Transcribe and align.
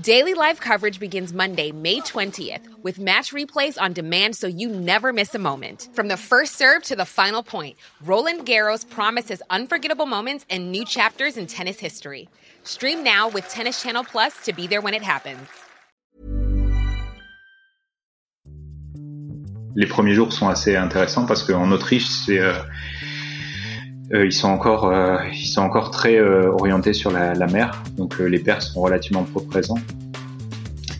Daily 0.00 0.32
live 0.32 0.58
coverage 0.58 0.98
begins 0.98 1.34
Monday, 1.34 1.70
May 1.70 2.00
20th, 2.00 2.62
with 2.82 2.98
match 2.98 3.30
replays 3.30 3.78
on 3.78 3.92
demand 3.92 4.34
so 4.34 4.46
you 4.46 4.70
never 4.70 5.12
miss 5.12 5.34
a 5.34 5.38
moment. 5.38 5.90
From 5.92 6.08
the 6.08 6.16
first 6.16 6.56
serve 6.56 6.82
to 6.84 6.96
the 6.96 7.04
final 7.04 7.42
point, 7.42 7.76
Roland 8.02 8.46
Garros 8.46 8.88
promises 8.88 9.42
unforgettable 9.50 10.06
moments 10.06 10.46
and 10.48 10.72
new 10.72 10.86
chapters 10.86 11.36
in 11.36 11.46
tennis 11.46 11.78
history. 11.78 12.30
Stream 12.64 13.04
now 13.04 13.28
with 13.28 13.46
Tennis 13.50 13.82
Channel 13.82 14.04
Plus 14.04 14.32
to 14.44 14.54
be 14.54 14.66
there 14.66 14.80
when 14.80 14.94
it 14.94 15.02
happens. 15.02 15.46
Les 19.74 19.86
premiers 19.86 20.14
jours 20.14 20.32
sont 20.32 20.48
assez 20.48 20.74
intéressants 20.74 21.26
parce 21.26 21.42
qu'en 21.42 21.70
Autriche, 21.70 22.08
c'est. 22.08 22.38
Euh 22.38 22.62
Euh, 24.12 24.26
ils 24.26 24.32
sont 24.32 24.48
encore, 24.48 24.86
euh, 24.86 25.16
ils 25.32 25.46
sont 25.46 25.62
encore 25.62 25.90
très 25.90 26.18
euh, 26.18 26.50
orientés 26.52 26.92
sur 26.92 27.10
la, 27.10 27.34
la 27.34 27.46
mer, 27.46 27.82
donc 27.96 28.18
les 28.18 28.38
pères 28.38 28.62
sont 28.62 28.80
relativement 28.80 29.24
peu 29.24 29.40
présents. 29.40 29.78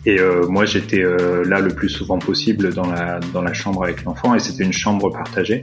Et 0.05 0.19
moi, 0.49 0.65
j'étais 0.65 1.01
là 1.01 1.61
le 1.61 1.69
plus 1.69 1.87
souvent 1.87 2.19
possible 2.19 2.73
dans 2.73 2.91
la 2.91 3.21
dans 3.31 3.41
la 3.41 3.53
chambre 3.53 3.85
avec 3.85 4.03
l'enfant, 4.03 4.35
et 4.35 4.39
c'était 4.39 4.65
une 4.65 4.73
chambre 4.73 5.09
partagée. 5.09 5.61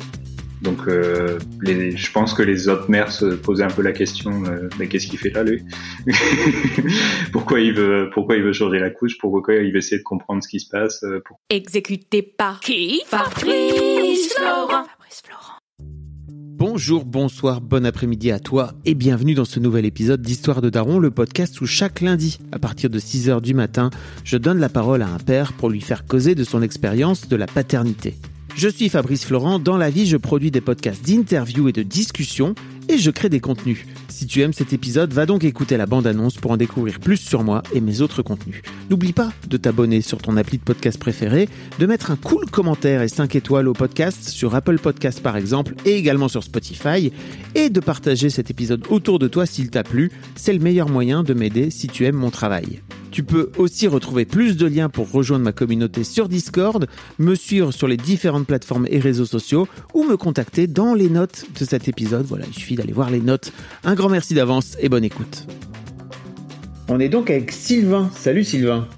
Donc, 0.62 0.78
les, 1.60 1.94
je 1.94 2.10
pense 2.12 2.32
que 2.32 2.42
les 2.42 2.66
autres 2.66 2.90
mères 2.90 3.12
se 3.12 3.26
posaient 3.26 3.64
un 3.64 3.70
peu 3.70 3.82
la 3.82 3.92
question 3.92 4.42
mais 4.78 4.86
qu'est-ce 4.86 5.08
qu'il 5.08 5.18
fait 5.18 5.28
là, 5.28 5.42
lui 5.42 5.62
Pourquoi 7.32 7.60
il 7.60 7.74
veut 7.74 8.08
pourquoi 8.14 8.36
il 8.36 8.42
veut 8.42 8.54
changer 8.54 8.78
la 8.78 8.88
couche? 8.88 9.18
Pourquoi 9.18 9.56
il 9.56 9.72
veut 9.72 9.78
essayer 9.78 9.98
de 9.98 10.04
comprendre 10.04 10.42
ce 10.42 10.48
qui 10.48 10.60
se 10.60 10.70
passe 10.70 11.04
pour... 11.26 11.38
Exécuté 11.50 12.22
par 12.22 12.60
qui? 12.60 13.02
Fabrice 13.04 14.32
Florent. 14.32 14.86
Bonjour, 16.60 17.06
bonsoir, 17.06 17.62
bon 17.62 17.86
après-midi 17.86 18.30
à 18.30 18.38
toi 18.38 18.74
et 18.84 18.94
bienvenue 18.94 19.32
dans 19.32 19.46
ce 19.46 19.58
nouvel 19.58 19.86
épisode 19.86 20.20
d'Histoire 20.20 20.60
de 20.60 20.68
Daron, 20.68 20.98
le 20.98 21.10
podcast 21.10 21.58
où 21.62 21.66
chaque 21.66 22.02
lundi, 22.02 22.38
à 22.52 22.58
partir 22.58 22.90
de 22.90 22.98
6h 22.98 23.40
du 23.40 23.54
matin, 23.54 23.88
je 24.24 24.36
donne 24.36 24.58
la 24.58 24.68
parole 24.68 25.00
à 25.00 25.08
un 25.08 25.16
père 25.16 25.54
pour 25.54 25.70
lui 25.70 25.80
faire 25.80 26.04
causer 26.04 26.34
de 26.34 26.44
son 26.44 26.60
expérience 26.60 27.28
de 27.28 27.36
la 27.36 27.46
paternité. 27.46 28.14
Je 28.56 28.68
suis 28.68 28.90
Fabrice 28.90 29.24
Florent, 29.24 29.58
dans 29.58 29.78
la 29.78 29.88
vie 29.88 30.04
je 30.04 30.18
produis 30.18 30.50
des 30.50 30.60
podcasts 30.60 31.02
d'interviews 31.02 31.70
et 31.70 31.72
de 31.72 31.82
discussions 31.82 32.54
et 32.90 32.98
je 32.98 33.10
crée 33.12 33.28
des 33.28 33.38
contenus. 33.38 33.86
Si 34.08 34.26
tu 34.26 34.42
aimes 34.42 34.52
cet 34.52 34.72
épisode, 34.72 35.12
va 35.12 35.24
donc 35.24 35.44
écouter 35.44 35.76
la 35.76 35.86
bande-annonce 35.86 36.34
pour 36.34 36.50
en 36.50 36.56
découvrir 36.56 36.98
plus 36.98 37.18
sur 37.18 37.44
moi 37.44 37.62
et 37.72 37.80
mes 37.80 38.00
autres 38.00 38.22
contenus. 38.22 38.62
N'oublie 38.90 39.12
pas 39.12 39.32
de 39.48 39.56
t'abonner 39.56 40.00
sur 40.00 40.18
ton 40.18 40.36
appli 40.36 40.58
de 40.58 40.64
podcast 40.64 40.98
préféré, 40.98 41.48
de 41.78 41.86
mettre 41.86 42.10
un 42.10 42.16
cool 42.16 42.46
commentaire 42.50 43.02
et 43.02 43.08
5 43.08 43.36
étoiles 43.36 43.68
au 43.68 43.74
podcast 43.74 44.28
sur 44.28 44.56
Apple 44.56 44.78
Podcast 44.78 45.22
par 45.22 45.36
exemple 45.36 45.74
et 45.84 45.94
également 45.94 46.28
sur 46.28 46.42
Spotify 46.42 47.12
et 47.54 47.70
de 47.70 47.80
partager 47.80 48.28
cet 48.28 48.50
épisode 48.50 48.84
autour 48.90 49.20
de 49.20 49.28
toi 49.28 49.46
s'il 49.46 49.70
t'a 49.70 49.84
plu. 49.84 50.10
C'est 50.34 50.52
le 50.52 50.58
meilleur 50.58 50.88
moyen 50.88 51.22
de 51.22 51.32
m'aider 51.32 51.70
si 51.70 51.86
tu 51.86 52.06
aimes 52.06 52.16
mon 52.16 52.30
travail. 52.30 52.80
Tu 53.10 53.24
peux 53.24 53.50
aussi 53.58 53.88
retrouver 53.88 54.24
plus 54.24 54.56
de 54.56 54.66
liens 54.66 54.88
pour 54.88 55.10
rejoindre 55.10 55.44
ma 55.44 55.52
communauté 55.52 56.04
sur 56.04 56.28
Discord, 56.28 56.86
me 57.18 57.34
suivre 57.34 57.72
sur 57.72 57.88
les 57.88 57.96
différentes 57.96 58.46
plateformes 58.46 58.86
et 58.88 59.00
réseaux 59.00 59.26
sociaux 59.26 59.66
ou 59.94 60.04
me 60.04 60.16
contacter 60.16 60.66
dans 60.66 60.94
les 60.94 61.10
notes 61.10 61.44
de 61.58 61.64
cet 61.64 61.88
épisode. 61.88 62.26
Voilà, 62.26 62.46
il 62.46 62.54
suffit 62.54 62.76
d'aller 62.80 62.92
voir 62.92 63.10
les 63.10 63.20
notes. 63.20 63.52
Un 63.84 63.94
grand 63.94 64.08
merci 64.08 64.34
d'avance 64.34 64.76
et 64.80 64.88
bonne 64.88 65.04
écoute. 65.04 65.46
On 66.88 66.98
est 66.98 67.08
donc 67.08 67.30
avec 67.30 67.52
Sylvain. 67.52 68.10
Salut 68.14 68.42
Sylvain. 68.42 68.88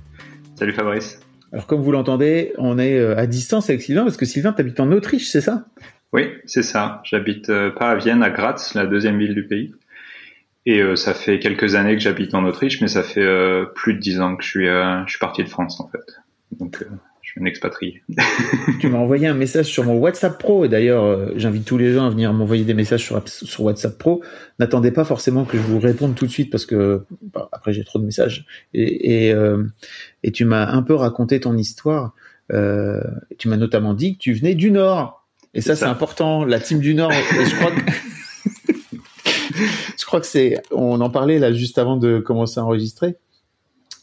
Salut 0.55 0.73
Fabrice. 0.73 1.21
Alors 1.53 1.67
comme 1.67 1.83
vous 1.83 1.92
l'entendez, 1.92 2.53
on 2.59 2.79
est 2.79 2.97
euh, 2.97 3.19
à 3.19 3.27
distance 3.27 3.69
avec 3.69 3.83
Sylvain 3.83 4.05
parce 4.05 4.17
que 4.17 4.25
Sylvain, 4.25 4.53
t'habites 4.53 4.81
en 4.81 4.91
Autriche, 4.92 5.29
c'est 5.29 5.41
ça? 5.41 5.67
Oui, 6.13 6.29
c'est 6.47 6.63
ça. 6.63 7.03
J'habite 7.05 7.51
euh, 7.51 7.71
pas 7.71 7.91
à 7.91 7.97
Vienne, 7.97 8.23
à 8.23 8.31
Graz, 8.31 8.73
la 8.75 8.87
deuxième 8.87 9.19
ville 9.19 9.35
du 9.35 9.47
pays. 9.47 9.75
Et 10.65 10.81
euh, 10.81 10.95
ça 10.95 11.13
fait 11.13 11.41
quelques 11.41 11.75
années 11.75 11.95
que 11.95 12.03
j'habite 12.03 12.35
en 12.35 12.45
Autriche, 12.45 12.81
mais 12.81 12.89
ça 12.89 13.03
fait 13.03 13.21
euh, 13.21 13.65
plus 13.75 13.95
de 13.95 13.98
dix 13.98 14.21
ans 14.21 14.37
que 14.37 14.45
je 14.45 14.48
suis, 14.48 14.69
euh, 14.69 15.05
je 15.07 15.11
suis 15.11 15.19
parti 15.19 15.42
de 15.42 15.48
France 15.48 15.81
en 15.81 15.89
fait. 15.89 16.21
Donc 16.59 16.85
suis 17.33 17.41
un 17.41 17.45
expatrié. 17.45 18.03
tu 18.81 18.89
m'as 18.89 18.98
envoyé 18.98 19.27
un 19.27 19.35
message 19.35 19.67
sur 19.67 19.85
mon 19.85 19.98
WhatsApp 19.98 20.39
Pro, 20.39 20.67
d'ailleurs 20.69 21.31
j'invite 21.37 21.65
tous 21.65 21.79
les 21.79 21.93
gens 21.93 22.07
à 22.07 22.11
venir 22.11 22.33
m'envoyer 22.33 22.65
des 22.65 22.75
messages 22.75 23.03
sur, 23.03 23.23
sur 23.27 23.65
WhatsApp 23.65 23.98
Pro. 23.98 24.23
N'attendez 24.59 24.91
pas 24.91 25.05
forcément 25.05 25.45
que 25.45 25.57
je 25.57 25.63
vous 25.63 25.79
réponde 25.79 26.15
tout 26.15 26.27
de 26.27 26.31
suite 26.31 26.51
parce 26.51 26.67
que 26.67 27.05
bah, 27.33 27.48
après 27.53 27.73
j'ai 27.73 27.85
trop 27.85 27.98
de 27.98 28.05
messages. 28.05 28.47
Et, 28.75 29.29
et, 29.29 29.35
et 30.23 30.33
tu 30.33 30.45
m'as 30.45 30.71
un 30.71 30.83
peu 30.83 30.95
raconté 30.95 31.41
ton 31.41 31.57
histoire. 31.57 32.15
tu 32.51 33.48
m'as 33.48 33.57
notamment 33.57 33.95
dit 33.95 34.15
que 34.15 34.19
tu 34.19 34.35
venais 34.35 34.55
du 34.55 34.71
Nord. 34.71 35.23
Et 35.55 35.61
ça, 35.61 35.77
c'est 35.77 35.85
important, 35.85 36.45
la 36.45 36.61
team 36.61 36.79
du 36.79 36.95
Nord. 36.95 37.13
Et 37.13 37.45
je 37.45 37.57
crois 37.57 37.71
que 37.71 37.81
je 39.98 40.05
crois 40.05 40.21
que 40.21 40.27
c'est, 40.27 40.63
on 40.71 41.01
en 41.01 41.11
parlait 41.11 41.39
là 41.39 41.53
juste 41.53 41.79
avant 41.79 41.97
de 41.97 42.19
commencer 42.19 42.59
à 42.59 42.65
enregistrer. 42.65 43.17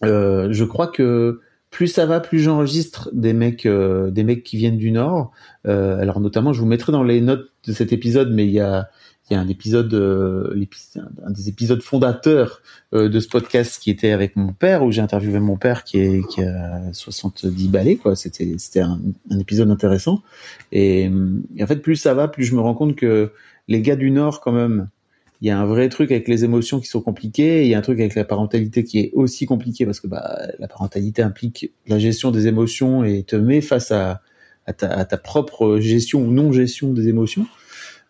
Euh, 0.04 0.50
je 0.52 0.64
crois 0.64 0.88
que 0.88 1.42
plus 1.70 1.88
ça 1.88 2.06
va, 2.06 2.20
plus 2.20 2.40
j'enregistre 2.40 3.10
des 3.14 3.34
mecs, 3.34 3.66
euh, 3.66 4.12
des 4.12 4.24
mecs 4.24 4.44
qui 4.44 4.58
viennent 4.58 4.78
du 4.78 4.92
Nord. 4.92 5.32
Euh, 5.68 6.00
alors 6.00 6.20
notamment, 6.20 6.54
je 6.54 6.60
vous 6.60 6.66
mettrai 6.66 6.92
dans 6.92 7.04
les 7.04 7.22
notes 7.22 7.52
de 7.66 7.74
cet 7.74 7.94
épisode, 7.94 8.32
mais 8.32 8.46
il 8.46 8.52
y 8.52 8.60
a, 8.60 8.90
y 9.30 9.36
a 9.36 9.40
un 9.40 9.48
épisode, 9.48 9.94
un 9.94 11.32
des 11.32 11.50
épisodes 11.50 11.82
fondateurs 11.82 12.62
de 12.94 13.20
ce 13.20 13.28
podcast 13.28 13.80
qui 13.82 13.92
était 13.92 14.12
avec 14.12 14.36
mon 14.36 14.54
père, 14.54 14.84
où 14.84 14.92
j'ai 14.92 15.02
interviewé 15.02 15.40
mon 15.40 15.58
père 15.58 15.84
qui 15.84 16.00
est 16.00 16.40
a 16.40 16.92
70 16.92 17.70
balais, 17.70 17.98
quoi. 17.98 18.16
C'était 18.16 18.56
c'était 18.58 18.82
un, 18.82 19.00
épisode 19.40 19.70
intéressant. 19.70 20.24
Et, 20.72 21.12
et 21.56 21.64
en 21.64 21.68
fait, 21.68 21.78
plus 21.78 21.98
ça 21.98 22.16
va, 22.16 22.28
plus 22.28 22.46
je 22.46 22.56
me 22.56 22.62
rends 22.62 22.74
compte 22.74 22.96
que 22.96 23.32
les 23.68 23.82
gars 23.82 23.96
du 23.96 24.10
Nord, 24.10 24.42
quand 24.42 24.52
même, 24.52 24.90
il 25.42 25.48
y 25.48 25.52
a 25.52 25.60
un 25.60 25.66
vrai 25.66 25.88
truc 25.88 26.12
avec 26.12 26.28
les 26.28 26.44
émotions 26.44 26.80
qui 26.80 26.88
sont 26.88 27.02
compliquées, 27.02 27.64
il 27.64 27.70
y 27.70 27.76
a 27.76 27.78
un 27.78 27.82
truc 27.82 28.00
avec 28.00 28.16
la 28.16 28.26
parentalité 28.26 28.84
qui 28.84 29.00
est 29.00 29.12
aussi 29.14 29.46
compliqué 29.46 29.86
parce 29.86 30.02
que 30.02 30.08
bah, 30.08 30.38
la 30.60 30.68
parentalité 30.68 31.22
implique 31.22 31.72
la 31.88 31.98
gestion 31.98 32.32
des 32.32 32.48
émotions 32.48 33.06
et 33.06 33.24
te 33.24 33.38
met 33.38 33.62
face 33.62 33.92
à, 33.92 34.22
ta, 34.78 35.06
propre 35.18 35.80
gestion 35.80 36.22
ou 36.22 36.32
non 36.32 36.52
gestion 36.52 36.92
des 36.92 37.08
émotions. 37.08 37.48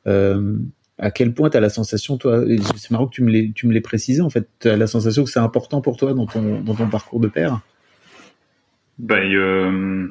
Euh, 0.07 0.57
à 0.97 1.11
quel 1.11 1.33
point 1.33 1.51
tu 1.51 1.57
as 1.57 1.59
la 1.59 1.69
sensation, 1.69 2.17
toi, 2.17 2.43
c'est 2.75 2.91
marrant 2.91 3.07
que 3.07 3.13
tu 3.13 3.23
me 3.23 3.31
l'aies, 3.73 3.81
précisé, 3.81 4.21
en 4.21 4.29
fait, 4.29 4.49
tu 4.59 4.67
as 4.67 4.75
la 4.75 4.87
sensation 4.87 5.23
que 5.23 5.29
c'est 5.29 5.39
important 5.39 5.81
pour 5.81 5.97
toi 5.97 6.13
dans 6.13 6.25
ton, 6.25 6.61
dans 6.61 6.73
ton 6.73 6.89
parcours 6.89 7.19
de 7.19 7.27
père? 7.27 7.61
Ben, 8.97 9.31
euh, 9.33 10.07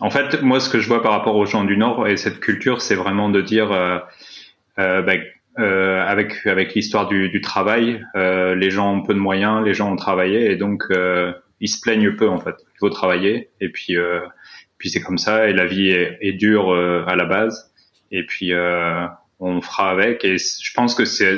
En 0.00 0.10
fait, 0.10 0.40
moi, 0.42 0.60
ce 0.60 0.70
que 0.70 0.78
je 0.78 0.88
vois 0.88 1.02
par 1.02 1.12
rapport 1.12 1.36
aux 1.36 1.44
gens 1.44 1.64
du 1.64 1.76
Nord 1.76 2.06
et 2.06 2.16
cette 2.16 2.38
culture, 2.40 2.80
c'est 2.80 2.94
vraiment 2.94 3.28
de 3.28 3.42
dire, 3.42 3.72
euh 3.72 3.98
ben, 5.02 5.20
euh, 5.58 6.02
avec 6.06 6.46
avec 6.46 6.74
l'histoire 6.74 7.08
du, 7.08 7.28
du, 7.28 7.40
travail, 7.40 8.04
euh, 8.16 8.54
les 8.54 8.70
gens 8.70 8.94
ont 8.94 9.02
peu 9.02 9.14
de 9.14 9.18
moyens, 9.18 9.64
les 9.64 9.74
gens 9.74 9.92
ont 9.92 9.96
travaillé 9.96 10.50
et 10.50 10.56
donc 10.56 10.84
euh, 10.90 11.32
ils 11.60 11.68
se 11.68 11.80
plaignent 11.80 12.16
peu 12.16 12.28
en 12.28 12.38
fait. 12.38 12.54
Il 12.74 12.78
faut 12.78 12.90
travailler 12.90 13.50
et 13.60 13.68
puis 13.68 13.96
euh, 13.96 14.20
puis 14.78 14.88
c'est 14.88 15.00
comme 15.00 15.18
ça 15.18 15.48
et 15.48 15.52
la 15.52 15.66
vie 15.66 15.90
est, 15.90 16.18
est 16.20 16.32
dure 16.32 16.72
euh, 16.72 17.04
à 17.06 17.16
la 17.16 17.26
base 17.26 17.72
et 18.10 18.24
puis 18.24 18.52
on 19.40 19.60
fera 19.60 19.90
avec 19.90 20.24
et 20.24 20.36
je 20.38 20.72
pense 20.74 20.94
que 20.94 21.04
c'est 21.04 21.36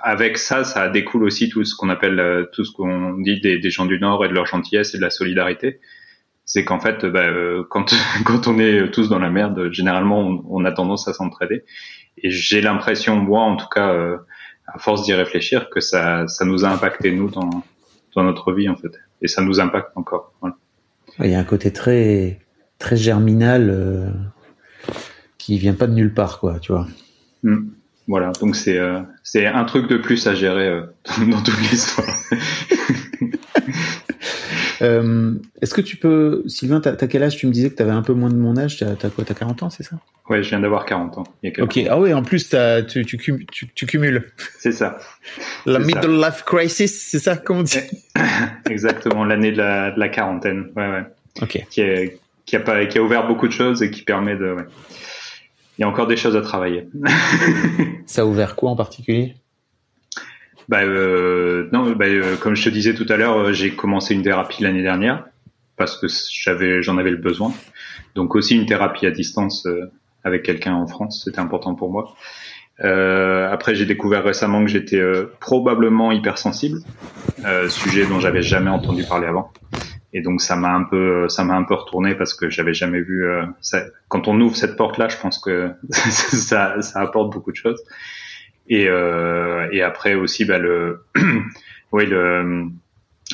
avec 0.00 0.38
ça, 0.38 0.62
ça 0.62 0.88
découle 0.88 1.24
aussi 1.24 1.48
tout 1.48 1.64
ce 1.64 1.74
qu'on 1.74 1.88
appelle 1.88 2.48
tout 2.52 2.64
ce 2.64 2.72
qu'on 2.72 3.14
dit 3.18 3.40
des, 3.40 3.58
des, 3.58 3.70
gens 3.70 3.86
du 3.86 3.98
Nord 3.98 4.24
et 4.24 4.28
de 4.28 4.34
leur 4.34 4.46
gentillesse 4.46 4.94
et 4.94 4.98
de 4.98 5.02
la 5.02 5.10
solidarité. 5.10 5.80
C'est 6.48 6.64
qu'en 6.64 6.80
fait, 6.80 7.06
bah, 7.06 7.28
quand 7.70 7.94
quand 8.24 8.48
on 8.48 8.58
est 8.58 8.90
tous 8.90 9.08
dans 9.08 9.20
la 9.20 9.30
merde, 9.30 9.70
généralement 9.70 10.20
on, 10.20 10.44
on 10.48 10.64
a 10.64 10.72
tendance 10.72 11.06
à 11.06 11.12
s'entraider 11.12 11.64
et 12.22 12.30
j'ai 12.30 12.60
l'impression, 12.60 13.16
moi 13.16 13.42
en 13.42 13.56
tout 13.56 13.68
cas, 13.68 13.92
euh, 13.92 14.16
à 14.66 14.78
force 14.78 15.04
d'y 15.04 15.14
réfléchir, 15.14 15.70
que 15.70 15.80
ça, 15.80 16.26
ça 16.26 16.44
nous 16.44 16.64
a 16.64 16.68
impacté 16.68 17.12
nous 17.12 17.30
dans, 17.30 17.50
dans 18.14 18.22
notre 18.24 18.52
vie 18.52 18.68
en 18.68 18.76
fait, 18.76 18.92
et 19.22 19.28
ça 19.28 19.42
nous 19.42 19.60
impacte 19.60 19.90
encore. 19.94 20.32
Voilà. 20.40 20.56
Il 21.20 21.30
y 21.30 21.34
a 21.34 21.38
un 21.38 21.44
côté 21.44 21.72
très 21.72 22.40
très 22.78 22.96
germinal 22.96 23.70
euh, 23.70 24.10
qui 25.36 25.58
vient 25.58 25.74
pas 25.74 25.86
de 25.86 25.94
nulle 25.94 26.14
part, 26.14 26.38
quoi, 26.38 26.58
tu 26.60 26.72
vois. 26.72 26.86
Mmh. 27.42 27.70
Voilà, 28.06 28.32
donc 28.40 28.56
c'est 28.56 28.78
euh, 28.78 29.00
c'est 29.22 29.46
un 29.46 29.64
truc 29.64 29.88
de 29.88 29.98
plus 29.98 30.26
à 30.26 30.34
gérer 30.34 30.68
euh, 30.68 30.82
dans 31.30 31.42
toute 31.42 31.58
l'histoire. 31.70 32.08
Euh, 34.82 35.34
Est-ce 35.60 35.74
que 35.74 35.80
tu 35.80 35.96
peux, 35.96 36.42
Sylvain, 36.46 36.80
t'as 36.80 36.94
quel 37.06 37.22
âge? 37.22 37.36
Tu 37.36 37.46
me 37.46 37.52
disais 37.52 37.70
que 37.70 37.76
tu 37.76 37.82
avais 37.82 37.92
un 37.92 38.02
peu 38.02 38.12
moins 38.12 38.30
de 38.30 38.36
mon 38.36 38.56
âge. 38.56 38.76
T'as 38.78 38.90
as 38.90 39.10
quoi? 39.10 39.24
T'as 39.24 39.34
40 39.34 39.62
ans, 39.64 39.70
c'est 39.70 39.82
ça? 39.82 39.96
Ouais, 40.28 40.42
je 40.42 40.50
viens 40.50 40.60
d'avoir 40.60 40.84
40 40.84 41.18
ans. 41.18 41.24
ok. 41.58 41.80
Ah 41.88 41.98
oui, 41.98 42.12
en 42.12 42.22
plus, 42.22 42.50
tu, 42.88 43.04
tu, 43.06 43.18
tu, 43.18 43.68
tu, 43.74 43.86
cumules. 43.86 44.30
C'est 44.58 44.72
ça. 44.72 44.98
La 45.64 45.78
middle 45.78 46.20
life 46.20 46.42
crisis, 46.44 47.08
c'est 47.10 47.18
ça, 47.18 47.36
comment 47.36 47.60
on 47.60 47.62
dit 47.62 47.78
Exactement, 48.70 49.24
l'année 49.24 49.52
de 49.52 49.56
la, 49.56 49.90
de 49.90 49.98
la 49.98 50.08
quarantaine. 50.08 50.70
Ouais, 50.76 50.88
ouais. 50.88 51.04
Ok. 51.40 51.64
Qui, 51.70 51.80
est, 51.80 52.18
qui 52.44 52.56
a 52.56 52.60
pas, 52.60 52.84
qui 52.86 52.98
a 52.98 53.02
ouvert 53.02 53.26
beaucoup 53.26 53.48
de 53.48 53.52
choses 53.52 53.82
et 53.82 53.90
qui 53.90 54.02
permet 54.02 54.36
de. 54.36 54.52
Ouais. 54.52 54.64
il 55.78 55.82
y 55.82 55.84
a 55.84 55.88
encore 55.88 56.06
des 56.06 56.16
choses 56.16 56.36
à 56.36 56.42
travailler. 56.42 56.88
Ça 58.06 58.22
a 58.22 58.24
ouvert 58.26 58.54
quoi 58.54 58.70
en 58.70 58.76
particulier? 58.76 59.34
Bah, 60.68 60.82
euh, 60.82 61.68
non, 61.72 61.90
bah, 61.92 62.04
euh, 62.06 62.36
comme 62.36 62.54
je 62.54 62.64
te 62.64 62.68
disais 62.68 62.94
tout 62.94 63.06
à 63.08 63.16
l'heure, 63.16 63.38
euh, 63.38 63.52
j'ai 63.52 63.70
commencé 63.70 64.14
une 64.14 64.22
thérapie 64.22 64.62
l'année 64.62 64.82
dernière 64.82 65.24
parce 65.76 65.96
que 65.96 66.06
j'avais, 66.30 66.82
j'en 66.82 66.98
avais 66.98 67.10
le 67.10 67.16
besoin. 67.16 67.52
Donc 68.14 68.34
aussi 68.34 68.54
une 68.54 68.66
thérapie 68.66 69.06
à 69.06 69.10
distance 69.10 69.64
euh, 69.66 69.90
avec 70.24 70.42
quelqu'un 70.42 70.74
en 70.74 70.86
France, 70.86 71.22
c'était 71.24 71.38
important 71.38 71.74
pour 71.74 71.90
moi. 71.90 72.14
Euh, 72.80 73.50
après, 73.50 73.74
j'ai 73.74 73.86
découvert 73.86 74.22
récemment 74.22 74.62
que 74.62 74.70
j'étais 74.70 75.02
probablement 75.40 76.12
hypersensible, 76.12 76.80
sujet 77.68 78.06
dont 78.06 78.20
j'avais 78.20 78.42
jamais 78.42 78.70
entendu 78.70 79.04
parler 79.04 79.26
avant. 79.26 79.50
Et 80.12 80.22
donc 80.22 80.40
ça 80.40 80.56
m'a 80.56 80.70
un 80.70 80.84
peu, 80.84 81.28
ça 81.28 81.44
m'a 81.44 81.54
un 81.54 81.64
peu 81.64 81.74
retourné 81.74 82.14
parce 82.14 82.34
que 82.34 82.50
j'avais 82.50 82.74
jamais 82.74 83.00
vu. 83.00 83.26
Ça, 83.60 83.82
quand 84.08 84.28
on 84.28 84.40
ouvre 84.40 84.56
cette 84.56 84.76
porte-là, 84.76 85.08
je 85.08 85.16
pense 85.16 85.38
que 85.38 85.70
ça, 85.90 86.80
ça 86.82 87.00
apporte 87.00 87.32
beaucoup 87.32 87.52
de 87.52 87.56
choses. 87.56 87.82
Et, 88.68 88.86
euh, 88.88 89.68
et 89.72 89.82
après 89.82 90.14
aussi, 90.14 90.44
bah, 90.44 90.58
le, 90.58 91.04
oui, 91.92 92.06
le, 92.06 92.70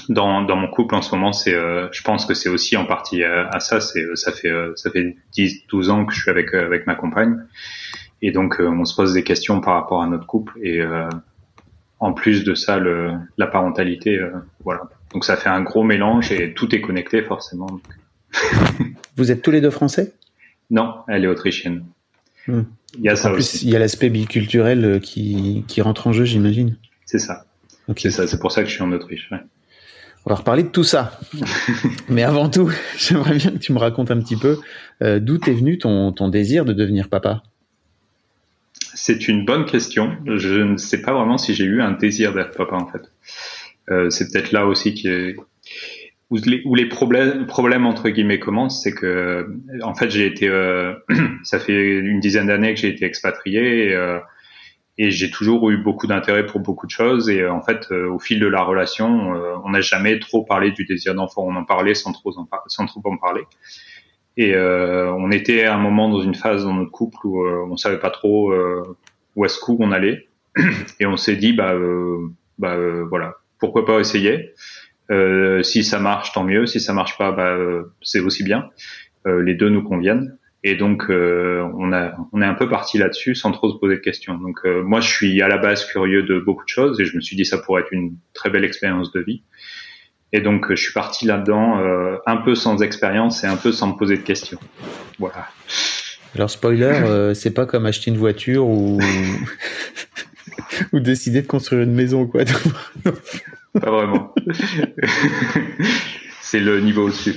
dans, 0.09 0.43
dans 0.43 0.57
mon 0.57 0.69
couple 0.69 0.95
en 0.95 1.03
ce 1.03 1.15
moment, 1.15 1.33
c'est, 1.33 1.55
euh, 1.55 1.89
je 1.93 2.03
pense 2.03 2.27
que 2.27 2.35
c'est 2.35 2.49
aussi 2.49 2.77
en 2.77 2.85
partie 2.85 3.23
à, 3.23 3.61
ça. 3.61 3.81
C'est, 3.81 4.05
ça 4.15 4.33
fait, 4.33 4.51
euh, 4.51 4.73
ça 4.77 4.91
fait 4.91 5.17
10, 5.33 5.67
12 5.69 5.91
ans 5.91 6.05
que 6.05 6.13
je 6.15 6.21
suis 6.21 6.31
avec, 6.31 6.55
euh, 6.55 6.65
avec 6.65 6.87
ma 6.87 6.95
compagne. 6.95 7.39
Et 8.23 8.33
donc, 8.33 8.57
on 8.59 8.85
se 8.85 8.95
pose 8.97 9.13
des 9.13 9.23
questions 9.23 9.61
par 9.61 9.75
rapport 9.75 10.03
à 10.03 10.07
notre 10.07 10.27
couple. 10.27 10.55
Et 10.63 10.81
en 12.01 12.15
plus 12.15 12.43
de 12.43 12.55
ça, 12.55 12.79
le, 12.79 13.13
la 13.37 13.47
parentalité, 13.47 14.19
voilà. 14.61 14.89
Donc, 15.13 15.27
ça 15.27 15.37
fait 15.37 15.51
un 15.51 15.61
gros 15.61 15.83
mélange 15.83 16.33
et 16.33 16.55
tout 16.55 16.75
est 16.75 16.81
connecté 16.81 17.21
forcément. 17.21 17.67
Vous 19.17 19.31
êtes 19.31 19.43
tous 19.43 19.51
les 19.51 19.61
deux 19.61 19.69
français? 19.69 20.15
Non, 20.71 20.95
elle 21.07 21.25
est 21.25 21.29
autrichienne. 21.29 21.85
Hmm. 22.47 22.63
Il 22.99 23.05
y 23.05 23.09
a 23.09 23.17
ça 23.17 23.31
en 23.31 23.33
plus, 23.33 23.63
il 23.63 23.71
y 23.71 23.77
a 23.77 23.79
l'aspect 23.79 24.09
biculturel 24.09 24.85
euh, 24.85 24.99
qui, 24.99 25.65
qui 25.67 25.83
rentre 25.83 26.07
en 26.07 26.13
jeu, 26.13 26.25
j'imagine. 26.25 26.77
C'est 27.07 27.19
ça. 27.19 27.47
C'est 27.97 28.11
ça. 28.11 28.27
C'est 28.27 28.39
pour 28.39 28.53
ça 28.53 28.63
que 28.63 28.69
je 28.69 28.75
suis 28.75 28.83
en 28.83 28.93
Autriche. 28.93 29.31
On 30.27 30.31
va 30.31 30.37
reparler 30.37 30.63
de 30.63 30.69
tout 30.69 30.85
ça. 30.85 31.19
Mais 32.09 32.23
avant 32.23 32.49
tout, 32.49 32.71
j'aimerais 32.99 33.37
bien 33.37 33.51
que 33.53 33.59
tu 33.59 33.73
me 33.73 33.79
racontes 33.79 34.11
un 34.11 34.21
petit 34.21 34.37
peu 34.37 34.59
euh, 35.03 35.19
d'où 35.21 35.39
est 35.47 35.53
venu 35.53 35.79
ton, 35.79 36.13
ton 36.13 36.29
désir 36.29 36.65
de 36.65 36.73
devenir 36.73 37.09
papa? 37.09 37.43
C'est 38.95 39.29
une 39.29 39.45
bonne 39.45 39.67
question. 39.67 40.17
Je 40.25 40.63
ne 40.63 40.77
sais 40.77 41.03
pas 41.03 41.13
vraiment 41.13 41.37
si 41.37 41.55
j'ai 41.55 41.65
eu 41.65 41.83
un 41.83 41.93
désir 41.93 42.33
d'être 42.33 42.57
papa 42.57 42.77
en 42.77 42.87
fait. 42.87 43.03
Euh, 43.91 44.09
c'est 44.09 44.31
peut-être 44.31 44.53
là 44.53 44.67
aussi 44.67 44.95
qui 44.95 45.09
est 45.09 45.37
où 46.31 46.39
les, 46.45 46.63
où 46.65 46.75
les 46.75 46.87
problèmes, 46.87 47.47
problèmes 47.47 47.87
entre 47.87 48.09
guillemets 48.09 48.39
commencent, 48.39 48.83
c'est 48.83 48.93
que 48.95 49.57
en 49.83 49.95
fait 49.95 50.11
j'ai 50.11 50.27
été, 50.27 50.49
euh, 50.49 50.95
ça 51.43 51.59
fait 51.59 51.99
une 51.99 52.21
dizaine 52.21 52.47
d'années 52.47 52.75
que 52.75 52.81
j'ai 52.81 52.89
été 52.89 53.05
expatrié 53.05 53.89
et, 53.89 53.95
euh, 53.95 54.19
et 54.97 55.11
j'ai 55.11 55.31
toujours 55.31 55.71
eu 55.71 55.77
beaucoup 55.77 56.07
d'intérêt 56.07 56.47
pour 56.47 56.61
beaucoup 56.61 56.87
de 56.87 56.91
choses 56.91 57.29
et 57.29 57.47
en 57.47 57.61
fait 57.61 57.89
euh, 57.91 58.09
au 58.09 58.19
fil 58.19 58.41
de 58.41 58.47
la 58.47 58.63
relation, 58.63 59.33
on 59.65 59.71
n'a 59.71 59.81
jamais 59.81 60.19
trop 60.19 60.45
parlé 60.45 60.71
du 60.71 60.85
désir 60.85 61.15
d'enfant, 61.15 61.45
on 61.47 61.57
en 61.57 61.65
parlait 61.65 61.95
sans 61.95 62.13
trop 62.13 62.37
en, 62.39 62.49
sans 62.69 62.87
trop 62.87 63.03
en 63.05 63.17
parler. 63.17 63.43
Et 64.37 64.57
on 64.57 65.31
était 65.31 65.63
à 65.63 65.77
un 65.77 65.79
moment 65.79 66.09
dans 66.09 66.21
une 66.21 66.35
phase 66.35 66.65
dans 66.65 66.75
notre 66.75 66.91
couple 66.91 67.19
où 67.25 67.47
on 67.47 67.77
savait 67.77 68.01
pas 68.01 68.11
trop 68.11 68.53
où 69.37 69.45
est-ce 69.45 69.61
qu'on 69.61 69.93
allait 69.93 70.27
et 71.01 71.07
on 71.07 71.17
s'est 71.17 71.37
dit 71.37 71.53
bah 71.53 71.75
bah 72.59 72.77
voilà 73.09 73.37
pourquoi 73.61 73.85
pas 73.85 74.01
essayer. 74.01 74.53
Euh, 75.11 75.63
si 75.63 75.85
ça 75.85 75.99
marche, 75.99 76.33
tant 76.33 76.45
mieux. 76.45 76.67
Si 76.67 76.81
ça 76.81 76.93
marche 76.93 77.19
pas, 77.19 77.33
bah, 77.33 77.53
euh, 77.53 77.95
c'est 78.03 78.21
aussi 78.21 78.43
bien. 78.43 78.71
Euh, 79.27 79.43
les 79.43 79.55
deux 79.55 79.69
nous 79.69 79.83
conviennent. 79.83 80.37
Et 80.67 80.77
donc, 80.77 81.11
on, 81.11 81.93
a, 81.93 82.15
on 82.33 82.41
est 82.41 82.47
un 82.47 82.55
peu 82.55 82.71
parti 82.71 82.97
là-dessus 82.97 83.35
sans 83.35 83.53
trop 83.53 83.71
se 83.71 83.77
poser 83.77 83.97
de 83.97 84.01
questions. 84.01 84.39
Donc, 84.39 84.65
moi, 84.65 85.01
je 85.01 85.11
suis 85.11 85.43
à 85.43 85.49
la 85.49 85.59
base 85.59 85.85
curieux 85.85 86.23
de 86.23 86.39
beaucoup 86.39 86.65
de 86.65 86.71
choses 86.71 86.99
et 87.03 87.05
je 87.05 87.15
me 87.17 87.21
suis 87.21 87.37
dit 87.37 87.45
ça 87.45 87.59
pourrait 87.59 87.83
être 87.83 87.93
une 87.93 88.17
très 88.33 88.49
belle 88.49 88.65
expérience 88.65 89.13
de 89.13 89.21
vie. 89.21 89.43
Et 90.33 90.41
donc, 90.41 90.71
je 90.71 90.83
suis 90.83 90.95
parti 90.95 91.27
là-dedans 91.27 91.83
un 92.25 92.37
peu 92.39 92.55
sans 92.55 92.81
expérience 92.81 93.45
et 93.45 93.47
un 93.47 93.59
peu 93.59 93.73
sans 93.73 93.89
me 93.89 93.99
poser 93.99 94.17
de 94.17 94.23
questions. 94.23 94.59
Voilà. 95.19 95.49
Alors, 96.35 96.49
spoiler, 96.49 97.33
c'est 97.35 97.53
pas 97.53 97.67
comme 97.67 97.85
acheter 97.85 98.11
une 98.11 98.17
voiture 98.17 98.67
ou 98.67 98.99
ou 100.95 101.01
décider 101.01 101.43
de 101.43 101.47
construire 101.47 101.83
une 101.83 101.93
maison, 101.93 102.27
quoi. 102.27 102.45
Pas 103.81 103.91
vraiment. 103.91 104.33
c'est 106.41 106.61
le 106.61 106.81
niveau 106.81 107.09
au-dessus. 107.09 107.35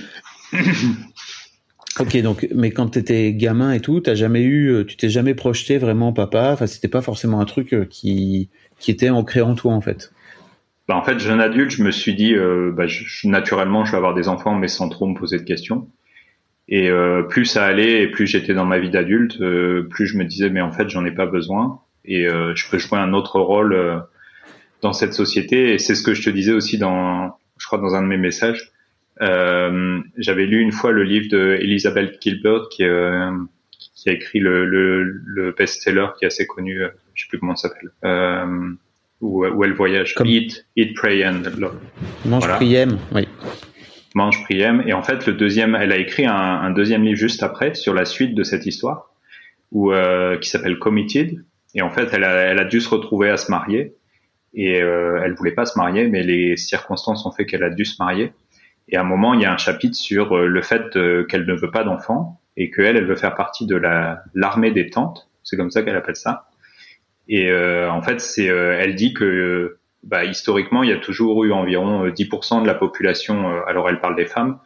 ok, 1.99 2.21
donc, 2.21 2.47
mais 2.53 2.71
quand 2.71 2.89
tu 2.89 2.99
étais 2.99 3.33
gamin 3.33 3.71
et 3.73 3.79
tout, 3.79 4.01
t'as 4.01 4.15
jamais 4.15 4.43
eu, 4.43 4.69
euh, 4.69 4.85
tu 4.85 4.97
t'es 4.97 5.09
jamais 5.09 5.33
projeté 5.33 5.77
vraiment 5.77 6.13
papa? 6.13 6.51
Enfin, 6.53 6.67
c'était 6.67 6.87
pas 6.87 7.01
forcément 7.01 7.39
un 7.39 7.45
truc 7.45 7.73
euh, 7.73 7.85
qui 7.85 8.49
qui 8.79 8.91
était 8.91 9.09
ancré 9.09 9.41
en 9.41 9.55
toi 9.55 9.73
en 9.73 9.81
fait. 9.81 10.11
Bah, 10.87 10.95
en 10.95 11.03
fait, 11.03 11.19
jeune 11.19 11.41
adulte, 11.41 11.71
je 11.71 11.83
me 11.83 11.91
suis 11.91 12.13
dit, 12.13 12.35
euh, 12.35 12.71
bah, 12.71 12.85
je, 12.85 13.27
naturellement, 13.27 13.83
je 13.83 13.91
vais 13.91 13.97
avoir 13.97 14.13
des 14.13 14.29
enfants, 14.29 14.53
mais 14.53 14.67
sans 14.67 14.87
trop 14.89 15.07
me 15.07 15.15
poser 15.15 15.39
de 15.39 15.43
questions. 15.43 15.87
Et 16.69 16.89
euh, 16.89 17.23
plus 17.23 17.45
ça 17.45 17.65
allait, 17.65 18.03
et 18.03 18.07
plus 18.07 18.27
j'étais 18.27 18.53
dans 18.53 18.65
ma 18.65 18.77
vie 18.77 18.89
d'adulte, 18.89 19.37
plus 19.89 20.05
je 20.05 20.17
me 20.17 20.25
disais, 20.25 20.49
mais 20.49 20.61
en 20.61 20.71
fait, 20.71 20.89
j'en 20.89 21.05
ai 21.05 21.11
pas 21.11 21.25
besoin, 21.25 21.81
et 22.05 22.27
je 22.27 22.69
peux 22.69 22.77
jouer 22.77 22.99
un 22.99 23.13
autre 23.13 23.39
rôle 23.39 24.05
dans 24.81 24.93
cette 24.93 25.13
société. 25.13 25.73
Et 25.73 25.77
c'est 25.77 25.95
ce 25.95 26.03
que 26.03 26.13
je 26.13 26.23
te 26.23 26.29
disais 26.29 26.53
aussi 26.53 26.77
dans, 26.77 27.37
je 27.57 27.65
crois, 27.65 27.79
dans 27.79 27.95
un 27.95 28.01
de 28.01 28.07
mes 28.07 28.17
messages. 28.17 28.71
Euh, 29.21 29.99
J'avais 30.17 30.45
lu 30.45 30.61
une 30.61 30.71
fois 30.71 30.91
le 30.91 31.03
livre 31.03 31.27
de 31.29 31.57
Elizabeth 31.59 32.21
Gilbert 32.21 32.69
qui, 32.69 32.83
euh, 32.83 33.31
qui 33.95 34.09
a 34.09 34.13
écrit 34.13 34.39
le, 34.39 34.65
le, 34.65 35.03
le 35.03 35.51
best-seller 35.51 36.07
qui 36.17 36.25
est 36.25 36.27
assez 36.27 36.45
connu, 36.45 36.83
euh, 36.83 36.89
je 37.15 37.23
sais 37.23 37.29
plus 37.29 37.39
comment 37.39 37.55
ça 37.55 37.69
s'appelle, 37.69 37.89
euh, 38.05 38.69
où, 39.21 39.45
où 39.45 39.63
elle 39.63 39.73
voyage. 39.73 40.13
Comme... 40.13 40.27
Eat, 40.27 40.65
Eat, 40.75 40.95
Pray 40.95 41.25
and 41.25 41.41
Love. 41.57 41.79
Mange, 42.25 42.43
voilà. 42.43 42.57
prie, 42.57 42.77
oui. 43.13 43.27
Mange, 44.13 44.43
prie, 44.43 44.61
Et 44.61 44.93
en 44.93 45.03
fait, 45.03 45.25
le 45.25 45.33
deuxième, 45.33 45.75
elle 45.75 45.91
a 45.91 45.97
écrit 45.97 46.25
un, 46.25 46.33
un, 46.33 46.71
deuxième 46.71 47.03
livre 47.03 47.17
juste 47.17 47.43
après 47.43 47.73
sur 47.73 47.93
la 47.93 48.05
suite 48.05 48.35
de 48.35 48.43
cette 48.43 48.65
histoire, 48.65 49.11
où, 49.71 49.91
euh, 49.91 50.37
qui 50.37 50.49
s'appelle 50.49 50.77
Committed. 50.79 51.43
Et 51.75 51.81
en 51.81 51.89
fait, 51.89 52.09
elle 52.13 52.23
a, 52.23 52.35
elle 52.35 52.59
a 52.59 52.65
dû 52.65 52.81
se 52.81 52.89
retrouver 52.89 53.29
à 53.29 53.37
se 53.37 53.51
marier 53.51 53.93
et 54.57 54.81
euh, 54.81 55.21
elle 55.23 55.33
voulait 55.35 55.51
pas 55.51 55.65
se 55.65 55.77
marier, 55.77 56.07
mais 56.07 56.23
les 56.23 56.57
circonstances 56.57 57.25
ont 57.25 57.31
fait 57.31 57.45
qu'elle 57.45 57.63
a 57.63 57.69
dû 57.69 57.85
se 57.85 58.01
marier. 58.01 58.33
Et 58.89 58.97
à 58.97 59.01
un 59.01 59.03
moment, 59.03 59.35
il 59.35 59.41
y 59.41 59.45
a 59.45 59.53
un 59.53 59.57
chapitre 59.57 59.95
sur 59.95 60.35
euh, 60.35 60.47
le 60.47 60.61
fait 60.61 60.95
euh, 60.95 61.23
qu'elle 61.25 61.45
ne 61.45 61.53
veut 61.53 61.71
pas 61.71 61.83
d'enfants 61.83 62.41
et 62.57 62.71
qu'elle, 62.71 62.97
elle 62.97 63.05
veut 63.05 63.15
faire 63.15 63.35
partie 63.35 63.67
de 63.67 63.75
la 63.75 64.23
l'armée 64.33 64.71
des 64.71 64.89
tantes. 64.89 65.29
C'est 65.43 65.57
comme 65.57 65.69
ça 65.69 65.83
qu'elle 65.83 65.95
appelle 65.95 66.15
ça. 66.15 66.49
Et 67.27 67.51
euh, 67.51 67.91
en 67.91 68.01
fait, 68.01 68.19
c'est, 68.19 68.45
elle 68.45 68.95
dit 68.95 69.13
que 69.13 69.77
bah, 70.03 70.25
historiquement, 70.25 70.81
il 70.81 70.89
y 70.89 70.93
a 70.93 70.97
toujours 70.97 71.43
eu 71.43 71.51
environ 71.51 72.07
10% 72.07 72.63
de 72.63 72.67
la 72.67 72.73
population. 72.73 73.61
alors, 73.67 73.89
elle 73.89 73.99
parle 73.99 74.15
des 74.15 74.25
femmes 74.25 74.59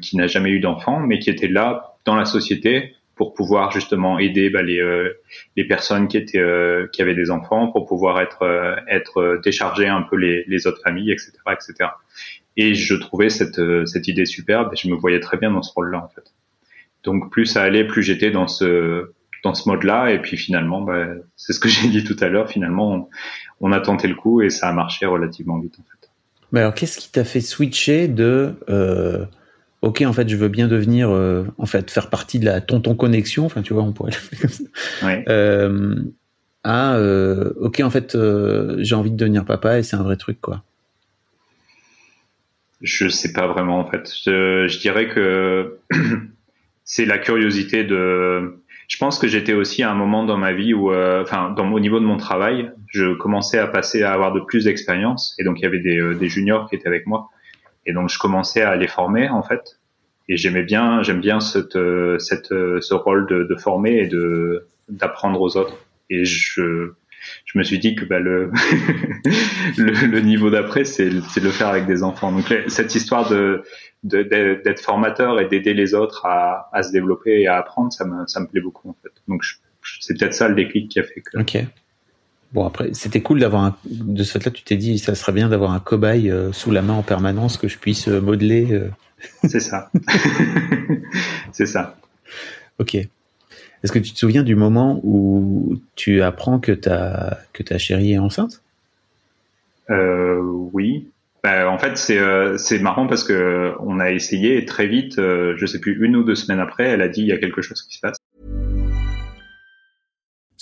qui 0.00 0.16
n'a 0.16 0.26
jamais 0.26 0.50
eu 0.50 0.60
d'enfants, 0.60 1.00
mais 1.00 1.18
qui 1.18 1.28
étaient 1.28 1.48
là 1.48 1.96
dans 2.06 2.14
la 2.14 2.24
société 2.24 2.94
pour 3.18 3.34
pouvoir 3.34 3.72
justement 3.72 4.18
aider 4.18 4.48
bah, 4.48 4.62
les, 4.62 4.80
euh, 4.80 5.20
les 5.56 5.64
personnes 5.64 6.08
qui 6.08 6.16
étaient 6.16 6.38
euh, 6.38 6.86
qui 6.92 7.02
avaient 7.02 7.16
des 7.16 7.30
enfants 7.30 7.70
pour 7.70 7.84
pouvoir 7.84 8.20
être 8.20 8.42
euh, 8.42 8.76
être 8.88 9.40
décharger 9.44 9.88
un 9.88 10.02
peu 10.02 10.16
les, 10.16 10.44
les 10.46 10.66
autres 10.66 10.80
familles 10.82 11.10
etc 11.10 11.32
etc 11.52 11.90
et 12.56 12.74
je 12.74 12.94
trouvais 12.94 13.28
cette 13.28 13.60
cette 13.86 14.08
idée 14.08 14.24
superbe 14.24 14.70
et 14.72 14.76
je 14.76 14.88
me 14.88 14.94
voyais 14.94 15.20
très 15.20 15.36
bien 15.36 15.50
dans 15.50 15.62
ce 15.62 15.72
rôle 15.74 15.90
là 15.90 15.98
en 16.02 16.08
fait. 16.08 16.32
Donc 17.04 17.30
plus 17.30 17.44
ça 17.44 17.62
allait 17.62 17.86
plus 17.86 18.02
j'étais 18.02 18.30
dans 18.30 18.46
ce 18.46 19.12
dans 19.44 19.54
ce 19.54 19.68
mode 19.68 19.82
là 19.82 20.10
et 20.10 20.22
puis 20.22 20.36
finalement 20.36 20.80
bah, 20.80 21.06
c'est 21.36 21.52
ce 21.52 21.60
que 21.60 21.68
j'ai 21.74 21.88
dit 21.88 22.04
tout 22.04 22.16
à 22.20 22.28
l'heure 22.28 22.48
finalement 22.48 22.94
on, 22.94 23.08
on, 23.60 23.72
a 23.72 23.80
tenté 23.80 24.08
le 24.08 24.14
coup 24.14 24.42
et 24.42 24.50
ça 24.50 24.68
a 24.68 24.72
marché 24.72 25.06
relativement 25.06 25.58
vite 25.58 25.74
en 25.78 25.82
fait. 25.82 26.08
Mais 26.50 26.60
alors 26.60 26.72
qu'est-ce 26.72 26.98
qui 26.98 27.10
t'a 27.12 27.24
fait 27.24 27.40
switcher 27.40 28.08
de 28.08 28.54
ok 29.82 30.02
en 30.02 30.12
fait 30.12 30.28
je 30.28 30.36
veux 30.36 30.48
bien 30.48 30.68
devenir 30.68 31.10
euh, 31.10 31.44
en 31.56 31.66
fait 31.66 31.90
faire 31.90 32.10
partie 32.10 32.38
de 32.38 32.44
la 32.44 32.60
tonton 32.60 32.94
connexion 32.94 33.44
enfin 33.44 33.62
tu 33.62 33.72
vois 33.72 33.82
on 33.82 33.92
pourrait 33.92 34.12
comme 34.40 34.50
ça. 34.50 34.64
Ouais. 35.04 35.24
euh, 35.28 35.94
à 36.64 36.96
euh, 36.96 37.52
ok 37.60 37.80
en 37.80 37.90
fait 37.90 38.16
j'ai 38.78 38.94
envie 38.94 39.10
de 39.10 39.16
devenir 39.16 39.44
papa 39.44 39.78
et 39.78 39.82
c'est 39.82 39.96
un 39.96 40.02
vrai 40.02 40.16
truc 40.16 40.40
quoi. 40.40 40.62
Je 42.80 43.08
sais 43.08 43.32
pas 43.32 43.48
vraiment 43.48 43.80
en 43.80 43.90
fait. 43.90 44.08
Je, 44.24 44.68
je 44.68 44.78
dirais 44.78 45.08
que 45.08 45.78
c'est 46.84 47.06
la 47.06 47.18
curiosité 47.18 47.82
de 47.82 48.60
je 48.86 48.96
pense 48.98 49.18
que 49.18 49.26
j'étais 49.26 49.52
aussi 49.52 49.82
à 49.82 49.90
un 49.90 49.94
moment 49.94 50.24
dans 50.24 50.36
ma 50.36 50.52
vie 50.52 50.74
où 50.74 50.92
enfin 50.92 51.50
dans 51.50 51.70
au 51.72 51.80
niveau 51.80 52.00
de 52.00 52.04
mon 52.04 52.16
travail 52.16 52.70
je 52.88 53.14
commençais 53.14 53.58
à 53.58 53.66
passer 53.66 54.02
à 54.02 54.12
avoir 54.12 54.32
de 54.32 54.40
plus 54.40 54.64
d'expérience 54.64 55.36
et 55.38 55.44
donc 55.44 55.58
il 55.60 55.62
y 55.62 55.66
avait 55.66 55.80
des, 55.80 56.14
des 56.14 56.28
juniors 56.28 56.68
qui 56.68 56.76
étaient 56.76 56.88
avec 56.88 57.06
moi 57.06 57.30
et 57.88 57.92
donc 57.92 58.08
je 58.10 58.18
commençais 58.18 58.62
à 58.62 58.76
les 58.76 58.86
former 58.86 59.28
en 59.28 59.42
fait. 59.42 59.80
Et 60.28 60.36
j'aimais 60.36 60.62
bien, 60.62 61.02
j'aime 61.02 61.20
bien 61.20 61.40
cette, 61.40 61.78
cette, 62.18 62.48
ce 62.48 62.94
rôle 62.94 63.26
de, 63.26 63.44
de 63.44 63.56
former 63.56 63.96
et 63.96 64.06
de 64.06 64.66
d'apprendre 64.90 65.40
aux 65.40 65.56
autres. 65.56 65.86
Et 66.10 66.24
je 66.26 66.92
je 67.44 67.58
me 67.58 67.62
suis 67.62 67.78
dit 67.78 67.94
que 67.94 68.04
bah, 68.04 68.20
le, 68.20 68.50
le, 69.78 70.20
niveau 70.20 70.50
d'après, 70.50 70.84
c'est 70.84 71.08
de 71.08 71.40
le 71.42 71.50
faire 71.50 71.68
avec 71.68 71.86
des 71.86 72.02
enfants. 72.02 72.30
Donc 72.32 72.54
cette 72.68 72.94
histoire 72.94 73.28
de 73.28 73.62
d'être 74.04 74.80
formateur 74.80 75.40
et 75.40 75.48
d'aider 75.48 75.74
les 75.74 75.94
autres 75.94 76.24
à, 76.24 76.68
à, 76.72 76.84
se 76.84 76.92
développer 76.92 77.40
et 77.40 77.48
à 77.48 77.56
apprendre, 77.56 77.92
ça 77.92 78.04
me, 78.04 78.26
ça 78.28 78.38
me 78.38 78.46
plaît 78.46 78.60
beaucoup 78.60 78.88
en 78.88 78.96
fait. 79.02 79.10
Donc 79.26 79.42
c'est 79.98 80.16
peut-être 80.16 80.34
ça 80.34 80.48
le 80.48 80.54
déclic 80.54 80.90
qui 80.90 81.00
a 81.00 81.02
fait 81.02 81.20
que. 81.20 81.40
Ok. 81.40 81.58
Bon 82.52 82.66
après, 82.66 82.94
c'était 82.94 83.20
cool 83.20 83.40
d'avoir 83.40 83.62
un... 83.62 83.76
de 83.84 84.22
ce 84.22 84.32
fait-là. 84.38 84.50
Tu 84.50 84.62
t'es 84.62 84.76
dit, 84.76 84.98
ça 84.98 85.14
serait 85.14 85.32
bien 85.32 85.48
d'avoir 85.48 85.72
un 85.72 85.80
cobaye 85.80 86.30
euh, 86.30 86.52
sous 86.52 86.70
la 86.70 86.82
main 86.82 86.94
en 86.94 87.02
permanence 87.02 87.56
que 87.56 87.68
je 87.68 87.78
puisse 87.78 88.08
euh, 88.08 88.20
modeler. 88.20 88.72
Euh. 88.72 88.90
C'est 89.44 89.60
ça. 89.60 89.90
c'est 91.52 91.66
ça. 91.66 91.96
Ok. 92.78 92.94
Est-ce 92.94 93.92
que 93.92 93.98
tu 93.98 94.12
te 94.12 94.18
souviens 94.18 94.42
du 94.42 94.56
moment 94.56 95.00
où 95.04 95.78
tu 95.94 96.22
apprends 96.22 96.58
que 96.58 96.72
ta 96.72 97.38
que 97.52 97.62
ta 97.62 97.78
chérie 97.78 98.12
est 98.12 98.18
enceinte? 98.18 98.62
Euh, 99.90 100.40
Oui. 100.72 101.08
Bah, 101.44 101.70
en 101.70 101.78
fait, 101.78 101.96
c'est 101.96 102.18
euh, 102.18 102.58
c'est 102.58 102.80
marrant 102.80 103.06
parce 103.06 103.22
que 103.22 103.72
on 103.80 104.00
a 104.00 104.10
essayé 104.10 104.58
et 104.58 104.64
très 104.64 104.88
vite, 104.88 105.18
euh, 105.18 105.54
je 105.56 105.66
sais 105.66 105.78
plus 105.78 106.04
une 106.04 106.16
ou 106.16 106.24
deux 106.24 106.34
semaines 106.34 106.58
après, 106.58 106.84
elle 106.84 107.00
a 107.00 107.08
dit 107.08 107.20
il 107.20 107.28
y 107.28 107.32
a 107.32 107.38
quelque 107.38 107.62
chose 107.62 107.82
qui 107.82 107.94
se 107.94 108.00
passe. 108.00 108.16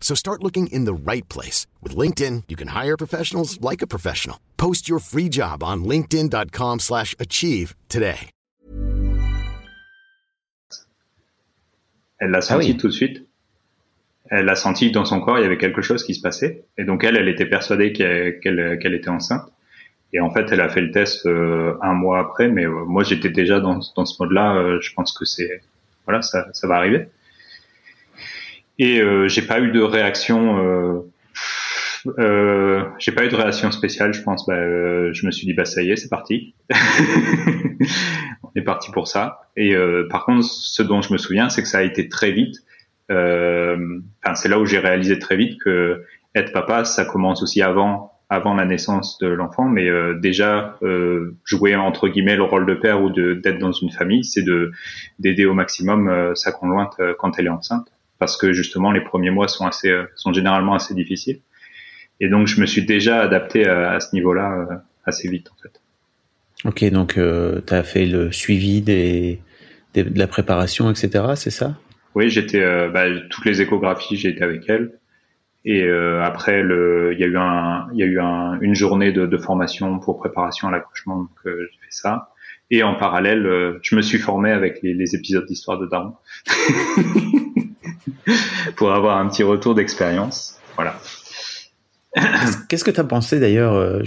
So 0.00 0.14
start 0.14 0.44
looking 0.44 0.68
in 0.68 0.84
the 0.84 0.94
right 0.94 1.28
place. 1.28 1.66
With 1.82 1.96
LinkedIn, 1.96 2.44
you 2.48 2.56
can 2.56 2.68
hire 2.68 2.96
professionals 2.96 3.58
like 3.60 3.82
a 3.82 3.88
professional. 3.88 4.38
Post 4.56 4.88
your 4.88 5.00
free 5.00 5.28
job 5.28 5.64
on 5.64 5.82
linkedin.com 5.84 6.78
slash 6.80 7.16
achieve 7.18 7.74
today. 7.88 8.30
Elle 12.20 12.30
l'a 12.30 12.40
senti 12.40 12.70
ah 12.70 12.72
oui. 12.72 12.76
tout 12.78 12.88
de 12.88 12.92
suite. 12.92 13.26
elle 14.30 14.48
a 14.48 14.54
senti 14.54 14.90
dans 14.90 15.04
son 15.04 15.20
corps 15.20 15.38
il 15.38 15.42
y 15.42 15.44
avait 15.44 15.58
quelque 15.58 15.82
chose 15.82 16.04
qui 16.04 16.14
se 16.14 16.20
passait 16.20 16.64
et 16.78 16.84
donc 16.84 17.04
elle 17.04 17.16
elle 17.16 17.28
était 17.28 17.46
persuadée 17.46 17.92
qu'elle 17.92 18.40
qu'elle 18.40 18.94
était 18.94 19.10
enceinte 19.10 19.52
et 20.12 20.20
en 20.20 20.30
fait 20.30 20.50
elle 20.50 20.60
a 20.60 20.68
fait 20.68 20.80
le 20.80 20.90
test 20.90 21.26
euh, 21.26 21.76
un 21.82 21.92
mois 21.92 22.20
après 22.20 22.48
mais 22.48 22.64
euh, 22.64 22.84
moi 22.86 23.02
j'étais 23.04 23.28
déjà 23.28 23.60
dans, 23.60 23.80
dans 23.96 24.06
ce 24.06 24.22
mode 24.22 24.32
là 24.32 24.56
euh, 24.56 24.80
je 24.80 24.92
pense 24.94 25.12
que 25.12 25.24
c'est 25.24 25.62
voilà 26.06 26.22
ça, 26.22 26.46
ça 26.52 26.66
va 26.66 26.76
arriver 26.76 27.08
et 28.78 29.00
j'ai 29.26 29.42
pas 29.42 29.60
eu 29.60 29.70
de 29.70 29.80
réaction 29.80 31.04
j'ai 32.06 33.12
pas 33.12 33.24
eu 33.24 33.28
de 33.28 33.36
réaction 33.36 33.70
spéciale 33.70 34.12
je 34.12 34.22
pense. 34.22 34.46
Bah, 34.46 34.56
je 35.12 35.26
me 35.26 35.30
suis 35.30 35.46
dit 35.46 35.54
bah 35.54 35.64
ça 35.64 35.82
y 35.82 35.90
est 35.90 35.96
c'est 35.96 36.10
parti. 36.10 36.54
On 38.42 38.50
est 38.56 38.62
parti 38.62 38.90
pour 38.90 39.08
ça. 39.08 39.48
Et 39.56 39.74
par 40.10 40.24
contre 40.24 40.44
ce 40.44 40.82
dont 40.82 41.02
je 41.02 41.12
me 41.12 41.18
souviens 41.18 41.48
c'est 41.48 41.62
que 41.62 41.68
ça 41.68 41.78
a 41.78 41.82
été 41.82 42.08
très 42.08 42.32
vite. 42.32 42.56
Euh, 43.10 44.00
c'est 44.34 44.48
là 44.48 44.58
où 44.58 44.66
j'ai 44.66 44.78
réalisé 44.78 45.18
très 45.18 45.36
vite 45.36 45.60
que 45.62 46.02
être 46.34 46.52
papa, 46.52 46.84
ça 46.84 47.04
commence 47.04 47.42
aussi 47.42 47.62
avant 47.62 48.10
avant 48.30 48.54
la 48.54 48.64
naissance 48.64 49.18
de 49.18 49.28
l'enfant, 49.28 49.68
mais 49.68 49.88
euh, 49.88 50.14
déjà 50.14 50.76
euh, 50.82 51.36
jouer 51.44 51.76
entre 51.76 52.08
guillemets 52.08 52.36
le 52.36 52.42
rôle 52.42 52.66
de 52.66 52.74
père 52.74 53.02
ou 53.02 53.10
d'être 53.10 53.58
dans 53.58 53.72
une 53.72 53.90
famille, 53.90 54.24
c'est 54.24 54.42
de 54.42 54.72
d'aider 55.18 55.44
au 55.44 55.54
maximum 55.54 56.08
euh, 56.08 56.34
sa 56.34 56.50
conjointe 56.50 56.94
euh, 57.00 57.14
quand 57.18 57.38
elle 57.38 57.46
est 57.46 57.50
enceinte, 57.50 57.86
parce 58.24 58.36
que 58.36 58.52
justement 58.52 58.92
les 58.92 59.02
premiers 59.02 59.30
mois 59.30 59.48
sont 59.48 59.66
assez 59.66 59.90
euh, 59.90 60.04
sont 60.16 60.32
généralement 60.32 60.74
assez 60.74 60.94
difficiles. 60.94 61.40
Et 62.20 62.28
donc 62.28 62.46
je 62.46 62.60
me 62.60 62.66
suis 62.66 62.84
déjà 62.84 63.20
adapté 63.20 63.66
à, 63.66 63.92
à 63.92 64.00
ce 64.00 64.14
niveau-là 64.14 64.84
assez 65.04 65.28
vite 65.28 65.48
en 65.50 65.62
fait. 65.62 65.80
Ok, 66.68 66.90
donc 66.90 67.14
tu 67.14 67.74
as 67.74 67.82
fait 67.82 68.06
le 68.06 68.32
suivi 68.32 68.80
des, 68.80 69.40
des, 69.92 70.04
de 70.04 70.18
la 70.18 70.26
préparation, 70.26 70.90
etc. 70.90 71.24
C'est 71.34 71.50
ça? 71.50 71.76
Oui, 72.14 72.30
j'étais 72.30 72.62
euh, 72.62 72.88
bah, 72.88 73.06
toutes 73.30 73.44
les 73.44 73.60
échographies, 73.60 74.16
j'ai 74.16 74.28
été 74.30 74.42
avec 74.42 74.62
elle. 74.68 74.92
Et 75.64 75.82
euh, 75.82 76.22
après, 76.22 76.62
le, 76.62 77.12
il 77.14 77.20
y 77.20 77.24
a 77.24 77.26
eu 77.26 77.38
un, 77.38 77.88
il 77.92 77.98
y 77.98 78.02
a 78.02 78.06
eu 78.06 78.20
un, 78.20 78.60
une 78.60 78.74
journée 78.74 79.12
de, 79.12 79.26
de, 79.26 79.38
formation 79.38 79.98
pour 79.98 80.18
préparation 80.18 80.68
à 80.68 80.70
l'accouchement, 80.70 81.20
donc 81.20 81.30
euh, 81.46 81.68
j'ai 81.72 81.78
fait 81.78 81.90
ça. 81.90 82.30
Et 82.70 82.82
en 82.82 82.94
parallèle, 82.94 83.46
euh, 83.46 83.78
je 83.82 83.96
me 83.96 84.02
suis 84.02 84.18
formé 84.18 84.50
avec 84.50 84.82
les, 84.82 84.94
les 84.94 85.14
épisodes 85.14 85.46
d'histoire 85.46 85.78
de 85.78 85.86
Daron 85.86 86.14
pour 88.76 88.92
avoir 88.92 89.18
un 89.18 89.28
petit 89.28 89.42
retour 89.42 89.74
d'expérience. 89.74 90.58
Voilà. 90.76 90.98
Qu'est-ce 92.68 92.84
que 92.84 92.90
tu 92.90 93.00
as 93.00 93.04
pensé 93.04 93.40
d'ailleurs 93.40 94.02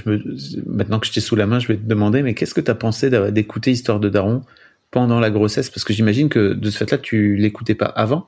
Maintenant 0.65 0.99
que 0.99 1.07
je 1.07 1.11
t'ai 1.11 1.19
sous 1.19 1.35
la 1.35 1.45
main, 1.45 1.59
je 1.59 1.67
vais 1.67 1.75
te 1.75 1.85
demander, 1.85 2.23
mais 2.23 2.33
qu'est-ce 2.33 2.53
que 2.53 2.61
tu 2.61 2.71
as 2.71 2.75
pensé 2.75 3.09
d'écouter 3.31 3.71
Histoire 3.71 3.99
de 3.99 4.07
Daron 4.07 4.43
pendant 4.91 5.19
la 5.19 5.29
grossesse? 5.29 5.69
Parce 5.69 5.83
que 5.83 5.93
j'imagine 5.93 6.29
que 6.29 6.53
de 6.53 6.69
ce 6.69 6.77
fait-là, 6.77 6.97
tu 6.97 7.35
l'écoutais 7.35 7.75
pas 7.75 7.85
avant. 7.87 8.27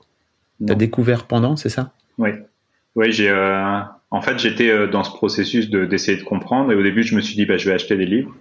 Tu 0.66 0.70
as 0.70 0.76
découvert 0.76 1.26
pendant, 1.26 1.56
c'est 1.56 1.70
ça? 1.70 1.92
Oui. 2.18 2.30
Oui, 2.96 3.12
j'ai. 3.12 3.30
Euh, 3.30 3.80
en 4.10 4.20
fait, 4.20 4.38
j'étais 4.38 4.70
euh, 4.70 4.86
dans 4.86 5.04
ce 5.04 5.10
processus 5.10 5.70
de 5.70 5.84
d'essayer 5.84 6.18
de 6.18 6.24
comprendre. 6.24 6.72
Et 6.72 6.74
au 6.74 6.82
début, 6.82 7.02
je 7.02 7.14
me 7.14 7.20
suis 7.20 7.34
dit, 7.34 7.46
bah, 7.46 7.56
je 7.56 7.68
vais 7.68 7.74
acheter 7.74 7.96
des 7.96 8.06
livres. 8.06 8.34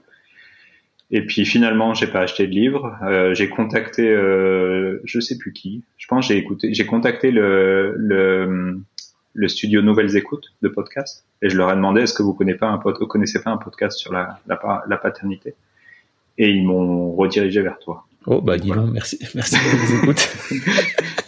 Et 1.11 1.25
puis 1.25 1.45
finalement, 1.45 1.93
j'ai 1.93 2.07
pas 2.07 2.21
acheté 2.21 2.45
de 2.45 2.51
livres. 2.51 2.95
Euh, 3.03 3.33
j'ai 3.33 3.49
contacté, 3.49 4.07
euh, 4.07 5.01
je 5.05 5.19
sais 5.19 5.37
plus 5.37 5.53
qui. 5.53 5.83
Je 5.97 6.07
pense 6.07 6.27
j'ai 6.27 6.37
écouté, 6.37 6.73
j'ai 6.73 6.85
contacté 6.85 7.31
le, 7.31 7.95
le 7.97 8.79
le 9.33 9.47
studio 9.47 9.81
Nouvelles 9.81 10.17
Écoutes 10.17 10.53
de 10.61 10.67
podcast 10.67 11.25
et 11.41 11.49
je 11.49 11.57
leur 11.57 11.71
ai 11.71 11.75
demandé 11.75 12.01
est-ce 12.01 12.13
que 12.13 12.23
vous 12.23 12.33
connaissez 12.33 12.57
pas 12.57 12.67
un 12.67 12.77
pod, 12.77 12.97
connaissez 13.07 13.41
pas 13.41 13.51
un 13.51 13.57
podcast 13.57 13.97
sur 13.97 14.11
la, 14.11 14.39
la, 14.47 14.83
la 14.87 14.97
paternité? 14.97 15.55
Et 16.37 16.49
ils 16.49 16.65
m'ont 16.65 17.13
redirigé 17.15 17.61
vers 17.61 17.79
toi. 17.79 18.05
Oh, 18.25 18.41
bah 18.41 18.57
dis 18.57 18.69
donc, 18.69 18.91
merci, 18.91 19.17
merci 19.35 19.55
de 19.55 20.05
nous 20.05 20.13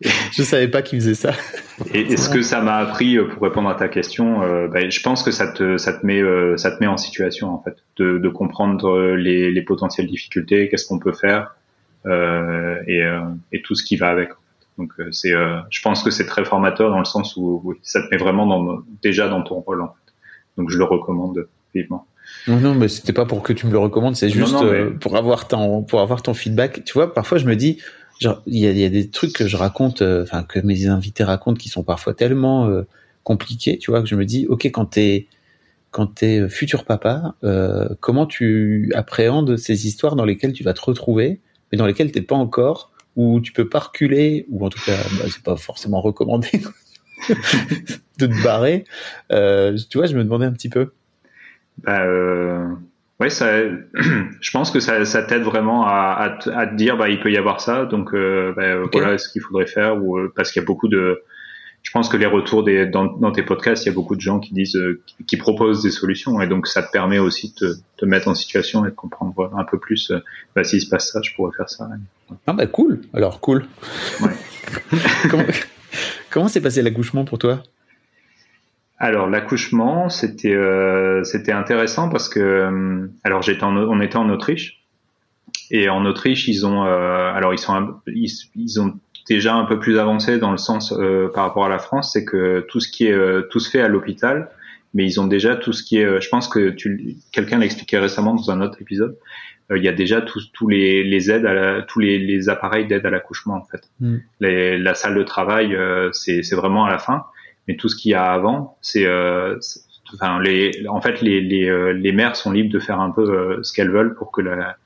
je 0.32 0.42
savais 0.42 0.68
pas 0.68 0.82
qu'ils 0.82 1.00
faisaient 1.00 1.14
ça. 1.14 1.32
Et, 1.94 2.16
ce 2.16 2.28
que 2.28 2.42
ça 2.42 2.60
m'a 2.60 2.76
appris 2.76 3.16
euh, 3.16 3.28
pour 3.28 3.42
répondre 3.42 3.68
à 3.68 3.74
ta 3.74 3.88
question, 3.88 4.42
euh, 4.42 4.68
bah, 4.68 4.88
je 4.88 5.00
pense 5.00 5.22
que 5.22 5.30
ça 5.30 5.48
te, 5.48 5.78
ça 5.78 5.92
te 5.92 6.04
met, 6.04 6.20
euh, 6.20 6.56
ça 6.56 6.70
te 6.70 6.80
met 6.80 6.86
en 6.86 6.96
situation 6.96 7.52
en 7.52 7.62
fait, 7.62 7.76
de, 7.96 8.18
de 8.18 8.28
comprendre 8.28 9.14
les, 9.16 9.50
les, 9.50 9.62
potentielles 9.62 10.06
difficultés, 10.06 10.68
qu'est-ce 10.68 10.86
qu'on 10.86 10.98
peut 10.98 11.12
faire 11.12 11.54
et, 12.06 13.02
et, 13.50 13.62
tout 13.62 13.74
ce 13.74 13.82
qui 13.82 13.96
va 13.96 14.10
avec. 14.10 14.30
Donc 14.78 14.92
c'est, 15.10 15.32
je 15.32 15.82
pense 15.82 16.04
que 16.04 16.10
c'est 16.12 16.26
très 16.26 16.44
formateur 16.44 16.90
dans 16.90 17.00
le 17.00 17.04
sens 17.04 17.36
où 17.36 17.74
ça 17.82 18.00
te 18.00 18.06
met 18.12 18.16
vraiment 18.16 18.46
dans, 18.46 18.78
déjà 19.02 19.28
dans 19.28 19.42
ton 19.42 19.56
rôle 19.56 19.82
en 19.82 19.88
fait. 19.88 20.12
Donc 20.56 20.70
je 20.70 20.78
le 20.78 20.84
recommande 20.84 21.48
vivement. 21.74 22.06
Non, 22.48 22.60
non, 22.60 22.74
mais 22.74 22.88
c'était 22.88 23.12
pas 23.12 23.24
pour 23.24 23.42
que 23.42 23.52
tu 23.52 23.66
me 23.66 23.72
le 23.72 23.78
recommandes, 23.78 24.16
c'est 24.16 24.28
juste 24.28 24.54
euh, 24.62 24.90
pour 24.90 25.16
avoir 25.16 25.48
ton 25.48 25.82
pour 25.82 26.00
avoir 26.00 26.22
ton 26.22 26.34
feedback. 26.34 26.84
Tu 26.84 26.92
vois, 26.94 27.12
parfois 27.12 27.38
je 27.38 27.46
me 27.46 27.56
dis, 27.56 27.78
il 28.20 28.36
y 28.46 28.84
a, 28.84 28.88
des 28.88 29.10
trucs 29.10 29.32
que 29.32 29.46
je 29.46 29.56
raconte, 29.56 30.02
euh, 30.02 30.22
enfin 30.22 30.42
que 30.42 30.60
mes 30.60 30.86
invités 30.86 31.24
racontent, 31.24 31.58
qui 31.58 31.68
sont 31.68 31.82
parfois 31.82 32.14
tellement 32.14 32.66
euh, 32.66 32.82
compliqués, 33.24 33.78
tu 33.78 33.90
vois, 33.90 34.00
que 34.02 34.08
je 34.08 34.14
me 34.14 34.24
dis, 34.24 34.46
ok, 34.48 34.66
quand 34.66 34.86
t'es 34.86 35.26
quand 35.90 36.06
t'es 36.08 36.46
futur 36.50 36.84
papa, 36.84 37.36
comment 38.00 38.26
tu 38.26 38.92
appréhendes 38.94 39.56
ces 39.56 39.86
histoires 39.86 40.14
dans 40.14 40.26
lesquelles 40.26 40.52
tu 40.52 40.62
vas 40.62 40.74
te 40.74 40.82
retrouver, 40.82 41.40
mais 41.72 41.78
dans 41.78 41.86
lesquelles 41.86 42.12
t'es 42.12 42.20
pas 42.20 42.34
encore, 42.34 42.92
ou 43.14 43.40
tu 43.40 43.52
peux 43.52 43.66
pas 43.66 43.78
reculer, 43.78 44.44
ou 44.50 44.66
en 44.66 44.68
tout 44.68 44.80
cas, 44.84 44.98
bah, 45.18 45.24
c'est 45.30 45.42
pas 45.42 45.56
forcément 45.56 46.02
recommandé 46.02 46.50
de 48.18 48.26
te 48.26 48.42
barrer. 48.44 48.84
tu 49.30 49.96
vois, 49.96 50.06
je 50.06 50.16
me 50.16 50.22
demandais 50.22 50.44
un 50.44 50.52
petit 50.52 50.68
peu. 50.68 50.92
Bah, 51.82 52.02
euh, 52.02 52.74
ouais, 53.20 53.30
ça, 53.30 53.60
je 54.40 54.50
pense 54.50 54.70
que 54.70 54.80
ça, 54.80 55.04
ça 55.04 55.22
t'aide 55.22 55.42
vraiment 55.42 55.86
à, 55.86 55.90
à, 55.90 56.58
à, 56.58 56.66
te 56.66 56.74
dire, 56.74 56.96
bah, 56.96 57.08
il 57.08 57.20
peut 57.20 57.30
y 57.30 57.36
avoir 57.36 57.60
ça, 57.60 57.84
donc 57.84 58.14
euh, 58.14 58.52
bah, 58.56 58.88
voilà 58.92 59.18
ce 59.18 59.28
qu'il 59.28 59.42
faudrait 59.42 59.66
faire, 59.66 60.02
ou 60.02 60.18
euh, 60.18 60.32
parce 60.34 60.52
qu'il 60.52 60.60
y 60.60 60.64
a 60.64 60.66
beaucoup 60.66 60.88
de, 60.88 61.22
je 61.82 61.90
pense 61.90 62.08
que 62.08 62.16
les 62.16 62.26
retours 62.26 62.64
des, 62.64 62.86
dans, 62.86 63.04
dans, 63.04 63.32
tes 63.32 63.42
podcasts, 63.42 63.84
il 63.84 63.88
y 63.88 63.92
a 63.92 63.94
beaucoup 63.94 64.16
de 64.16 64.20
gens 64.20 64.40
qui 64.40 64.54
disent, 64.54 64.78
qui, 65.26 65.36
proposent 65.36 65.82
des 65.82 65.90
solutions, 65.90 66.40
et 66.40 66.46
donc 66.46 66.66
ça 66.66 66.82
te 66.82 66.90
permet 66.90 67.18
aussi 67.18 67.54
de 67.60 67.76
te 67.96 68.04
mettre 68.04 68.28
en 68.28 68.34
situation 68.34 68.84
et 68.86 68.90
de 68.90 68.94
comprendre 68.94 69.52
un 69.56 69.64
peu 69.64 69.78
plus. 69.78 70.12
bah, 70.54 70.64
S'il 70.64 70.80
se 70.80 70.88
passe 70.88 71.12
ça, 71.12 71.20
je 71.22 71.34
pourrais 71.34 71.56
faire 71.56 71.70
ça. 71.70 71.88
Ah 72.46 72.52
bah 72.52 72.66
cool. 72.66 73.00
Alors 73.14 73.40
cool. 73.40 73.66
Ouais. 74.20 74.32
comment 75.30 75.44
comment 76.30 76.48
s'est 76.48 76.60
passé 76.60 76.82
l'accouchement 76.82 77.24
pour 77.24 77.38
toi? 77.38 77.62
Alors 78.98 79.28
l'accouchement, 79.28 80.08
c'était 80.08 80.54
euh, 80.54 81.22
c'était 81.24 81.52
intéressant 81.52 82.08
parce 82.08 82.28
que 82.28 82.40
euh, 82.40 83.08
alors 83.24 83.42
j'étais 83.42 83.64
on 83.64 84.00
était 84.00 84.16
en 84.16 84.30
Autriche 84.30 84.82
et 85.70 85.88
en 85.88 86.04
Autriche 86.06 86.48
ils 86.48 86.66
ont 86.66 86.84
euh, 86.84 87.30
alors 87.32 87.52
ils 87.52 87.58
sont 87.58 88.00
ils, 88.06 88.80
ont 88.80 88.98
déjà 89.28 89.54
un 89.54 89.64
peu 89.64 89.78
plus 89.78 89.98
avancé 89.98 90.38
dans 90.38 90.50
le 90.50 90.56
sens 90.56 90.92
euh, 90.92 91.28
par 91.34 91.44
rapport 91.44 91.66
à 91.66 91.68
la 91.68 91.78
France, 91.78 92.12
c'est 92.14 92.24
que 92.24 92.64
tout 92.68 92.80
ce 92.80 92.88
qui 92.88 93.06
est 93.06 93.12
euh, 93.12 93.42
tout 93.50 93.60
se 93.60 93.68
fait 93.68 93.82
à 93.82 93.88
l'hôpital, 93.88 94.48
mais 94.94 95.04
ils 95.04 95.20
ont 95.20 95.26
déjà 95.26 95.56
tout 95.56 95.74
ce 95.74 95.82
qui 95.82 95.98
est 95.98 96.20
je 96.20 96.28
pense 96.30 96.48
que 96.48 96.70
tu 96.70 97.16
quelqu'un 97.32 97.58
l'expliquait 97.58 97.98
récemment 97.98 98.34
dans 98.34 98.50
un 98.50 98.62
autre 98.62 98.80
épisode. 98.80 99.18
il 99.74 99.82
y 99.82 99.88
a 99.88 99.92
déjà 99.92 100.22
tous 100.22 100.50
tous 100.54 100.68
les, 100.68 101.04
les 101.04 101.30
aides 101.30 101.44
à 101.44 101.52
la, 101.52 101.82
tous 101.82 102.00
les, 102.00 102.18
les 102.18 102.48
appareils 102.48 102.86
d'aide 102.86 103.04
à 103.04 103.10
l'accouchement 103.10 103.56
en 103.56 103.64
fait. 103.64 103.90
Mm. 104.00 104.16
Les, 104.40 104.78
la 104.78 104.94
salle 104.94 105.16
de 105.16 105.22
travail 105.22 105.76
c'est 106.12 106.42
c'est 106.42 106.56
vraiment 106.56 106.86
à 106.86 106.90
la 106.90 106.98
fin 106.98 107.26
mais 107.66 107.76
tout 107.76 107.88
ce 107.88 107.96
qu'il 107.96 108.12
y 108.12 108.14
a 108.14 108.24
avant, 108.32 108.76
c'est 108.80 109.06
euh, 109.06 109.58
enfin 110.14 110.40
les 110.40 110.86
en 110.88 111.00
fait 111.00 111.20
les 111.20 111.40
les, 111.40 111.68
euh, 111.68 111.92
les 111.92 112.12
mères 112.12 112.36
sont 112.36 112.52
libres 112.52 112.72
de 112.72 112.78
faire 112.78 113.00
un 113.00 113.10
peu 113.10 113.22
euh, 113.22 113.62
ce 113.62 113.72
qu'elles 113.72 113.90
veulent 113.90 114.14
pour 114.14 114.30
que 114.32 114.40
la 114.40 114.76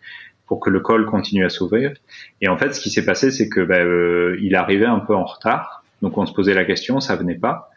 pour 0.46 0.60
que 0.60 0.70
le 0.70 0.80
col 0.80 1.06
continue 1.06 1.44
à 1.44 1.48
s'ouvrir. 1.48 1.92
Et 2.40 2.48
en 2.48 2.58
fait, 2.58 2.74
ce 2.74 2.80
qui 2.80 2.90
s'est 2.90 3.04
passé, 3.04 3.30
c'est 3.30 3.48
que 3.48 3.60
bah, 3.60 3.78
euh, 3.78 4.36
il 4.42 4.56
arrivait 4.56 4.86
un 4.86 4.98
peu 4.98 5.14
en 5.14 5.24
retard, 5.24 5.84
donc 6.02 6.18
on 6.18 6.26
se 6.26 6.32
posait 6.32 6.54
la 6.54 6.64
question, 6.64 6.98
ça 6.98 7.14
venait 7.14 7.38
pas. 7.38 7.70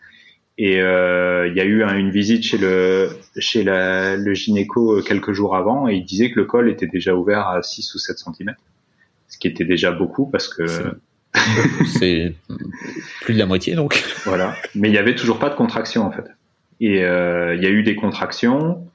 Et 0.57 0.73
il 0.77 1.53
y 1.55 1.61
a 1.61 1.65
eu 1.65 1.83
une 1.83 2.11
visite 2.11 2.43
chez 2.43 2.59
le 2.59 3.09
chez 3.39 3.63
la, 3.63 4.15
le 4.15 4.33
gynéco 4.35 5.01
quelques 5.01 5.33
jours 5.33 5.55
avant, 5.55 5.87
et 5.87 5.95
il 5.95 6.05
disait 6.05 6.29
que 6.31 6.39
le 6.39 6.45
col 6.45 6.69
était 6.69 6.87
déjà 6.87 7.15
ouvert 7.15 7.47
à 7.47 7.63
6 7.63 7.95
ou 7.95 7.97
7 7.97 8.19
cm, 8.19 8.55
ce 9.29 9.37
qui 9.39 9.47
était 9.47 9.65
déjà 9.65 9.91
beaucoup 9.91 10.27
parce 10.27 10.47
que 10.47 10.63
c'est 11.99 12.33
plus 13.21 13.33
de 13.33 13.39
la 13.39 13.45
moitié 13.45 13.75
donc. 13.75 14.03
Voilà. 14.25 14.55
Mais 14.75 14.89
il 14.89 14.93
y 14.93 14.97
avait 14.97 15.15
toujours 15.15 15.39
pas 15.39 15.49
de 15.49 15.55
contraction 15.55 16.03
en 16.05 16.11
fait. 16.11 16.25
Et 16.79 17.03
euh, 17.03 17.55
il 17.55 17.63
y 17.63 17.65
a 17.65 17.69
eu 17.69 17.83
des 17.83 17.95
contractions 17.95 18.85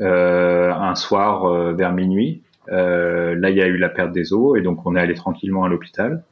euh, 0.00 0.72
un 0.72 0.94
soir 0.94 1.44
euh, 1.44 1.74
vers 1.74 1.92
minuit. 1.92 2.42
Euh, 2.70 3.36
là, 3.36 3.50
il 3.50 3.56
y 3.56 3.62
a 3.62 3.66
eu 3.66 3.76
la 3.76 3.88
perte 3.88 4.12
des 4.12 4.32
os 4.32 4.58
et 4.58 4.62
donc 4.62 4.84
on 4.86 4.96
est 4.96 5.00
allé 5.00 5.14
tranquillement 5.14 5.64
à 5.64 5.68
l'hôpital. 5.68 6.24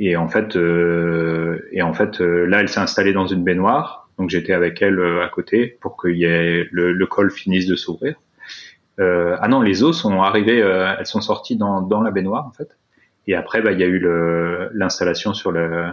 Et 0.00 0.16
en 0.16 0.28
fait, 0.28 0.56
et 1.72 1.82
en 1.82 1.92
fait, 1.92 2.20
là, 2.20 2.60
elle 2.60 2.68
s'est 2.68 2.78
installée 2.78 3.12
dans 3.12 3.26
une 3.26 3.42
baignoire. 3.42 4.08
Donc 4.16 4.30
j'étais 4.30 4.52
avec 4.52 4.80
elle 4.80 5.00
à 5.22 5.28
côté 5.28 5.76
pour 5.80 6.00
qu'il 6.00 6.16
y 6.16 6.24
ait 6.24 6.68
le, 6.70 6.92
le, 6.92 7.06
col 7.06 7.32
finisse 7.32 7.66
de 7.66 7.74
s'ouvrir. 7.74 8.14
ah 8.98 9.48
non, 9.48 9.60
les 9.60 9.82
os 9.82 10.00
sont 10.00 10.22
arrivés, 10.22 10.58
elles 10.58 11.06
sont 11.06 11.20
sorties 11.20 11.56
dans, 11.56 11.80
dans 11.80 12.00
la 12.00 12.12
baignoire 12.12 12.46
en 12.46 12.52
fait. 12.52 12.76
Et 13.28 13.34
après, 13.34 13.60
bah, 13.60 13.72
il 13.72 13.78
y 13.78 13.84
a 13.84 13.86
eu 13.86 14.02
l'installation 14.72 15.34
sur 15.34 15.52
le 15.52 15.92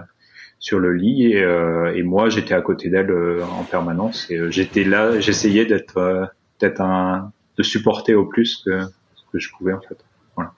sur 0.58 0.80
le 0.80 0.94
lit 0.94 1.34
et, 1.34 1.44
euh, 1.44 1.94
et 1.94 2.02
moi 2.02 2.30
j'étais 2.30 2.54
à 2.54 2.62
côté 2.62 2.90
d'elle 2.90 3.12
euh, 3.12 3.44
en 3.44 3.64
permanence 3.66 4.26
et 4.32 4.38
euh, 4.38 4.50
j'étais 4.50 4.86
là, 4.86 5.20
j'essayais 5.20 5.66
d'être 5.66 6.32
d'être 6.60 6.82
un 6.82 7.32
de 7.58 7.62
supporter 7.62 8.16
au 8.16 8.26
plus 8.26 8.64
que 8.66 8.82
ce 9.16 9.22
que 9.32 9.38
je 9.38 9.50
pouvais 9.52 9.74
en 9.74 9.82
fait. 9.82 9.98
Voilà. 10.36 10.54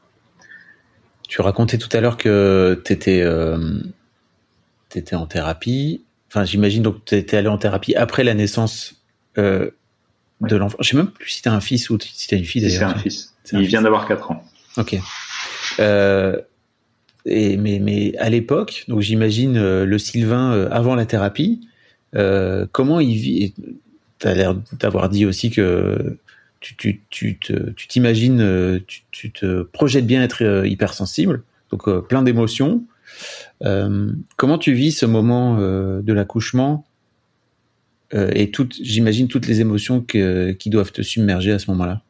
Tu 1.28 1.42
racontais 1.42 1.80
tout 1.80 1.90
à 1.92 2.00
l'heure 2.00 2.16
que 2.16 2.80
tu 2.86 2.94
étais 2.94 3.26
en 5.16 5.26
thérapie. 5.26 6.06
Enfin, 6.30 6.46
j'imagine 6.46 6.84
donc 6.84 7.04
tu 7.04 7.16
étais 7.16 7.38
allé 7.38 7.48
en 7.48 7.58
thérapie 7.58 7.96
après 7.96 8.24
la 8.24 8.36
naissance 8.36 9.02
de 9.36 9.74
l'enfant. 10.42 10.78
Je 10.80 10.90
sais 10.90 10.98
même 10.98 11.10
plus 11.10 11.30
si 11.30 11.42
tu 11.42 11.50
as 11.50 11.54
un 11.54 11.60
fils 11.60 11.90
ou 11.90 11.98
si 12.00 12.28
tu 12.28 12.36
as 12.36 12.38
une 12.38 12.46
fille 12.46 12.62
d'ailleurs. 12.62 12.92
C'est 12.92 12.96
un 12.96 13.00
fils. 13.00 13.36
Il 13.52 13.66
vient 13.66 13.82
d'avoir 13.82 14.08
4 14.08 14.32
ans. 14.32 14.44
Ok. 14.78 14.96
Euh, 15.80 16.40
mais, 17.28 17.80
mais 17.82 18.16
à 18.18 18.30
l'époque, 18.30 18.86
donc 18.88 19.02
j'imagine 19.02 19.58
euh, 19.58 19.86
le 19.86 19.98
Sylvain 19.98 20.54
euh, 20.54 20.70
avant 20.72 20.96
la 20.96 21.06
thérapie, 21.06 21.68
euh, 22.16 22.66
comment 22.72 23.00
il 23.00 23.18
vit 23.18 23.54
Tu 24.20 24.28
as 24.28 24.34
l'air 24.34 24.56
d'avoir 24.80 25.10
dit 25.10 25.26
aussi 25.26 25.52
que 25.52 26.18
tu, 26.60 26.76
tu, 26.76 27.06
tu, 27.10 27.38
tu 27.38 27.88
t'imagines, 27.88 28.82
tu, 29.12 29.32
te 29.32 29.62
projettes 29.62 30.08
bien 30.08 30.24
être 30.24 30.66
hypersensible, 30.66 31.44
donc 31.72 31.88
plein 32.08 32.24
d'émotions. 32.24 32.84
Comment 33.62 34.58
tu 34.58 34.74
vis 34.74 34.92
ce 34.92 35.06
moment 35.06 35.58
de 35.60 36.14
l'accouchement 36.14 36.84
et 38.12 38.50
toutes, 38.50 38.76
j'imagine 38.82 39.28
toutes 39.28 39.48
les 39.48 39.62
émotions 39.62 40.02
qui 40.02 40.70
doivent 40.70 40.92
te 40.92 41.04
submerger 41.04 41.52
à 41.52 41.60
ce 41.60 41.70
moment-là? 41.72 42.02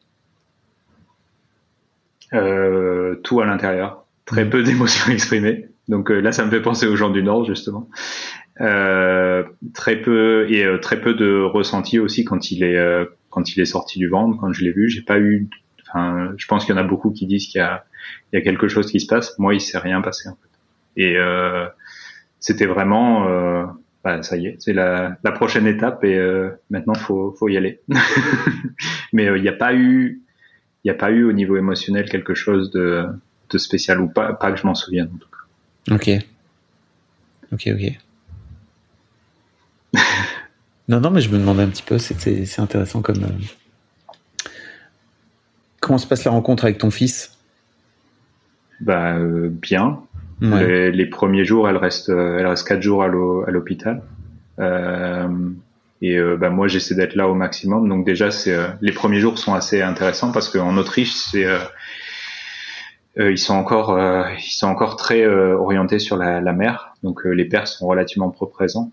Tout 3.22 3.40
à 3.40 3.46
l'intérieur 3.46 4.07
très 4.28 4.48
peu 4.48 4.62
d'émotions 4.62 5.10
exprimées. 5.12 5.66
Donc 5.88 6.10
euh, 6.10 6.20
là, 6.20 6.32
ça 6.32 6.44
me 6.44 6.50
fait 6.50 6.60
penser 6.60 6.86
aux 6.86 6.96
gens 6.96 7.10
du 7.10 7.22
Nord 7.22 7.44
justement. 7.44 7.88
Euh, 8.60 9.44
très 9.72 9.96
peu 9.96 10.50
et 10.50 10.64
euh, 10.64 10.78
très 10.78 11.00
peu 11.00 11.14
de 11.14 11.40
ressenti 11.42 12.00
aussi 12.00 12.24
quand 12.24 12.50
il 12.50 12.64
est 12.64 12.76
euh, 12.76 13.04
quand 13.30 13.54
il 13.54 13.60
est 13.60 13.64
sorti 13.64 13.98
du 13.98 14.08
ventre. 14.08 14.36
Quand 14.38 14.52
je 14.52 14.64
l'ai 14.64 14.72
vu, 14.72 14.88
j'ai 14.88 15.02
pas 15.02 15.18
eu. 15.18 15.48
Enfin, 15.88 16.32
je 16.36 16.46
pense 16.46 16.64
qu'il 16.64 16.74
y 16.74 16.78
en 16.78 16.80
a 16.80 16.86
beaucoup 16.86 17.10
qui 17.10 17.26
disent 17.26 17.46
qu'il 17.46 17.60
y 17.60 17.62
a 17.62 17.84
il 18.32 18.38
y 18.38 18.42
a 18.42 18.44
quelque 18.44 18.68
chose 18.68 18.90
qui 18.90 19.00
se 19.00 19.06
passe. 19.06 19.38
Moi, 19.38 19.54
il 19.54 19.60
s'est 19.60 19.78
rien 19.78 20.02
passé 20.02 20.28
en 20.28 20.34
fait. 20.36 20.48
Et 21.00 21.16
c'était 22.40 22.66
vraiment 22.66 23.26
bah, 24.02 24.22
ça 24.22 24.36
y 24.36 24.46
est, 24.46 24.56
c'est 24.58 24.72
la, 24.72 25.16
la, 25.22 25.32
prochaine 25.32 25.66
étape 25.66 26.02
et 26.04 26.18
maintenant 26.70 26.94
faut 26.94 27.32
faut 27.38 27.48
y 27.48 27.56
aller. 27.56 27.80
Mais 29.12 29.26
il 29.26 29.42
n'y 29.42 29.48
a 29.48 29.52
pas 29.52 29.74
eu 29.74 30.22
il 30.82 30.88
n'y 30.88 30.90
a 30.90 30.94
pas 30.94 31.10
eu 31.10 31.24
au 31.24 31.32
niveau 31.32 31.56
émotionnel 31.56 32.08
quelque 32.08 32.34
chose 32.34 32.70
de 32.72 33.06
de 33.50 33.58
spécial 33.58 34.00
ou 34.00 34.08
pas, 34.08 34.32
pas 34.32 34.52
que 34.52 34.58
je 34.58 34.66
m'en 34.66 34.74
souvienne 34.74 35.10
en 35.14 35.18
tout 35.18 35.28
cas. 35.28 35.94
Ok. 35.94 36.10
Ok, 37.52 37.68
ok. 37.72 37.98
non, 40.88 41.00
non, 41.00 41.10
mais 41.10 41.20
je 41.20 41.30
me 41.30 41.38
demandais 41.38 41.62
un 41.62 41.68
petit 41.68 41.82
peu, 41.82 41.98
c'est 41.98 42.60
intéressant 42.60 43.00
comme. 43.00 43.24
Euh, 43.24 44.50
comment 45.80 45.98
se 45.98 46.06
passe 46.06 46.24
la 46.24 46.30
rencontre 46.30 46.64
avec 46.64 46.78
ton 46.78 46.90
fils? 46.90 47.38
Bah 48.80 49.16
euh, 49.16 49.48
bien. 49.50 50.00
Les, 50.40 51.06
premiers 51.06 51.44
jours, 51.44 51.68
elle 51.68 51.76
reste, 51.76 52.10
elle 52.10 52.46
reste 52.46 52.68
quatre 52.68 52.82
jours 52.82 53.02
à 53.02 53.08
l'hôpital. 53.08 54.02
Euh, 54.60 55.28
et 56.00 56.20
bah 56.38 56.50
moi, 56.50 56.68
j'essaie 56.68 56.94
d'être 56.94 57.16
là 57.16 57.26
au 57.26 57.34
maximum. 57.34 57.88
Donc 57.88 58.06
déjà, 58.06 58.30
c'est 58.30 58.56
les 58.80 58.92
premiers 58.92 59.18
jours 59.18 59.36
sont 59.36 59.54
assez 59.54 59.82
intéressants 59.82 60.30
parce 60.30 60.48
qu'en 60.48 60.76
Autriche, 60.76 61.12
c'est 61.12 61.44
euh, 61.44 61.58
ils 63.18 63.38
sont 63.38 63.54
encore 63.54 63.90
euh, 63.90 64.24
ils 64.36 64.52
sont 64.52 64.68
encore 64.68 64.96
très 64.96 65.22
euh, 65.22 65.56
orientés 65.56 65.98
sur 65.98 66.16
la, 66.16 66.40
la 66.40 66.52
mer, 66.52 66.94
donc 67.02 67.24
les 67.24 67.44
pères 67.44 67.66
sont 67.66 67.86
relativement 67.86 68.30
peu 68.30 68.46
présents. 68.46 68.92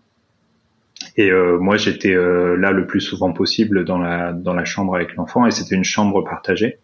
Et 1.17 1.29
moi 1.31 1.77
j'étais 1.77 2.13
là 2.13 2.71
le 2.71 2.88
plus 2.88 3.01
souvent 3.01 3.31
possible 3.31 3.85
dans 3.85 3.97
la 3.97 4.31
dans 4.31 4.53
la 4.53 4.65
chambre 4.65 4.95
avec 4.95 5.15
l'enfant 5.15 5.45
et 5.45 5.51
c'était 5.51 5.75
une 5.75 5.83
chambre 5.83 6.23
partagée. 6.23 6.79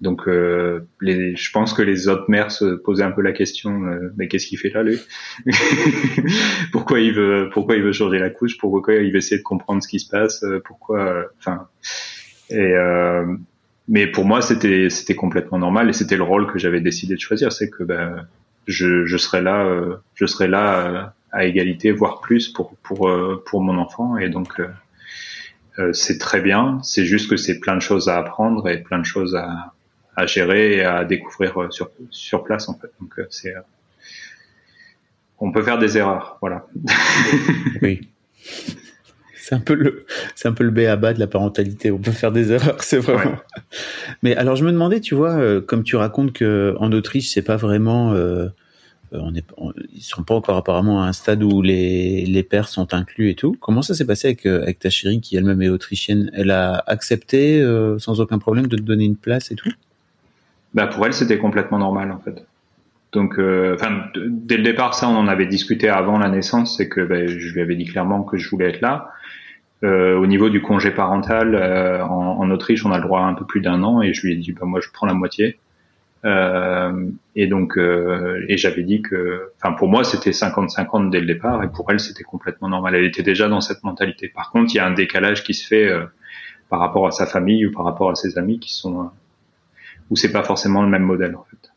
Donc, 0.00 0.26
euh, 0.28 0.88
les, 1.02 1.36
je 1.36 1.50
pense 1.52 1.74
que 1.74 1.82
les 1.82 2.08
autres 2.08 2.24
mères 2.28 2.50
se 2.50 2.74
posaient 2.76 3.02
un 3.02 3.10
peu 3.10 3.20
la 3.20 3.32
question 3.32 3.70
mais 4.16 4.28
qu'est-ce 4.28 4.46
qu'il 4.46 4.58
fait 4.58 4.70
là, 4.70 4.82
lui 4.82 4.98
Pourquoi 6.72 7.00
il 7.00 7.12
veut, 7.12 7.50
pourquoi 7.52 7.76
il 7.76 7.82
veut 7.82 7.92
changer 7.92 8.18
la 8.18 8.30
couche? 8.30 8.56
Pourquoi 8.56 8.94
il 8.94 9.12
veut 9.12 9.18
essayer 9.18 9.36
de 9.36 9.42
comprendre 9.42 9.82
ce 9.82 9.88
qui 9.88 10.00
se 10.00 10.08
passe? 10.08 10.42
Pourquoi 10.64 11.26
Enfin, 11.38 11.68
et 12.48 12.74
mais 13.90 14.06
pour 14.06 14.24
moi, 14.24 14.40
c'était 14.40 14.88
c'était 14.88 15.16
complètement 15.16 15.58
normal 15.58 15.90
et 15.90 15.92
c'était 15.92 16.16
le 16.16 16.22
rôle 16.22 16.50
que 16.50 16.60
j'avais 16.60 16.80
décidé 16.80 17.16
de 17.16 17.20
choisir. 17.20 17.52
C'est 17.52 17.68
que 17.68 17.82
ben, 17.82 18.24
je, 18.68 19.04
je 19.04 19.16
serai 19.16 19.42
là, 19.42 19.64
euh, 19.66 19.96
je 20.14 20.26
serai 20.26 20.46
là 20.46 20.86
euh, 20.86 21.02
à 21.32 21.44
égalité, 21.44 21.90
voire 21.90 22.20
plus 22.20 22.48
pour 22.48 22.76
pour 22.84 23.08
euh, 23.08 23.42
pour 23.44 23.60
mon 23.62 23.76
enfant. 23.78 24.16
Et 24.16 24.28
donc 24.28 24.62
c'est 25.92 26.18
très 26.18 26.40
bien. 26.40 26.78
C'est 26.84 27.04
juste 27.04 27.28
que 27.28 27.36
c'est 27.36 27.58
plein 27.58 27.74
de 27.74 27.80
choses 27.80 28.08
à 28.08 28.18
apprendre 28.18 28.68
et 28.68 28.78
plein 28.78 29.00
de 29.00 29.04
choses 29.04 29.34
à 29.34 29.74
à 30.14 30.26
gérer 30.26 30.76
et 30.76 30.84
à 30.84 31.04
découvrir 31.04 31.72
sur 31.72 31.90
sur 32.10 32.44
place 32.44 32.68
en 32.68 32.74
fait. 32.74 32.92
Donc 33.00 33.14
c'est 33.30 33.54
on 35.40 35.50
peut 35.50 35.62
faire 35.62 35.78
des 35.78 35.98
erreurs, 35.98 36.38
voilà. 36.40 36.66
oui. 37.82 38.08
C'est 39.42 39.54
un 39.54 39.60
peu 39.60 39.74
le, 39.74 40.04
c'est 40.34 40.48
un 40.48 40.52
peu 40.52 40.64
le 40.64 40.70
B 40.70 40.80
à 40.80 40.96
bas 40.96 41.14
de 41.14 41.18
la 41.18 41.26
parentalité. 41.26 41.90
On 41.90 41.98
peut 41.98 42.10
faire 42.12 42.30
des 42.30 42.52
erreurs, 42.52 42.82
c'est 42.82 42.98
vraiment. 42.98 43.38
Mais 44.22 44.36
alors, 44.36 44.54
je 44.54 44.64
me 44.64 44.70
demandais, 44.70 45.00
tu 45.00 45.14
vois, 45.14 45.32
euh, 45.32 45.62
comme 45.62 45.82
tu 45.82 45.96
racontes 45.96 46.34
que 46.34 46.74
en 46.78 46.92
Autriche, 46.92 47.30
c'est 47.30 47.42
pas 47.42 47.56
vraiment, 47.56 48.12
euh, 48.12 48.48
euh, 49.14 49.18
on 49.22 49.34
est, 49.34 49.44
ils 49.94 50.02
sont 50.02 50.24
pas 50.24 50.34
encore 50.34 50.58
apparemment 50.58 51.02
à 51.02 51.06
un 51.06 51.14
stade 51.14 51.42
où 51.42 51.62
les 51.62 52.26
les 52.26 52.42
pères 52.42 52.68
sont 52.68 52.92
inclus 52.92 53.30
et 53.30 53.34
tout. 53.34 53.56
Comment 53.60 53.80
ça 53.80 53.94
s'est 53.94 54.06
passé 54.06 54.28
avec 54.28 54.44
avec 54.44 54.78
ta 54.78 54.90
chérie 54.90 55.22
qui 55.22 55.36
elle-même 55.36 55.62
est 55.62 55.70
autrichienne? 55.70 56.30
Elle 56.34 56.50
a 56.50 56.84
accepté 56.86 57.64
sans 57.98 58.20
aucun 58.20 58.38
problème 58.38 58.66
de 58.66 58.76
te 58.76 58.82
donner 58.82 59.06
une 59.06 59.16
place 59.16 59.50
et 59.50 59.54
tout? 59.54 59.72
Bah 60.74 60.86
pour 60.86 61.06
elle, 61.06 61.14
c'était 61.14 61.38
complètement 61.38 61.78
normal 61.78 62.12
en 62.12 62.18
fait. 62.18 62.44
Donc, 63.12 63.38
euh, 63.38 63.74
enfin, 63.74 64.04
dès 64.16 64.56
le 64.56 64.62
départ, 64.62 64.94
ça, 64.94 65.08
on 65.08 65.16
en 65.16 65.28
avait 65.28 65.46
discuté 65.46 65.88
avant 65.88 66.18
la 66.18 66.28
naissance, 66.28 66.76
c'est 66.76 66.88
que 66.88 67.00
ben, 67.00 67.26
je 67.26 67.52
lui 67.52 67.60
avais 67.60 67.74
dit 67.74 67.86
clairement 67.86 68.22
que 68.22 68.36
je 68.36 68.48
voulais 68.48 68.68
être 68.68 68.80
là. 68.80 69.10
Euh, 69.82 70.16
au 70.16 70.26
niveau 70.26 70.50
du 70.50 70.60
congé 70.60 70.90
parental, 70.90 71.54
euh, 71.54 72.04
en, 72.04 72.38
en, 72.38 72.50
Autriche, 72.50 72.84
on 72.84 72.92
a 72.92 72.98
le 72.98 73.02
droit 73.02 73.20
à 73.20 73.24
un 73.24 73.34
peu 73.34 73.46
plus 73.46 73.60
d'un 73.60 73.82
an, 73.82 74.02
et 74.02 74.12
je 74.12 74.26
lui 74.26 74.34
ai 74.34 74.36
dit, 74.36 74.52
bah, 74.52 74.66
moi, 74.66 74.80
je 74.80 74.88
prends 74.92 75.06
la 75.06 75.14
moitié. 75.14 75.58
Euh, 76.26 77.08
et 77.34 77.46
donc, 77.46 77.78
euh, 77.78 78.44
et 78.48 78.58
j'avais 78.58 78.82
dit 78.82 79.00
que, 79.00 79.50
enfin, 79.56 79.72
pour 79.72 79.88
moi, 79.88 80.04
c'était 80.04 80.32
50-50 80.32 81.10
dès 81.10 81.20
le 81.20 81.26
départ, 81.26 81.64
et 81.64 81.68
pour 81.68 81.90
elle, 81.90 81.98
c'était 81.98 82.24
complètement 82.24 82.68
normal. 82.68 82.94
Elle 82.94 83.06
était 83.06 83.22
déjà 83.22 83.48
dans 83.48 83.62
cette 83.62 83.82
mentalité. 83.82 84.28
Par 84.28 84.50
contre, 84.50 84.74
il 84.74 84.76
y 84.76 84.80
a 84.80 84.86
un 84.86 84.92
décalage 84.92 85.42
qui 85.42 85.54
se 85.54 85.66
fait 85.66 85.90
par 86.68 86.78
rapport 86.78 87.06
à 87.06 87.10
sa 87.10 87.26
famille 87.26 87.66
ou 87.66 87.72
par 87.72 87.84
rapport 87.84 88.10
à 88.10 88.14
ses 88.14 88.38
amis 88.38 88.60
qui 88.60 88.74
sont 88.74 89.10
où 90.10 90.16
c'est 90.16 90.32
pas 90.32 90.42
forcément 90.42 90.82
le 90.82 90.88
même 90.88 91.04
modèle, 91.04 91.34
en 91.36 91.44
fait. 91.44 91.69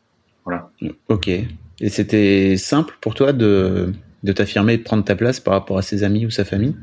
Voilà. 0.44 0.70
Ok. 1.08 1.28
Et 1.28 1.88
c'était 1.88 2.56
simple 2.56 2.96
pour 3.00 3.14
toi 3.14 3.32
de, 3.32 3.92
de 4.22 4.32
t'affirmer 4.32 4.74
et 4.74 4.78
de 4.78 4.82
prendre 4.82 5.04
ta 5.04 5.16
place 5.16 5.40
par 5.40 5.54
rapport 5.54 5.78
à 5.78 5.82
ses 5.82 6.04
amis 6.04 6.26
ou 6.26 6.30
sa 6.30 6.44
famille? 6.44 6.76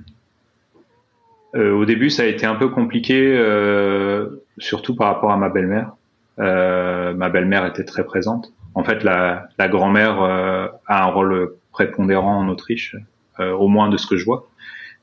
Euh, 1.56 1.72
Au 1.74 1.86
début, 1.86 2.10
ça 2.10 2.24
a 2.24 2.26
été 2.26 2.46
un 2.46 2.56
peu 2.56 2.70
compliqué, 2.70 3.34
euh, 3.38 4.44
surtout 4.58 4.96
par 4.96 5.08
rapport 5.08 5.32
à 5.32 5.38
ma 5.38 5.50
belle-mère. 5.50 5.94
Euh, 6.40 7.14
ma 7.14 7.30
belle-mère 7.30 7.66
était 7.66 7.84
très 7.84 8.04
présente. 8.04 8.54
En 8.74 8.84
fait, 8.84 9.04
la, 9.04 9.50
la 9.58 9.68
grand-mère 9.68 10.22
a 10.22 11.04
un 11.04 11.06
rôle 11.06 11.56
prépondérant 11.72 12.38
en 12.40 12.48
Autriche, 12.48 12.96
au 13.40 13.68
moins 13.68 13.90
de 13.90 13.98
ce 13.98 14.08
que 14.08 14.16
je 14.16 14.24
vois. 14.24 14.48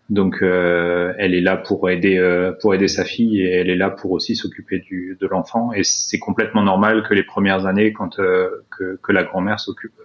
Donc 0.09 0.39
euh, 0.41 1.13
elle 1.19 1.35
est 1.35 1.43
là 1.43 1.59
pour 1.59 1.91
aider 1.91 2.17
euh, 2.17 2.53
pour 2.53 2.75
aider 2.75 2.89
sa 2.89 3.05
fille 3.05 3.43
et 3.43 3.57
elle 3.57 3.69
est 3.69 3.77
là 3.77 3.91
pour 3.91 4.13
aussi 4.13 4.37
s'occuper 4.37 4.79
du 4.79 5.19
de 5.21 5.27
l'enfant. 5.27 5.73
Et 5.75 5.85
c'est 5.85 6.19
complètement 6.19 6.63
normal 6.63 7.07
que 7.07 7.13
les 7.13 7.23
premières 7.23 7.67
années 7.67 7.93
quand 7.93 8.19
euh, 8.19 8.65
que, 8.77 8.99
que 9.03 9.13
la 9.13 9.25
grand-mère 9.25 9.61
s'occupe 9.61 10.01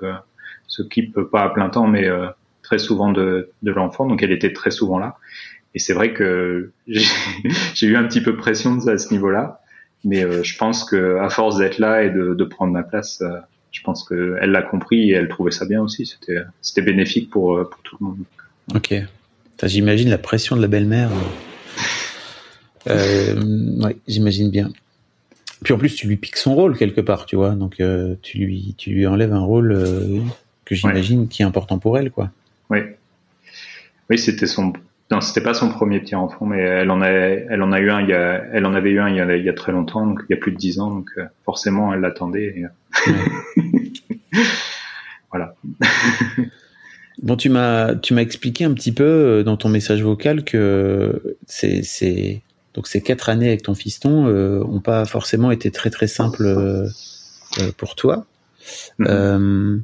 s'occupe 0.67 1.21
pas 1.31 1.43
à 1.43 1.49
plein 1.49 1.69
temps 1.69 1.87
mais 1.87 2.09
très 2.63 2.79
souvent 2.79 3.13
de 3.13 3.49
de 3.61 3.71
l'enfant. 3.71 4.05
Donc 4.05 4.21
elle 4.23 4.33
était 4.33 4.51
très 4.51 4.71
souvent 4.71 4.99
là. 4.99 5.15
Et 5.73 5.79
c'est 5.79 5.93
vrai 5.93 6.13
que 6.13 6.71
j'ai 6.87 7.87
eu 7.87 7.95
un 7.95 8.03
petit 8.03 8.21
peu 8.21 8.35
pression 8.35 8.77
à 8.87 8.97
ce 8.97 9.13
niveau-là. 9.13 9.61
Mais 10.03 10.43
je 10.43 10.57
pense 10.57 10.83
que 10.83 11.17
à 11.19 11.29
force 11.29 11.57
d'être 11.57 11.77
là 11.77 12.03
et 12.03 12.09
de, 12.09 12.33
de 12.33 12.43
prendre 12.43 12.73
ma 12.73 12.83
place 12.83 13.23
je 13.71 13.81
pense 13.81 14.03
que 14.03 14.37
elle 14.41 14.51
l'a 14.51 14.61
compris 14.61 15.11
et 15.11 15.13
elle 15.13 15.29
trouvait 15.29 15.51
ça 15.51 15.65
bien 15.65 15.81
aussi. 15.81 16.05
C'était 16.05 16.41
c'était 16.61 16.81
bénéfique 16.81 17.29
pour 17.29 17.69
pour 17.69 17.81
tout 17.83 17.95
le 18.01 18.05
monde. 18.05 18.17
Ok. 18.75 18.93
J'imagine 19.61 20.09
la 20.09 20.17
pression 20.17 20.55
de 20.55 20.61
la 20.61 20.67
belle-mère. 20.67 21.09
Euh, 22.87 23.35
ouais, 23.81 23.95
j'imagine 24.07 24.49
bien. 24.49 24.71
Puis 25.63 25.73
en 25.73 25.77
plus, 25.77 25.95
tu 25.95 26.07
lui 26.07 26.17
piques 26.17 26.35
son 26.35 26.55
rôle 26.55 26.77
quelque 26.77 27.01
part, 27.01 27.25
tu 27.25 27.35
vois. 27.35 27.51
Donc 27.51 27.79
euh, 27.79 28.15
tu 28.21 28.37
lui, 28.39 28.75
tu 28.77 28.89
lui 28.91 29.07
enlèves 29.07 29.33
un 29.33 29.39
rôle 29.39 29.71
euh, 29.71 30.19
que 30.65 30.75
j'imagine 30.75 31.27
qui 31.27 31.41
est 31.41 31.45
important 31.45 31.79
pour 31.79 31.97
elle, 31.97 32.11
quoi. 32.11 32.31
Oui. 32.69 32.79
Oui, 34.09 34.19
c'était 34.19 34.47
son. 34.47 34.73
Non, 35.11 35.21
c'était 35.21 35.41
pas 35.41 35.53
son 35.53 35.69
premier 35.69 35.99
petit 35.99 36.15
enfant, 36.15 36.45
mais 36.45 36.59
elle 36.59 36.89
en 36.89 37.01
a, 37.01 37.07
elle 37.07 37.61
en 37.61 37.71
a 37.71 37.79
eu 37.79 37.89
un. 37.89 38.01
Il 38.01 38.09
y 38.09 38.13
a, 38.13 38.43
elle 38.51 38.65
en 38.65 38.73
avait 38.73 38.91
eu 38.91 38.99
un 38.99 39.09
il 39.09 39.15
y 39.15 39.21
a, 39.21 39.35
il 39.35 39.43
y 39.45 39.49
a 39.49 39.53
très 39.53 39.71
longtemps, 39.71 40.05
donc 40.05 40.21
il 40.27 40.33
y 40.33 40.37
a 40.37 40.39
plus 40.39 40.51
de 40.51 40.57
dix 40.57 40.79
ans, 40.79 40.89
donc 40.89 41.09
euh, 41.17 41.25
forcément 41.45 41.93
elle 41.93 42.01
l'attendait. 42.01 42.65
voilà. 45.31 45.55
Bon, 47.23 47.37
tu 47.37 47.49
m'as 47.49 47.95
tu 47.95 48.13
m'as 48.13 48.21
expliqué 48.21 48.65
un 48.65 48.73
petit 48.73 48.91
peu 48.91 49.05
euh, 49.05 49.43
dans 49.43 49.55
ton 49.55 49.69
message 49.69 50.03
vocal 50.03 50.43
que 50.43 51.37
c'est 51.47 51.81
c'est 51.81 52.41
donc 52.73 52.85
ces 52.85 53.01
quatre 53.01 53.29
années 53.29 53.47
avec 53.47 53.63
ton 53.63 53.75
fiston 53.75 54.27
euh, 54.27 54.61
ont 54.65 54.81
pas 54.81 55.05
forcément 55.05 55.49
été 55.49 55.71
très 55.71 55.89
très 55.89 56.07
simples 56.07 56.45
euh, 56.45 56.89
euh 57.59 57.71
pour 57.77 57.95
toi. 57.95 58.25
Mm-hmm. 58.99 59.07
euh, 59.07 59.79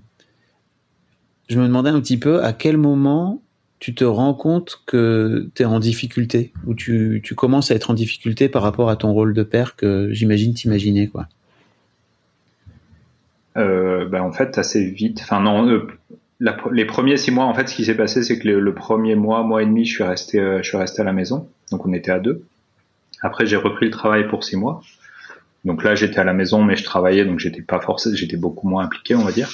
je 1.47 1.59
me 1.59 1.65
demandais 1.65 1.91
un 1.91 2.01
petit 2.01 2.17
peu 2.17 2.43
à 2.43 2.51
quel 2.51 2.75
moment 2.75 3.41
tu 3.79 3.95
te 3.95 4.03
rends 4.03 4.33
compte 4.33 4.81
que 4.85 5.49
tu 5.55 5.63
es 5.63 5.65
en 5.65 5.79
difficulté 5.79 6.51
ou 6.67 6.75
tu, 6.75 7.21
tu 7.23 7.35
commences 7.35 7.71
à 7.71 7.75
être 7.75 7.89
en 7.89 7.93
difficulté 7.93 8.49
par 8.49 8.63
rapport 8.63 8.89
à 8.89 8.97
ton 8.97 9.13
rôle 9.13 9.33
de 9.33 9.43
père 9.43 9.77
que 9.77 10.11
j'imagine 10.11 10.53
t'imaginer 10.53 11.07
quoi. 11.07 11.29
Euh, 13.55 14.05
ben 14.09 14.21
en 14.23 14.33
fait 14.33 14.57
assez 14.57 14.89
vite. 14.89 15.21
Enfin 15.21 15.39
non, 15.39 15.87
la, 16.39 16.57
les 16.71 16.85
premiers 16.85 17.17
six 17.17 17.31
mois, 17.31 17.45
en 17.45 17.53
fait, 17.53 17.67
ce 17.67 17.75
qui 17.75 17.85
s'est 17.85 17.95
passé, 17.95 18.23
c'est 18.23 18.39
que 18.39 18.47
le, 18.47 18.59
le, 18.59 18.73
premier 18.73 19.15
mois, 19.15 19.43
mois 19.43 19.61
et 19.61 19.65
demi, 19.65 19.85
je 19.85 19.93
suis 19.93 20.03
resté, 20.03 20.39
euh, 20.39 20.61
je 20.61 20.69
suis 20.69 20.77
resté 20.77 21.01
à 21.01 21.05
la 21.05 21.13
maison. 21.13 21.49
Donc, 21.71 21.85
on 21.85 21.93
était 21.93 22.11
à 22.11 22.19
deux. 22.19 22.45
Après, 23.21 23.45
j'ai 23.45 23.57
repris 23.57 23.85
le 23.85 23.91
travail 23.91 24.27
pour 24.27 24.43
six 24.43 24.55
mois. 24.55 24.81
Donc 25.65 25.83
là, 25.83 25.95
j'étais 25.95 26.19
à 26.19 26.23
la 26.23 26.33
maison, 26.33 26.63
mais 26.63 26.75
je 26.75 26.83
travaillais, 26.83 27.25
donc 27.25 27.39
j'étais 27.39 27.61
pas 27.61 27.79
forcé, 27.81 28.15
j'étais 28.15 28.37
beaucoup 28.37 28.67
moins 28.69 28.85
impliqué, 28.85 29.15
on 29.15 29.23
va 29.23 29.31
dire. 29.31 29.49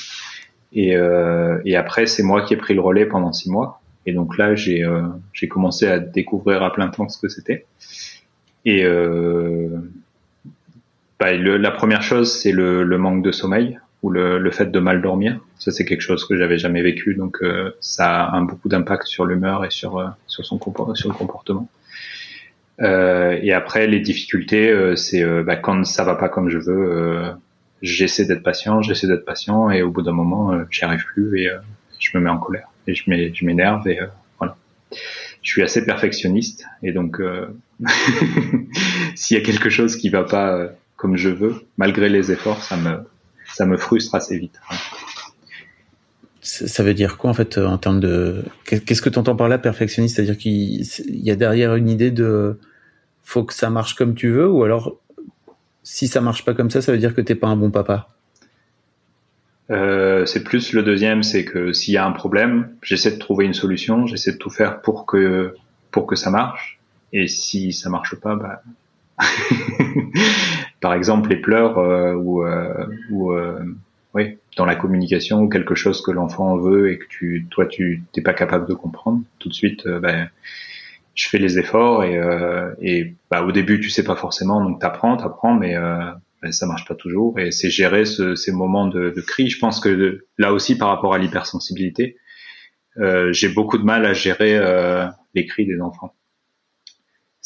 Et, 0.72 0.96
euh, 0.96 1.60
et 1.66 1.76
après, 1.76 2.06
c'est 2.06 2.22
moi 2.22 2.44
qui 2.44 2.54
ai 2.54 2.58
pris 2.58 2.74
le 2.74 2.82
relais 2.82 3.06
pendant 3.06 3.34
six 3.34 3.50
mois. 3.50 3.82
Et 4.06 4.14
donc 4.14 4.38
là, 4.38 4.54
j'ai 4.54 4.84
euh, 4.84 5.02
j'ai 5.34 5.48
commencé 5.48 5.88
à 5.88 5.98
découvrir 5.98 6.62
à 6.62 6.72
plein 6.72 6.90
temps 6.90 7.10
ce 7.10 7.20
que 7.20 7.28
c'était. 7.28 7.66
Et 8.66 8.84
euh, 8.84 9.70
bah, 11.20 11.34
le, 11.34 11.58
la 11.58 11.72
première 11.72 12.04
chose, 12.04 12.32
c'est 12.32 12.52
le, 12.52 12.84
le 12.84 12.98
manque 13.00 13.24
de 13.24 13.32
sommeil 13.32 13.80
ou 14.04 14.10
le, 14.10 14.38
le, 14.38 14.52
fait 14.52 14.72
de 14.72 14.80
mal 14.80 15.02
dormir. 15.02 15.40
Ça, 15.58 15.72
c'est 15.72 15.86
quelque 15.86 16.02
chose 16.02 16.26
que 16.26 16.38
j'avais 16.38 16.58
jamais 16.58 16.84
vécu, 16.84 17.16
donc 17.16 17.38
euh, 17.42 17.72
ça 17.80 18.26
a 18.26 18.36
un, 18.36 18.44
beaucoup 18.44 18.70
d'impact 18.70 19.08
sur 19.08 19.26
l'humeur 19.26 19.66
et 19.66 19.72
sur 19.72 19.98
euh, 19.98 20.08
sur 20.28 20.46
son 20.46 20.60
sur 20.94 21.10
le 21.10 21.16
comportement. 21.16 21.70
Euh, 22.82 23.40
et 23.42 23.54
après, 23.54 23.88
les 23.88 24.00
difficultés, 24.00 24.70
euh, 24.70 24.96
c'est 24.96 25.24
euh, 25.24 25.44
bah, 25.44 25.56
quand 25.56 25.86
ça 25.86 26.04
va 26.04 26.16
pas 26.16 26.30
comme 26.30 26.50
je 26.50 26.58
veux, 26.58 27.34
j'essaie 27.82 28.26
d'être 28.26 28.44
patient, 28.44 28.82
j'essaie 28.82 29.08
d'être 29.08 29.26
patient, 29.26 29.70
et 29.70 29.82
au 29.82 29.92
bout 29.92 30.02
d'un 30.02 30.12
moment, 30.12 30.54
j'y 30.70 30.84
arrive 30.84 31.04
plus 31.06 31.40
et 31.40 31.50
je 32.00 32.18
me 32.18 32.24
mets 32.24 32.30
en 32.30 32.38
colère 32.38 32.68
et 32.88 32.94
je 32.94 33.46
m'énerve 33.46 33.88
et 33.88 34.00
voilà. 34.40 34.56
Je 35.42 35.52
suis 35.52 35.64
assez 35.64 35.86
perfectionniste 35.86 36.66
et 36.84 36.92
donc 36.92 37.22
s'il 39.16 39.38
y 39.38 39.40
a 39.40 39.44
quelque 39.44 39.70
chose 39.70 39.96
qui 39.96 40.10
va 40.10 40.24
pas 40.24 40.70
comme 40.96 41.18
je 41.18 41.30
veux, 41.30 41.66
malgré 41.78 42.10
les 42.10 42.32
efforts, 42.32 42.62
ça 42.64 42.78
me 42.78 43.00
ça 43.56 43.66
me 43.66 43.78
frustre 43.78 44.16
assez 44.16 44.38
vite. 44.38 44.60
Ça 46.42 46.84
veut 46.84 46.94
dire 46.94 47.18
quoi 47.18 47.30
en 47.30 47.34
fait 47.34 47.58
en 47.58 47.78
termes 47.78 48.00
de 48.00 48.44
qu'est-ce 48.66 49.02
que 49.02 49.10
tu 49.10 49.18
entends 49.18 49.36
par 49.36 49.48
là 49.48 49.58
perfectionniste? 49.58 50.18
C'est-à-dire 50.18 50.38
qu'il 50.38 50.86
y 51.10 51.32
a 51.32 51.36
derrière 51.36 51.76
une 51.76 51.90
idée 51.90 52.12
de 52.12 52.60
faut 53.24 53.44
que 53.44 53.54
ça 53.54 53.70
marche 53.70 53.96
comme 53.96 54.14
tu 54.14 54.30
veux 54.30 54.48
ou 54.48 54.64
alors 54.64 55.00
si 55.84 56.08
ça 56.08 56.20
marche 56.20 56.44
pas 56.44 56.54
comme 56.54 56.70
ça, 56.70 56.82
ça 56.82 56.92
veut 56.92 56.98
dire 56.98 57.16
que 57.16 57.22
t'es 57.22 57.36
pas 57.36 57.48
un 57.48 57.56
bon 57.56 57.72
papa? 57.72 58.10
Euh, 59.72 60.26
c'est 60.26 60.44
plus 60.44 60.74
le 60.74 60.84
deuxième, 60.84 61.24
c'est 61.24 61.46
que 61.46 61.72
s'il 61.72 61.94
y 61.94 61.98
a 61.98 62.06
un 62.06 62.12
problème, 62.12 62.70
j'essaie 62.84 63.12
de 63.12 63.18
trouver 63.18 63.46
une 63.46 63.54
solution, 63.54 64.06
j'essaie 64.06 64.34
de 64.34 64.38
tout 64.38 64.50
faire 64.50 64.82
pour 64.82 65.06
que 65.06 65.56
pour 65.92 66.06
que 66.08 66.16
ça 66.16 66.30
marche. 66.30 66.80
Et 67.14 67.28
si 67.28 67.72
ça 67.72 67.90
marche 67.90 68.16
pas, 68.16 68.36
bah 68.36 68.62
par 70.82 70.94
exemple 70.94 71.30
les 71.30 71.38
pleurs 71.38 71.78
euh, 71.78 72.14
ou, 72.14 72.44
euh, 72.44 72.86
ou 73.10 73.32
euh, 73.32 73.60
oui, 74.14 74.38
dans 74.58 74.66
la 74.66 74.76
communication 74.76 75.42
ou 75.42 75.50
quelque 75.50 75.76
chose 75.76 76.02
que 76.02 76.12
l'enfant 76.12 76.58
veut 76.58 76.92
et 76.92 77.00
que 77.00 77.06
tu, 77.10 77.48
toi, 77.50 77.66
tu 77.66 78.04
t'es 78.14 78.22
pas 78.22 78.34
capable 78.34 78.68
de 78.68 78.74
comprendre, 78.74 79.22
tout 79.40 79.50
de 79.50 79.54
suite, 79.54 79.88
ben, 79.88 80.30
je 81.14 81.28
fais 81.28 81.38
les 81.38 81.60
efforts 81.60 82.04
et, 82.04 82.20
et 82.82 83.14
bah, 83.30 83.44
au 83.44 83.52
début 83.52 83.80
tu 83.80 83.90
sais 83.90 84.04
pas 84.04 84.16
forcément, 84.16 84.64
donc 84.64 84.80
t'apprends, 84.80 85.18
t'apprends, 85.18 85.54
mais 85.54 85.76
ben, 86.42 86.52
ça 86.52 86.66
marche 86.66 86.88
pas 86.88 86.96
toujours. 86.96 87.38
Et 87.40 87.52
c'est 87.52 87.70
gérer 87.70 88.06
ce, 88.06 88.36
ces 88.36 88.54
moments 88.54 88.88
de, 88.88 89.10
de, 89.10 89.22
cri. 89.22 89.50
Je 89.50 89.60
pense 89.60 89.82
que 89.82 90.26
là 90.38 90.54
aussi, 90.54 90.78
par 90.78 90.88
rapport 90.88 91.14
à 91.14 91.18
l'hypersensibilité, 91.18 92.16
j'ai 93.32 93.50
beaucoup 93.50 93.78
de 93.78 93.84
mal 93.84 94.06
à 94.06 94.14
gérer 94.14 94.58
les 95.34 95.46
cris 95.46 95.66
des 95.66 95.82
enfants 95.82 96.14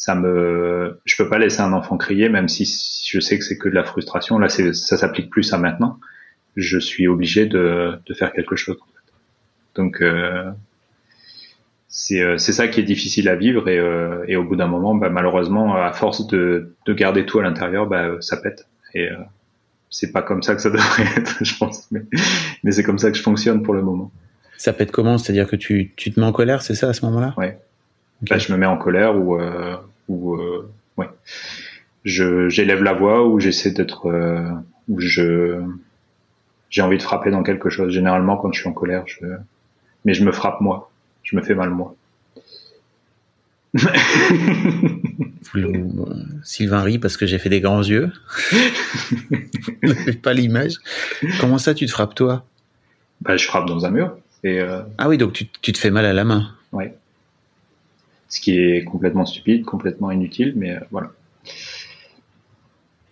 ça 0.00 0.14
me, 0.14 0.98
je 1.04 1.14
peux 1.14 1.28
pas 1.28 1.38
laisser 1.38 1.60
un 1.60 1.74
enfant 1.74 1.98
crier, 1.98 2.30
même 2.30 2.48
si 2.48 2.64
je 3.06 3.20
sais 3.20 3.38
que 3.38 3.44
c'est 3.44 3.58
que 3.58 3.68
de 3.68 3.74
la 3.74 3.84
frustration. 3.84 4.38
Là, 4.38 4.48
c'est, 4.48 4.72
ça 4.72 4.96
s'applique 4.96 5.28
plus 5.28 5.52
à 5.52 5.58
maintenant. 5.58 5.98
Je 6.56 6.78
suis 6.78 7.06
obligé 7.06 7.44
de, 7.44 7.98
de 8.06 8.14
faire 8.14 8.32
quelque 8.32 8.56
chose. 8.56 8.78
En 8.80 8.86
fait. 8.86 9.12
Donc, 9.74 10.00
euh, 10.00 10.50
c'est, 11.88 12.22
euh, 12.22 12.38
c'est 12.38 12.54
ça 12.54 12.68
qui 12.68 12.80
est 12.80 12.84
difficile 12.84 13.28
à 13.28 13.36
vivre 13.36 13.68
et, 13.68 13.78
euh, 13.78 14.24
et 14.26 14.36
au 14.36 14.44
bout 14.44 14.56
d'un 14.56 14.68
moment, 14.68 14.94
bah, 14.94 15.10
malheureusement, 15.10 15.76
à 15.76 15.92
force 15.92 16.26
de, 16.28 16.74
de 16.86 16.94
garder 16.94 17.26
tout 17.26 17.38
à 17.38 17.42
l'intérieur, 17.42 17.86
bah, 17.86 18.08
ça 18.20 18.38
pète. 18.38 18.66
Et 18.94 19.10
euh, 19.10 19.16
c'est 19.90 20.12
pas 20.12 20.22
comme 20.22 20.42
ça 20.42 20.54
que 20.54 20.62
ça 20.62 20.70
devrait 20.70 21.08
être, 21.14 21.44
je 21.44 21.58
pense. 21.58 21.90
Mais, 21.90 22.00
mais 22.64 22.72
c'est 22.72 22.84
comme 22.84 22.98
ça 22.98 23.10
que 23.10 23.18
je 23.18 23.22
fonctionne 23.22 23.62
pour 23.62 23.74
le 23.74 23.82
moment. 23.82 24.10
Ça 24.56 24.72
pète 24.72 24.92
comment? 24.92 25.18
C'est-à-dire 25.18 25.46
que 25.46 25.56
tu, 25.56 25.92
tu 25.94 26.10
te 26.10 26.18
mets 26.18 26.24
en 26.24 26.32
colère, 26.32 26.62
c'est 26.62 26.74
ça 26.74 26.88
à 26.88 26.94
ce 26.94 27.04
moment-là? 27.04 27.34
Ouais. 27.36 27.58
Okay. 28.22 28.30
Bah, 28.30 28.38
je 28.38 28.50
me 28.50 28.56
mets 28.56 28.64
en 28.64 28.78
colère 28.78 29.14
ou 29.14 29.38
euh, 29.38 29.76
où 30.10 30.34
euh, 30.34 30.68
ouais, 30.96 31.08
je 32.04 32.48
j'élève 32.48 32.82
la 32.82 32.92
voix 32.92 33.26
ou 33.26 33.40
j'essaie 33.40 33.70
d'être 33.70 34.06
euh, 34.06 34.42
où 34.88 35.00
je 35.00 35.62
j'ai 36.68 36.82
envie 36.82 36.98
de 36.98 37.02
frapper 37.02 37.30
dans 37.30 37.42
quelque 37.42 37.70
chose. 37.70 37.92
Généralement, 37.92 38.36
quand 38.36 38.52
je 38.52 38.60
suis 38.60 38.68
en 38.68 38.72
colère, 38.72 39.04
je 39.06 39.24
mais 40.04 40.14
je 40.14 40.24
me 40.24 40.32
frappe 40.32 40.60
moi, 40.60 40.90
je 41.22 41.36
me 41.36 41.42
fais 41.42 41.54
mal 41.54 41.70
moi. 41.70 41.94
Sylvain 46.42 46.82
rit 46.82 46.98
parce 46.98 47.16
que 47.16 47.26
j'ai 47.26 47.38
fait 47.38 47.48
des 47.48 47.60
grands 47.60 47.82
yeux. 47.82 48.10
pas 50.22 50.32
l'image. 50.32 50.74
Comment 51.40 51.58
ça, 51.58 51.74
tu 51.74 51.86
te 51.86 51.90
frappes 51.90 52.14
toi? 52.14 52.44
Bah, 53.20 53.36
je 53.36 53.46
frappe 53.46 53.66
dans 53.66 53.84
un 53.84 53.90
mur. 53.90 54.16
Et, 54.42 54.60
euh, 54.60 54.80
Ah 54.98 55.08
oui, 55.08 55.18
donc 55.18 55.34
tu, 55.34 55.46
tu 55.62 55.72
te 55.72 55.78
fais 55.78 55.90
mal 55.90 56.04
à 56.04 56.12
la 56.12 56.24
main. 56.24 56.50
ouais. 56.72 56.94
Ce 58.30 58.40
qui 58.40 58.58
est 58.58 58.84
complètement 58.84 59.26
stupide, 59.26 59.66
complètement 59.66 60.10
inutile, 60.10 60.54
mais 60.56 60.76
euh, 60.76 60.80
voilà. 60.90 61.10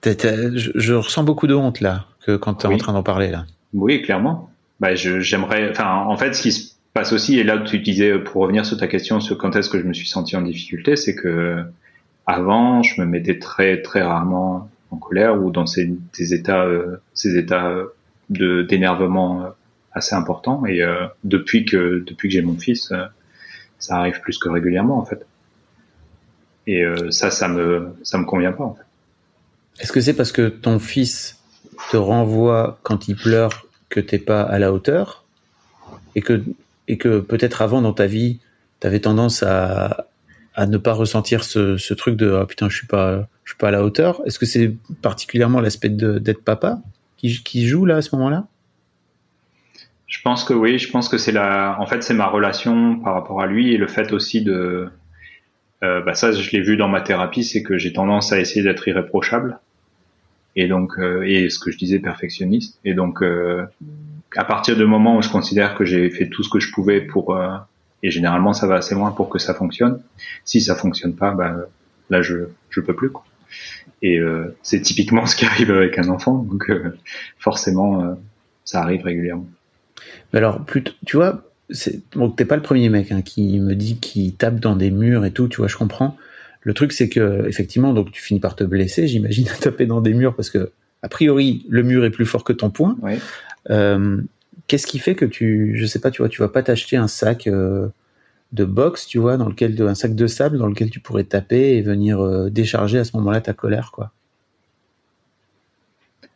Je, 0.04 0.70
je 0.74 0.94
ressens 0.94 1.24
beaucoup 1.24 1.46
de 1.46 1.54
honte 1.54 1.81
là, 1.81 2.07
que 2.24 2.37
quand 2.37 2.54
tu 2.54 2.66
es 2.66 2.72
en 2.72 2.78
train 2.78 2.94
d'en 2.94 3.02
parler 3.02 3.31
là. 3.31 3.44
Oui, 3.74 4.00
clairement. 4.00 4.50
Bah, 4.81 4.94
j'aimerais, 4.94 5.70
enfin, 5.70 6.04
en 6.07 6.16
fait, 6.16 6.35
ce 6.35 6.42
qui 6.42 6.52
se 6.52 6.72
passe 6.94 7.12
aussi, 7.12 7.38
et 7.38 7.44
là, 7.44 7.59
tu 7.59 7.81
disais, 7.81 8.18
pour 8.18 8.42
revenir 8.42 8.64
sur 8.64 8.78
ta 8.78 8.87
question 8.87 9.20
sur 9.20 9.37
quand 9.37 9.57
est-ce 9.57 9.68
que 9.68 9.78
je 9.78 9.85
me 9.85 9.92
suis 9.92 10.07
senti 10.07 10.37
en 10.37 10.42
difficulté, 10.42 10.96
c'est 10.96 11.14
que 11.14 11.62
avant, 12.26 12.83
je 12.83 13.00
me 13.00 13.07
mettais 13.07 13.38
très, 13.38 13.83
très 13.83 14.02
rarement 14.02 14.70
en 14.90 14.96
colère 14.96 15.42
ou 15.42 15.50
dans 15.50 15.66
ces, 15.66 15.92
des 16.16 16.33
états, 16.33 16.64
euh, 16.64 17.00
ces 17.12 17.37
états 17.37 17.68
euh, 17.68 17.87
de, 18.31 18.62
d'énervement 18.62 19.42
euh, 19.42 19.48
assez 19.92 20.14
importants. 20.14 20.64
Et 20.64 20.81
euh, 20.81 21.07
depuis 21.24 21.64
que, 21.64 22.04
depuis 22.07 22.28
que 22.28 22.35
j'ai 22.35 22.42
mon 22.42 22.57
fils, 22.57 22.92
euh, 22.92 23.04
ça 23.78 23.96
arrive 23.96 24.20
plus 24.20 24.38
que 24.38 24.48
régulièrement, 24.48 24.98
en 24.98 25.04
fait. 25.04 25.26
Et 26.66 26.84
euh, 26.84 27.10
ça, 27.10 27.30
ça 27.30 27.48
me, 27.48 27.94
ça 28.02 28.18
me 28.18 28.24
convient 28.24 28.52
pas, 28.52 28.64
en 28.64 28.74
fait. 28.74 28.84
Est-ce 29.80 29.92
que 29.92 30.00
c'est 30.00 30.14
parce 30.14 30.32
que 30.32 30.48
ton 30.48 30.78
fils 30.78 31.38
te 31.90 31.96
renvoie 31.96 32.78
quand 32.82 33.08
il 33.08 33.16
pleure 33.16 33.66
que 33.88 34.00
t'es 34.00 34.18
pas 34.18 34.42
à 34.42 34.58
la 34.58 34.72
hauteur 34.72 35.24
et 36.14 36.20
que 36.20 36.42
et 36.88 36.98
que 36.98 37.20
peut-être 37.20 37.62
avant 37.62 37.80
dans 37.80 37.92
ta 37.92 38.06
vie 38.06 38.40
t'avais 38.80 39.00
tendance 39.00 39.42
à 39.42 40.08
à 40.54 40.66
ne 40.66 40.76
pas 40.76 40.92
ressentir 40.92 41.44
ce, 41.44 41.76
ce 41.76 41.94
truc 41.94 42.16
de 42.16 42.32
ah 42.32 42.46
putain 42.46 42.68
je 42.68 42.76
suis 42.76 42.86
pas 42.86 43.28
je 43.44 43.52
suis 43.52 43.58
pas 43.58 43.68
à 43.68 43.70
la 43.70 43.84
hauteur 43.84 44.20
Est-ce 44.26 44.38
que 44.38 44.46
c'est 44.46 44.74
particulièrement 45.00 45.60
l'aspect 45.60 45.88
d'être 45.88 46.42
papa 46.42 46.80
qui, 47.16 47.42
qui 47.42 47.66
joue 47.66 47.86
là 47.86 47.96
à 47.96 48.02
ce 48.02 48.14
moment-là? 48.16 48.46
Je 50.09 50.21
pense 50.23 50.42
que 50.42 50.55
oui, 50.55 50.79
je 50.79 50.90
pense 50.90 51.09
que 51.09 51.18
c'est 51.18 51.33
la, 51.33 51.77
en 51.79 51.87
fait, 51.87 52.03
c'est 52.03 52.14
ma 52.14 52.27
relation 52.27 52.99
par 52.99 53.14
rapport 53.14 53.40
à 53.40 53.47
lui 53.47 53.73
et 53.73 53.77
le 53.77 53.87
fait 53.87 54.12
aussi 54.12 54.42
de, 54.42 54.88
euh, 55.85 56.01
bah 56.01 56.14
ça, 56.14 56.33
je 56.33 56.51
l'ai 56.51 56.62
vu 56.62 56.77
dans 56.77 56.88
ma 56.88 57.03
thérapie, 57.03 57.44
c'est 57.44 57.62
que 57.62 57.79
j'ai 57.79 57.92
tendance 57.92 58.33
à 58.33 58.40
essayer 58.40 58.62
d'être 58.62 58.88
irréprochable 58.88 59.59
et 60.57 60.66
donc 60.66 60.99
euh, 60.99 61.23
et 61.25 61.51
ce 61.51 61.59
que 61.59 61.71
je 61.71 61.79
disais 61.79 62.01
perfectionniste 62.01 62.81
et 62.85 62.94
donc 62.94 63.23
euh, 63.23 63.64
à 64.37 64.44
partir 64.44 64.77
du 64.77 64.85
moment 64.87 65.16
où 65.16 65.23
je 65.23 65.29
considère 65.29 65.75
que 65.75 65.85
j'ai 65.85 66.11
fait 66.11 66.29
tout 66.29 66.42
ce 66.42 66.51
que 66.51 66.59
je 66.59 66.73
pouvais 66.73 67.01
pour 67.01 67.37
euh, 67.37 67.57
et 68.03 68.11
généralement 68.11 68.53
ça 68.53 68.66
va 68.66 68.77
assez 68.77 68.94
loin 68.94 69.12
pour 69.12 69.29
que 69.29 69.38
ça 69.38 69.55
fonctionne. 69.55 70.03
Si 70.44 70.61
ça 70.61 70.75
fonctionne 70.75 71.14
pas, 71.14 71.33
bah 71.33 71.55
là 72.11 72.23
je 72.23 72.49
je 72.71 72.81
peux 72.81 72.94
plus 72.94 73.11
quoi. 73.11 73.25
Et 74.03 74.18
euh, 74.18 74.57
c'est 74.62 74.81
typiquement 74.81 75.27
ce 75.27 75.37
qui 75.37 75.44
arrive 75.44 75.71
avec 75.71 75.99
un 75.99 76.09
enfant, 76.09 76.38
donc 76.38 76.71
euh, 76.71 76.97
forcément 77.38 78.16
ça 78.64 78.83
arrive 78.83 79.05
régulièrement. 79.05 79.47
Mais 80.32 80.38
alors, 80.38 80.64
plutôt, 80.64 80.92
tu 81.06 81.16
vois, 81.16 81.44
c'est, 81.70 82.00
bon, 82.14 82.30
t'es 82.30 82.44
pas 82.44 82.56
le 82.56 82.62
premier 82.62 82.88
mec 82.88 83.12
hein, 83.12 83.22
qui 83.22 83.58
me 83.61 83.74
dit 83.74 83.98
qu'il 83.98 84.34
tape 84.34 84.61
dans 84.61 84.76
des 84.76 84.90
murs 84.90 85.24
et 85.24 85.30
tout, 85.30 85.48
tu 85.48 85.58
vois, 85.58 85.68
je 85.68 85.76
comprends. 85.76 86.16
Le 86.62 86.74
truc, 86.74 86.92
c'est 86.92 87.08
que, 87.08 87.46
effectivement, 87.46 87.92
donc 87.92 88.11
tu 88.11 88.22
finis 88.22 88.40
par 88.40 88.56
te 88.56 88.64
blesser, 88.64 89.06
j'imagine, 89.06 89.48
à 89.54 89.54
taper 89.54 89.87
dans 89.87 90.00
des 90.00 90.14
murs 90.14 90.34
parce 90.34 90.50
que, 90.50 90.72
a 91.02 91.08
priori, 91.08 91.64
le 91.68 91.82
mur 91.82 92.04
est 92.04 92.11
plus 92.11 92.26
fort 92.26 92.44
que 92.44 92.52
ton 92.52 92.70
poing. 92.70 92.96
Ouais. 93.02 93.18
Euh, 93.70 94.20
qu'est-ce 94.66 94.87
qui 94.87 94.98
fait 94.98 95.14
que 95.14 95.24
tu, 95.24 95.76
je 95.76 95.87
sais 95.87 96.00
pas, 96.00 96.11
tu 96.11 96.22
vois, 96.22 96.28
tu 96.28 96.40
vas 96.40 96.48
pas 96.48 96.62
t'acheter 96.62 96.96
un 96.96 97.08
sac 97.08 97.46
euh, 97.46 97.88
de 98.52 98.64
boxe, 98.64 99.06
tu 99.06 99.18
vois, 99.18 99.37
dans 99.37 99.48
lequel, 99.48 99.80
un 99.82 99.94
sac 99.94 100.14
de 100.14 100.26
sable 100.26 100.58
dans 100.58 100.66
lequel 100.66 100.90
tu 100.90 101.00
pourrais 101.00 101.24
taper 101.24 101.76
et 101.76 101.82
venir 101.82 102.20
euh, 102.20 102.50
décharger 102.50 102.98
à 102.98 103.04
ce 103.04 103.16
moment-là 103.16 103.40
ta 103.40 103.52
colère, 103.52 103.90
quoi. 103.92 104.12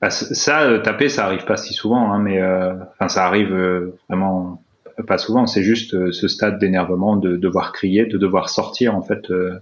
Bah, 0.03 0.11
ça, 0.11 0.63
euh, 0.65 0.81
taper, 0.81 1.09
ça 1.09 1.25
arrive 1.25 1.45
pas 1.45 1.57
si 1.57 1.73
souvent, 1.75 2.13
hein, 2.13 2.19
mais 2.19 2.43
euh, 2.43 2.75
enfin, 2.95 3.09
ça 3.09 3.25
arrive 3.25 3.55
euh, 3.55 3.95
vraiment 4.09 4.63
pas 5.07 5.17
souvent. 5.17 5.47
C'est 5.47 5.63
juste 5.63 6.11
ce 6.11 6.29
stade 6.29 6.59
d'énervement 6.59 7.17
de 7.17 7.37
devoir 7.37 7.73
crier, 7.73 8.05
de 8.07 8.19
devoir 8.19 8.49
sortir 8.51 8.97
en 8.97 9.03
fait, 9.03 9.31
euh, 9.31 9.59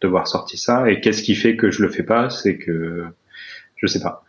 devoir 0.00 0.26
sortir 0.28 0.58
ça. 0.58 0.90
Et 0.90 1.00
qu'est-ce 1.00 1.22
qui 1.22 1.34
fait 1.36 1.56
que 1.56 1.70
je 1.70 1.82
le 1.82 1.88
fais 1.88 2.02
pas? 2.02 2.30
C'est 2.30 2.58
que 2.58 3.04
je 3.76 3.86
sais 3.86 4.00
pas. 4.00 4.24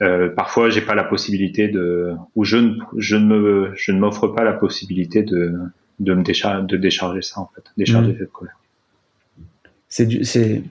Euh, 0.00 0.28
parfois, 0.30 0.70
j'ai 0.70 0.80
pas 0.82 0.94
la 0.94 1.04
possibilité 1.04 1.68
de, 1.68 2.12
ou 2.36 2.44
je 2.44 2.56
ne, 2.58 2.76
je 2.96 3.16
ne 3.16 3.26
me, 3.36 3.72
je 3.74 3.90
ne 3.90 3.98
m'offre 3.98 4.28
pas 4.28 4.44
la 4.44 4.52
possibilité 4.52 5.24
de, 5.24 5.54
de 5.98 6.14
me 6.14 6.22
décharger, 6.22 6.64
de 6.66 6.76
décharger 6.76 7.22
ça 7.22 7.40
en 7.40 7.50
fait, 7.54 7.64
décharger 7.76 8.12
Mhm. 8.12 8.18
cette 8.18 8.32
colère. 8.32 8.57
C'est 9.88 10.62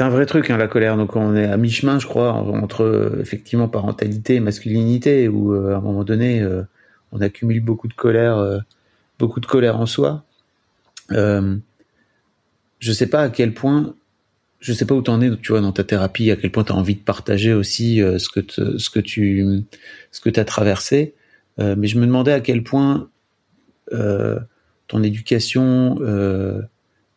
un 0.00 0.08
vrai 0.08 0.26
truc 0.26 0.50
hein, 0.50 0.56
la 0.56 0.66
colère. 0.66 0.96
Donc 0.96 1.14
on 1.16 1.36
est 1.36 1.44
à 1.44 1.56
mi-chemin, 1.56 1.98
je 1.98 2.06
crois, 2.06 2.32
entre 2.32 3.18
effectivement 3.20 3.68
parentalité 3.68 4.34
et 4.36 4.40
masculinité, 4.40 5.28
où 5.28 5.54
euh, 5.54 5.74
à 5.74 5.76
un 5.76 5.80
moment 5.80 6.02
donné 6.04 6.42
euh, 6.42 6.62
on 7.12 7.20
accumule 7.20 7.60
beaucoup 7.60 7.86
de 7.88 7.94
colère, 7.94 8.38
euh, 8.38 8.58
beaucoup 9.18 9.40
de 9.40 9.46
colère 9.46 9.78
en 9.80 9.86
soi. 9.86 10.24
Euh, 11.12 11.56
je 12.80 12.92
sais 12.92 13.06
pas 13.06 13.22
à 13.22 13.28
quel 13.30 13.54
point, 13.54 13.94
je 14.60 14.72
sais 14.72 14.84
pas 14.84 14.94
où 14.94 15.02
t'en 15.02 15.20
es, 15.20 15.30
tu 15.36 15.52
vois, 15.52 15.60
dans 15.60 15.72
ta 15.72 15.84
thérapie, 15.84 16.30
à 16.32 16.36
quel 16.36 16.50
point 16.50 16.64
t'as 16.64 16.74
envie 16.74 16.96
de 16.96 17.00
partager 17.00 17.52
aussi 17.52 18.02
euh, 18.02 18.18
ce 18.18 18.28
que 18.28 18.40
te- 18.40 18.78
ce 18.78 18.90
que 18.90 19.00
tu 19.00 19.64
ce 20.10 20.20
que 20.20 20.30
t'as 20.30 20.44
traversé. 20.44 21.14
Euh, 21.60 21.76
mais 21.78 21.86
je 21.86 21.98
me 21.98 22.06
demandais 22.06 22.32
à 22.32 22.40
quel 22.40 22.62
point 22.64 23.08
ton 24.88 25.02
éducation 25.04 25.96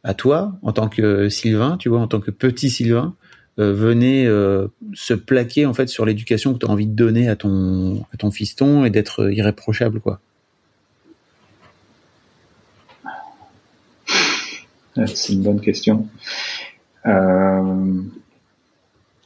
à 0.03 0.13
toi, 0.13 0.57
en 0.61 0.71
tant 0.71 0.89
que 0.89 1.29
Sylvain, 1.29 1.77
tu 1.77 1.89
vois, 1.89 1.99
en 1.99 2.07
tant 2.07 2.19
que 2.19 2.31
petit 2.31 2.69
Sylvain, 2.69 3.15
euh, 3.59 3.73
venait 3.73 4.25
euh, 4.25 4.67
se 4.93 5.13
plaquer 5.13 5.65
en 5.65 5.73
fait 5.73 5.87
sur 5.89 6.05
l'éducation 6.05 6.53
que 6.53 6.59
tu 6.59 6.65
as 6.65 6.69
envie 6.69 6.87
de 6.87 6.95
donner 6.95 7.27
à 7.27 7.35
ton 7.35 8.05
à 8.13 8.17
ton 8.17 8.31
fiston 8.31 8.85
et 8.85 8.89
d'être 8.89 9.29
irréprochable, 9.31 9.99
quoi. 9.99 10.21
Euh, 14.97 15.05
C'est 15.07 15.33
une 15.33 15.43
bonne 15.43 15.59
question. 15.59 16.07
Euh, 17.05 18.01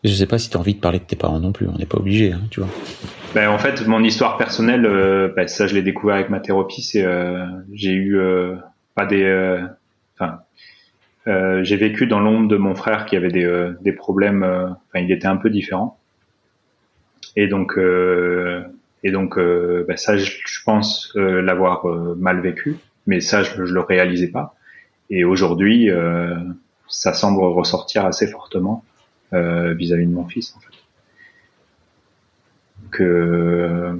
Je 0.04 0.14
sais 0.14 0.26
pas 0.26 0.40
si 0.40 0.50
tu 0.50 0.58
as 0.58 0.60
envie 0.60 0.74
de 0.74 0.80
parler 0.80 0.98
de 0.98 1.04
tes 1.04 1.16
parents 1.16 1.40
non 1.40 1.52
plus, 1.52 1.68
on 1.68 1.78
n'est 1.78 1.86
pas 1.86 2.00
obligé, 2.00 2.32
hein, 2.32 2.42
tu 2.50 2.60
vois. 2.60 2.70
Ben, 3.36 3.50
en 3.50 3.60
fait, 3.60 3.86
mon 3.86 4.04
histoire 4.04 4.38
personnelle, 4.38 4.82
ben, 5.36 5.48
ça 5.48 5.68
je 5.68 5.76
l'ai 5.76 5.84
découvert 5.84 6.16
avec 6.16 6.30
ma 6.32 6.40
thérapie. 6.40 6.82
C'est 6.82 7.06
j'ai 7.72 7.94
eu 7.94 8.18
pas 8.96 9.06
des, 9.06 9.24
enfin, 10.18 10.40
euh, 11.28 11.64
j'ai 11.64 11.78
vécu 11.78 12.08
dans 12.08 12.20
l'ombre 12.20 12.48
de 12.48 12.58
mon 12.58 12.76
frère 12.76 13.06
qui 13.06 13.16
avait 13.16 13.30
des, 13.32 13.46
euh, 13.46 13.74
des 13.82 13.94
problèmes. 13.94 14.44
euh, 14.44 14.68
Enfin, 14.70 15.00
il 15.04 15.12
était 15.12 15.28
un 15.28 15.38
peu 15.38 15.50
différent. 15.50 16.00
Et 17.36 17.48
donc, 17.48 17.78
euh, 17.78 18.64
et 19.04 19.12
donc, 19.12 19.38
euh, 19.38 19.86
ben, 19.88 19.98
ça, 19.98 20.18
je, 20.18 20.32
je 20.46 20.64
pense 20.64 21.12
euh, 21.16 21.42
l'avoir 21.42 21.86
mal 22.18 22.42
vécu, 22.42 22.78
mais 23.08 23.22
ça, 23.22 23.44
je, 23.44 23.66
je 23.66 23.74
le 23.74 23.80
réalisais 23.82 24.30
pas. 24.32 24.56
Et 25.10 25.24
aujourd'hui, 25.26 25.90
ça 26.88 27.14
semble 27.14 27.44
ressortir 27.44 28.06
assez 28.06 28.28
fortement 28.28 28.84
vis-à-vis 29.32 30.08
de 30.08 30.12
mon 30.14 30.28
fils. 30.28 30.56
En 30.56 30.60
fait 30.60 30.74
que, 32.92 34.00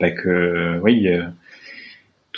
bah, 0.00 0.10
que 0.10 0.78
oui, 0.82 1.08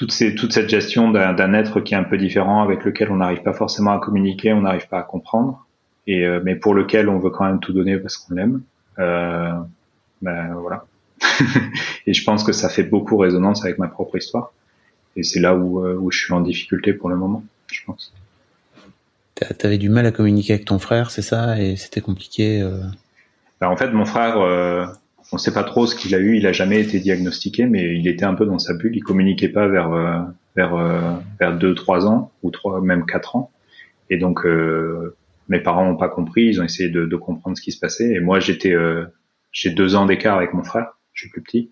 toute, 0.03 0.11
ces, 0.11 0.35
toute 0.35 0.53
cette 0.53 0.69
gestion 0.69 1.13
d'un 1.13 1.55
être 1.55 1.79
qui 1.79 1.95
est 1.95 1.97
un 1.97 2.03
peu 2.03 2.19
différent, 2.19 2.61
avec 2.65 2.83
lequel 2.85 3.13
on 3.13 3.19
n'arrive 3.19 3.43
pas 3.43 3.53
forcément 3.53 3.93
à 3.93 4.01
communiquer, 4.01 4.53
on 4.53 4.63
n'arrive 4.63 4.89
pas 4.89 4.99
à 4.99 5.03
comprendre, 5.05 5.65
et 6.09 6.27
euh, 6.27 6.41
mais 6.43 6.57
pour 6.57 6.75
lequel 6.75 7.09
on 7.09 7.21
veut 7.21 7.31
quand 7.31 7.45
même 7.45 7.61
tout 7.61 7.73
donner 7.73 7.97
parce 7.99 8.17
qu'on 8.17 8.35
l'aime. 8.35 8.63
Euh, 8.99 9.53
ben 10.21 10.55
voilà. 10.55 10.87
et 12.09 12.15
je 12.15 12.25
pense 12.25 12.43
que 12.43 12.51
ça 12.51 12.69
fait 12.69 12.83
beaucoup 12.83 13.17
résonance 13.17 13.65
avec 13.65 13.79
ma 13.79 13.87
propre 13.87 14.17
histoire, 14.17 14.53
et 15.15 15.23
c'est 15.23 15.39
là 15.39 15.55
où, 15.55 15.87
euh, 15.87 15.95
où 15.95 16.11
je 16.11 16.19
suis 16.19 16.33
en 16.33 16.41
difficulté 16.41 16.93
pour 16.95 17.09
le 17.09 17.15
moment, 17.15 17.45
je 17.71 17.85
pense. 17.87 18.13
T'a- 19.37 19.55
T'avais 19.55 19.79
du 19.79 19.89
mal 19.89 20.05
à 20.05 20.11
communiquer 20.11 20.55
avec 20.55 20.65
ton 20.65 20.81
frère, 20.81 21.13
c'est 21.13 21.23
ça, 21.23 21.61
et 21.61 21.77
c'était 21.77 22.01
compliqué. 22.01 22.61
euh? 22.61 22.81
Ben, 23.61 23.69
en 23.69 23.77
fait, 23.77 23.93
mon 23.93 24.05
frère, 24.05 24.41
on 25.33 25.39
sait 25.39 25.53
pas 25.53 25.65
trop 25.65 25.87
ce 25.87 25.97
qu'il 25.97 26.15
a 26.15 26.19
eu. 26.19 26.37
Il 26.37 26.47
a 26.47 26.53
jamais 26.53 26.81
été 26.81 27.01
diagnostiqué, 27.01 27.67
mais 27.67 27.97
il 27.97 28.07
était 28.07 28.25
un 28.25 28.35
peu 28.35 28.47
dans 28.47 28.59
sa 28.59 28.75
bulle. 28.75 28.95
Il 28.95 29.03
communiquait 29.03 29.49
pas 29.49 29.67
vers 29.67 29.93
euh, 29.93 30.21
vers 30.57 30.75
euh, 30.75 31.01
vers 31.41 31.57
deux, 31.57 31.75
trois 31.75 32.07
ans 32.07 32.33
ou 32.43 32.51
trois, 32.51 32.81
même 32.81 33.07
quatre 33.07 33.37
ans. 33.37 33.51
Et 34.11 34.19
donc, 34.19 34.45
euh, 34.45 35.17
mes 35.49 35.61
parents 35.61 35.87
n'ont 35.87 35.97
pas 35.97 36.09
compris. 36.09 36.45
Ils 36.45 36.61
ont 36.61 36.65
essayé 36.65 36.91
de, 36.91 37.07
de 37.07 37.17
comprendre 37.17 37.57
ce 37.57 37.63
qui 37.63 37.73
se 37.73 37.81
passait. 37.81 38.13
Et 38.13 38.21
moi, 38.21 38.41
j'étais 38.41 38.75
euh, 38.75 39.07
j'ai 39.53 39.71
deux 39.71 39.95
ans 39.95 40.07
d'écart 40.07 40.37
avec 40.37 40.53
mon 40.53 40.65
frère. 40.65 40.99
Je 41.15 41.23
suis 41.23 41.31
plus 41.31 41.43
petit. 41.43 41.71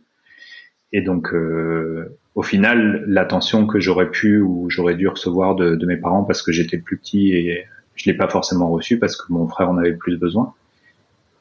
Et 0.93 1.03
donc, 1.03 1.33
euh, 1.33 2.19
au 2.35 2.43
final, 2.43 3.05
l'attention 3.07 3.67
que 3.67 3.79
j'aurais 3.79 4.11
pu 4.11 4.41
ou 4.41 4.71
j'aurais 4.71 4.97
dû 4.97 5.07
recevoir 5.07 5.55
de, 5.55 5.77
de 5.77 5.87
mes 5.87 5.97
parents 5.97 6.25
parce 6.25 6.43
que 6.43 6.51
j'étais 6.53 6.79
plus 6.79 6.97
petit 6.97 7.33
et 7.33 7.65
je 7.95 8.11
l'ai 8.11 8.17
pas 8.17 8.29
forcément 8.29 8.71
reçu 8.71 8.99
parce 8.99 9.17
que 9.17 9.33
mon 9.33 9.47
frère 9.47 9.71
en 9.71 9.77
avait 9.77 9.93
plus 9.93 10.17
besoin. 10.17 10.55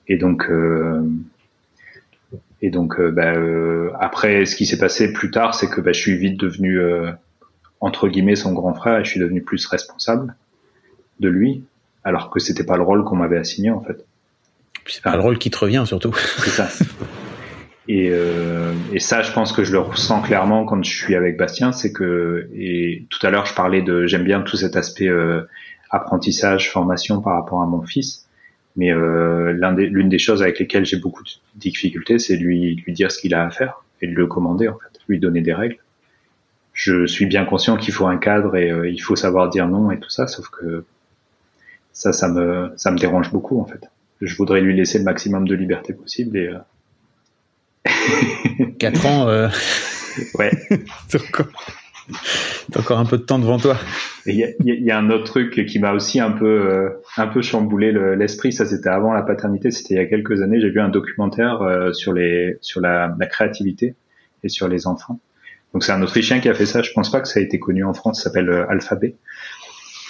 Et 0.07 0.17
donc, 0.17 0.45
euh, 0.49 1.01
et 2.61 2.69
donc, 2.69 2.99
euh, 2.99 3.11
bah, 3.11 3.33
euh, 3.33 3.91
après, 3.99 4.45
ce 4.45 4.55
qui 4.55 4.65
s'est 4.65 4.77
passé 4.77 5.13
plus 5.13 5.31
tard, 5.31 5.55
c'est 5.55 5.69
que 5.69 5.81
bah, 5.81 5.91
je 5.93 5.99
suis 5.99 6.17
vite 6.17 6.39
devenu 6.39 6.79
euh, 6.79 7.11
entre 7.79 8.07
guillemets 8.07 8.35
son 8.35 8.53
grand 8.53 8.73
frère 8.73 8.99
et 8.99 9.03
je 9.03 9.09
suis 9.09 9.19
devenu 9.19 9.41
plus 9.41 9.65
responsable 9.65 10.35
de 11.19 11.29
lui, 11.29 11.63
alors 12.03 12.29
que 12.29 12.39
c'était 12.39 12.65
pas 12.65 12.77
le 12.77 12.83
rôle 12.83 13.03
qu'on 13.03 13.15
m'avait 13.15 13.37
assigné 13.37 13.71
en 13.71 13.81
fait. 13.81 14.05
C'est 14.87 15.03
pas 15.03 15.15
le 15.15 15.21
rôle 15.21 15.37
qui 15.37 15.51
te 15.51 15.57
revient 15.57 15.83
surtout. 15.85 16.13
C'est 16.15 16.49
ça. 16.49 16.67
Et, 17.87 18.09
euh, 18.11 18.73
et, 18.93 18.99
ça, 18.99 19.23
je 19.23 19.31
pense 19.31 19.51
que 19.51 19.63
je 19.63 19.71
le 19.71 19.79
ressens 19.79 20.21
clairement 20.21 20.63
quand 20.65 20.83
je 20.83 20.91
suis 20.91 21.15
avec 21.15 21.37
Bastien, 21.37 21.71
c'est 21.71 21.91
que 21.91 22.47
et 22.53 23.07
tout 23.09 23.25
à 23.25 23.31
l'heure 23.31 23.47
je 23.47 23.55
parlais 23.55 23.81
de 23.81 24.05
j'aime 24.05 24.23
bien 24.23 24.41
tout 24.41 24.57
cet 24.57 24.75
aspect 24.75 25.07
euh, 25.07 25.41
apprentissage, 25.89 26.69
formation 26.69 27.19
par 27.19 27.33
rapport 27.33 27.61
à 27.61 27.65
mon 27.65 27.81
fils, 27.81 28.28
mais 28.75 28.91
euh, 28.93 29.51
l'une 29.51 29.75
des, 29.75 30.03
des, 30.09 30.19
choses 30.19 30.41
avec 30.41 30.59
lesquelles 30.59 30.85
j'ai 30.85 30.97
beaucoup 30.97 31.23
de 31.23 31.29
difficultés, 31.55 32.19
c'est 32.19 32.37
lui 32.37 32.75
lui 32.75 32.93
dire 32.93 33.11
ce 33.11 33.19
qu'il 33.19 33.33
a 33.33 33.45
à 33.45 33.49
faire 33.49 33.83
et 34.01 34.07
de 34.07 34.13
le 34.13 34.27
commander 34.27 34.67
en 34.67 34.77
fait, 34.77 34.99
lui 35.07 35.19
donner 35.19 35.41
des 35.41 35.53
règles. 35.53 35.77
Je 36.73 37.05
suis 37.05 37.25
bien 37.25 37.45
conscient 37.45 37.77
qu'il 37.77 37.93
faut 37.93 38.07
un 38.07 38.17
cadre 38.17 38.55
et 38.55 38.71
euh, 38.71 38.89
il 38.89 38.99
faut 38.99 39.15
savoir 39.15 39.49
dire 39.49 39.67
non 39.67 39.91
et 39.91 39.99
tout 39.99 40.09
ça, 40.09 40.27
sauf 40.27 40.49
que 40.49 40.85
ça, 41.93 42.13
ça 42.13 42.29
me 42.29 42.71
ça 42.77 42.91
me 42.91 42.97
dérange 42.97 43.31
beaucoup 43.31 43.59
en 43.59 43.65
fait. 43.65 43.89
Je 44.21 44.35
voudrais 44.35 44.61
lui 44.61 44.75
laisser 44.75 44.97
le 44.97 45.05
maximum 45.05 45.47
de 45.47 45.55
liberté 45.55 45.93
possible 45.93 46.37
et 46.37 46.49
euh, 47.87 48.65
4 48.79 49.05
ans. 49.05 49.27
Euh... 49.27 49.49
Ouais. 50.35 50.51
T'as 52.71 52.79
encore... 52.79 52.99
un 52.99 53.05
peu 53.05 53.17
de 53.17 53.23
temps 53.23 53.39
devant 53.39 53.57
toi. 53.57 53.77
Il 54.25 54.35
y, 54.35 54.91
a, 54.91 54.97
un 54.97 55.09
autre 55.09 55.23
truc 55.23 55.65
qui 55.65 55.79
m'a 55.79 55.93
aussi 55.93 56.19
un 56.19 56.31
peu, 56.31 56.45
euh, 56.45 56.89
un 57.17 57.27
peu 57.27 57.41
chamboulé 57.41 57.91
l'esprit. 58.15 58.51
ça, 58.51 58.65
c'était 58.65 58.89
avant 58.89 59.13
la 59.13 59.23
paternité. 59.23 59.71
C'était 59.71 59.95
il 59.95 59.97
y 59.97 60.01
a 60.01 60.05
quelques 60.05 60.41
années. 60.41 60.59
J'ai 60.59 60.69
vu 60.69 60.79
un 60.79 60.89
documentaire 60.89 61.61
euh, 61.61 61.93
sur 61.93 62.13
les, 62.13 62.57
sur 62.61 62.81
la, 62.81 63.15
créativité 63.29 63.95
et 64.43 64.49
sur 64.49 64.67
les 64.67 64.87
enfants. 64.87 65.19
Donc 65.73 65.83
c'est 65.83 65.91
un 65.91 66.01
Autrichien 66.01 66.39
qui 66.39 66.49
a 66.49 66.53
fait 66.53 66.65
ça. 66.65 66.81
Je 66.81 66.91
pense 66.93 67.11
pas 67.11 67.21
que 67.21 67.27
ça 67.27 67.39
a 67.39 67.43
été 67.43 67.59
connu 67.59 67.83
en 67.83 67.93
France. 67.93 68.23
S'appelle 68.23 68.49
euh, 68.49 68.69
Alphabet 68.69 69.15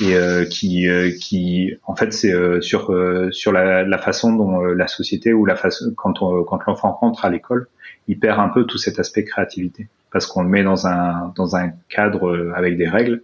et 0.01 0.15
qui, 0.49 0.88
qui, 1.19 1.73
en 1.85 1.93
fait, 1.93 2.13
c'est 2.13 2.33
sur 2.62 2.97
sur 3.31 3.51
la, 3.51 3.97
façon 3.97 4.33
dont 4.33 4.62
la 4.62 4.88
société 4.88 5.33
ou 5.33 5.45
la 5.45 5.57
façon 5.57 5.91
quand 5.97 6.13
quand 6.45 6.65
l'enfant 6.67 6.93
rentre 6.93 7.25
à 7.25 7.29
l'école, 7.29 7.67
il 8.07 8.17
perd 8.17 8.39
un 8.39 8.47
peu 8.47 8.63
tout 8.63 8.77
cet 8.77 8.97
aspect 8.97 9.25
créativité 9.25 9.89
parce 10.11 10.25
qu'on 10.25 10.43
le 10.43 10.49
met 10.49 10.63
dans 10.63 10.87
un 10.87 11.33
dans 11.35 11.55
un 11.55 11.71
cadre 11.89 12.53
avec 12.55 12.77
des 12.77 12.87
règles 12.87 13.21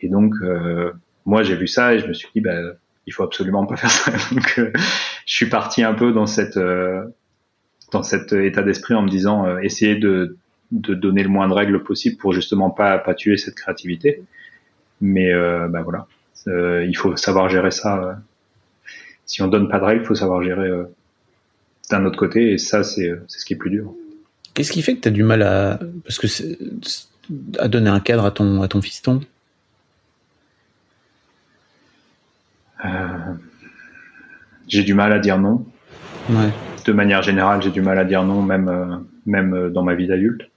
et 0.00 0.08
donc, 0.08 0.34
euh, 0.42 0.92
moi, 1.26 1.42
j'ai 1.42 1.56
vu 1.56 1.66
ça 1.66 1.94
et 1.94 1.98
je 1.98 2.06
me 2.06 2.12
suis 2.12 2.28
dit, 2.34 2.40
bah, 2.40 2.56
il 3.06 3.12
faut 3.12 3.22
absolument 3.22 3.66
pas 3.66 3.76
faire 3.76 3.90
ça. 3.90 4.12
Donc, 4.32 4.58
euh, 4.58 4.72
je 5.26 5.34
suis 5.34 5.46
parti 5.48 5.82
un 5.82 5.94
peu 5.94 6.12
dans 6.12 6.26
cette 6.26 6.56
euh, 6.56 7.04
dans 7.92 8.02
cet 8.02 8.32
état 8.32 8.62
d'esprit 8.62 8.94
en 8.94 9.02
me 9.02 9.08
disant, 9.08 9.58
essayer 9.58 9.96
de 9.96 10.36
de 10.72 10.92
donner 10.92 11.22
le 11.22 11.30
moins 11.30 11.48
de 11.48 11.54
règles 11.54 11.82
possible 11.82 12.18
pour 12.18 12.34
justement 12.34 12.68
pas 12.70 12.98
pas 12.98 13.14
tuer 13.14 13.38
cette 13.38 13.54
créativité. 13.54 14.22
Mais 15.00 15.32
bah 15.32 15.80
voilà, 15.82 16.06
il 16.46 16.94
faut 16.94 17.16
savoir 17.16 17.48
gérer 17.48 17.70
ça. 17.70 18.18
si 19.24 19.40
on 19.40 19.48
donne 19.48 19.70
pas 19.70 19.78
de 19.78 19.84
règles, 19.84 20.02
il 20.02 20.06
faut 20.06 20.14
savoir 20.14 20.42
gérer 20.42 20.70
d'un 21.90 22.04
autre 22.04 22.18
côté. 22.18 22.52
Et 22.52 22.58
ça, 22.58 22.84
c'est 22.84 23.10
c'est 23.26 23.38
ce 23.38 23.46
qui 23.46 23.54
est 23.54 23.56
plus 23.56 23.70
dur. 23.70 23.94
Qu'est-ce 24.58 24.72
qui 24.72 24.82
fait 24.82 24.96
que 24.96 25.02
tu 25.02 25.06
as 25.06 25.12
du 25.12 25.22
mal 25.22 25.42
à 25.42 25.78
parce 26.02 26.18
que 26.18 26.26
à 27.60 27.68
donner 27.68 27.90
un 27.90 28.00
cadre 28.00 28.24
à 28.24 28.32
ton 28.32 28.60
à 28.60 28.66
ton 28.66 28.82
fiston? 28.82 29.20
Euh, 32.84 32.88
j'ai 34.66 34.82
du 34.82 34.94
mal 34.94 35.12
à 35.12 35.20
dire 35.20 35.38
non. 35.38 35.64
Ouais. 36.28 36.50
De 36.84 36.92
manière 36.92 37.22
générale, 37.22 37.62
j'ai 37.62 37.70
du 37.70 37.82
mal 37.82 38.00
à 38.00 38.04
dire 38.04 38.24
non, 38.24 38.42
même 38.42 38.68
euh, 38.68 38.96
même 39.26 39.70
dans 39.70 39.84
ma 39.84 39.94
vie 39.94 40.08
d'adulte. 40.08 40.50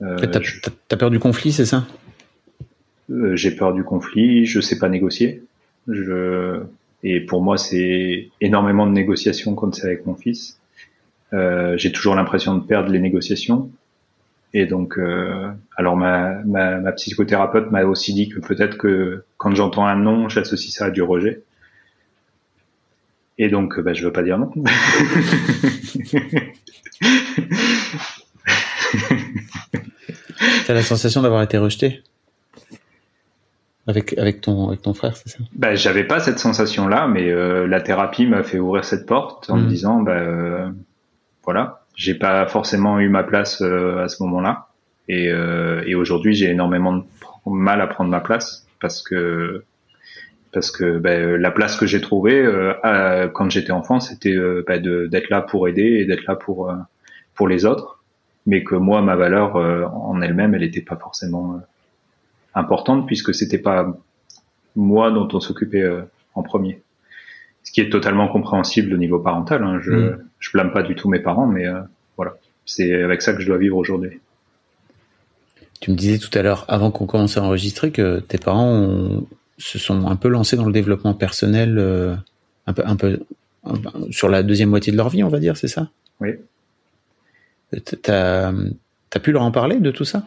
Euh, 0.00 0.16
t'as, 0.16 0.40
as 0.90 0.96
peur 0.96 1.10
du 1.10 1.18
conflit, 1.18 1.52
c'est 1.52 1.66
ça? 1.66 1.84
Euh, 3.10 3.36
J'ai 3.36 3.50
peur 3.50 3.74
du 3.74 3.84
conflit. 3.84 4.46
Je 4.46 4.62
sais 4.62 4.78
pas 4.78 4.88
négocier. 4.88 5.42
Je 5.88 6.62
et 7.02 7.20
pour 7.20 7.42
moi, 7.42 7.58
c'est 7.58 8.30
énormément 8.40 8.86
de 8.86 8.92
négociations 8.92 9.54
quand 9.54 9.74
c'est 9.74 9.84
avec 9.84 10.06
mon 10.06 10.14
fils. 10.14 10.58
Euh, 11.32 11.76
j'ai 11.76 11.92
toujours 11.92 12.14
l'impression 12.14 12.54
de 12.56 12.64
perdre 12.64 12.90
les 12.90 13.00
négociations. 13.00 13.70
Et 14.54 14.66
donc, 14.66 14.98
euh, 14.98 15.50
alors 15.76 15.96
ma, 15.96 16.34
ma, 16.44 16.78
ma, 16.78 16.92
psychothérapeute 16.92 17.70
m'a 17.70 17.84
aussi 17.84 18.12
dit 18.12 18.28
que 18.28 18.38
peut-être 18.38 18.76
que 18.76 19.24
quand 19.38 19.54
j'entends 19.54 19.86
un 19.86 19.96
non, 19.96 20.28
j'associe 20.28 20.74
ça 20.74 20.86
à 20.86 20.90
du 20.90 21.00
rejet. 21.02 21.42
Et 23.38 23.48
donc, 23.48 23.80
bah, 23.80 23.94
je 23.94 24.04
veux 24.04 24.12
pas 24.12 24.22
dire 24.22 24.38
non. 24.38 24.52
T'as 30.66 30.74
la 30.74 30.82
sensation 30.82 31.22
d'avoir 31.22 31.42
été 31.42 31.56
rejeté 31.56 32.02
avec 33.86 34.16
avec 34.16 34.40
ton 34.40 34.68
avec 34.68 34.82
ton 34.82 34.94
frère, 34.94 35.16
c'est 35.16 35.28
ça? 35.28 35.38
Bah, 35.54 35.74
j'avais 35.74 36.04
pas 36.04 36.20
cette 36.20 36.38
sensation-là, 36.38 37.08
mais 37.08 37.30
euh, 37.30 37.66
la 37.66 37.80
thérapie 37.80 38.26
m'a 38.26 38.42
fait 38.42 38.58
ouvrir 38.58 38.84
cette 38.84 39.06
porte 39.06 39.50
en 39.50 39.56
me 39.56 39.62
mmh. 39.62 39.68
disant, 39.68 40.02
bah, 40.02 40.12
euh, 40.12 40.70
voilà, 41.44 41.82
j'ai 41.94 42.14
pas 42.14 42.46
forcément 42.46 43.00
eu 43.00 43.08
ma 43.08 43.22
place 43.22 43.62
euh, 43.62 44.02
à 44.04 44.08
ce 44.08 44.22
moment-là, 44.22 44.68
et, 45.08 45.30
euh, 45.30 45.82
et 45.86 45.94
aujourd'hui, 45.94 46.34
j'ai 46.34 46.50
énormément 46.50 46.96
de 46.96 47.04
mal 47.46 47.80
à 47.80 47.86
prendre 47.86 48.10
ma 48.10 48.20
place 48.20 48.66
parce 48.80 49.02
que 49.02 49.64
parce 50.52 50.70
que 50.70 50.98
ben, 50.98 51.40
la 51.40 51.50
place 51.50 51.76
que 51.76 51.86
j'ai 51.86 52.00
trouvée 52.00 52.38
euh, 52.38 53.28
quand 53.28 53.50
j'étais 53.50 53.72
enfant, 53.72 54.00
c'était 54.00 54.36
ben, 54.66 55.08
d'être 55.08 55.30
là 55.30 55.40
pour 55.40 55.66
aider 55.66 55.82
et 55.82 56.04
d'être 56.04 56.26
là 56.26 56.36
pour 56.36 56.72
pour 57.34 57.48
les 57.48 57.64
autres, 57.64 58.02
mais 58.46 58.62
que 58.62 58.74
moi, 58.74 59.00
ma 59.00 59.16
valeur 59.16 59.56
en 59.56 60.20
elle-même, 60.20 60.54
elle 60.54 60.60
n'était 60.60 60.82
pas 60.82 60.96
forcément 60.96 61.60
importante 62.54 63.06
puisque 63.06 63.34
c'était 63.34 63.58
pas 63.58 63.96
moi 64.76 65.10
dont 65.10 65.28
on 65.32 65.40
s'occupait 65.40 65.88
en 66.34 66.42
premier. 66.42 66.82
Ce 67.64 67.72
qui 67.72 67.80
est 67.80 67.90
totalement 67.90 68.28
compréhensible 68.28 68.92
au 68.94 68.96
niveau 68.96 69.18
parental. 69.18 69.62
Hein. 69.62 69.80
Je 69.82 69.92
mm. 69.92 70.18
je 70.40 70.50
blâme 70.52 70.72
pas 70.72 70.82
du 70.82 70.94
tout 70.94 71.08
mes 71.08 71.20
parents, 71.20 71.46
mais 71.46 71.66
voilà, 72.16 72.34
c'est 72.66 73.02
avec 73.02 73.22
ça 73.22 73.32
que 73.32 73.40
je 73.40 73.46
dois 73.46 73.58
vivre 73.58 73.76
aujourd'hui. 73.76 74.20
Tu 75.80 75.90
me 75.90 75.96
disais 75.96 76.18
tout 76.18 76.36
à 76.38 76.42
l'heure, 76.42 76.64
avant 76.68 76.90
qu'on 76.90 77.06
commence 77.06 77.36
à 77.36 77.42
enregistrer, 77.42 77.90
que 77.90 78.20
tes 78.20 78.38
parents 78.38 78.70
ont 78.70 79.26
se 79.62 79.78
sont 79.78 80.06
un 80.06 80.16
peu 80.16 80.28
lancés 80.28 80.56
dans 80.56 80.64
le 80.64 80.72
développement 80.72 81.14
personnel, 81.14 81.78
euh, 81.78 82.14
un 82.66 82.72
peu, 82.72 82.82
un 82.84 82.96
peu, 82.96 83.20
sur 84.10 84.28
la 84.28 84.42
deuxième 84.42 84.70
moitié 84.70 84.92
de 84.92 84.96
leur 84.96 85.08
vie, 85.08 85.22
on 85.22 85.28
va 85.28 85.38
dire, 85.38 85.56
c'est 85.56 85.68
ça? 85.68 85.88
Oui. 86.20 86.30
T'as 88.02 88.52
as 89.14 89.20
pu 89.20 89.32
leur 89.32 89.42
en 89.42 89.50
parler 89.50 89.78
de 89.78 89.90
tout 89.90 90.04
ça? 90.04 90.26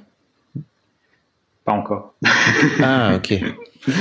Pas 1.63 1.73
encore. 1.73 2.15
ah, 2.81 3.15
ok. 3.15 3.41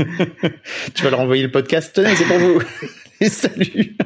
tu 0.94 1.04
vas 1.04 1.10
leur 1.10 1.20
envoyer 1.20 1.42
le 1.42 1.50
podcast. 1.50 1.94
Tenez, 1.94 2.14
c'est 2.14 2.24
pour 2.24 2.38
vous. 2.38 2.62
Et 3.20 3.28
salut. 3.28 3.96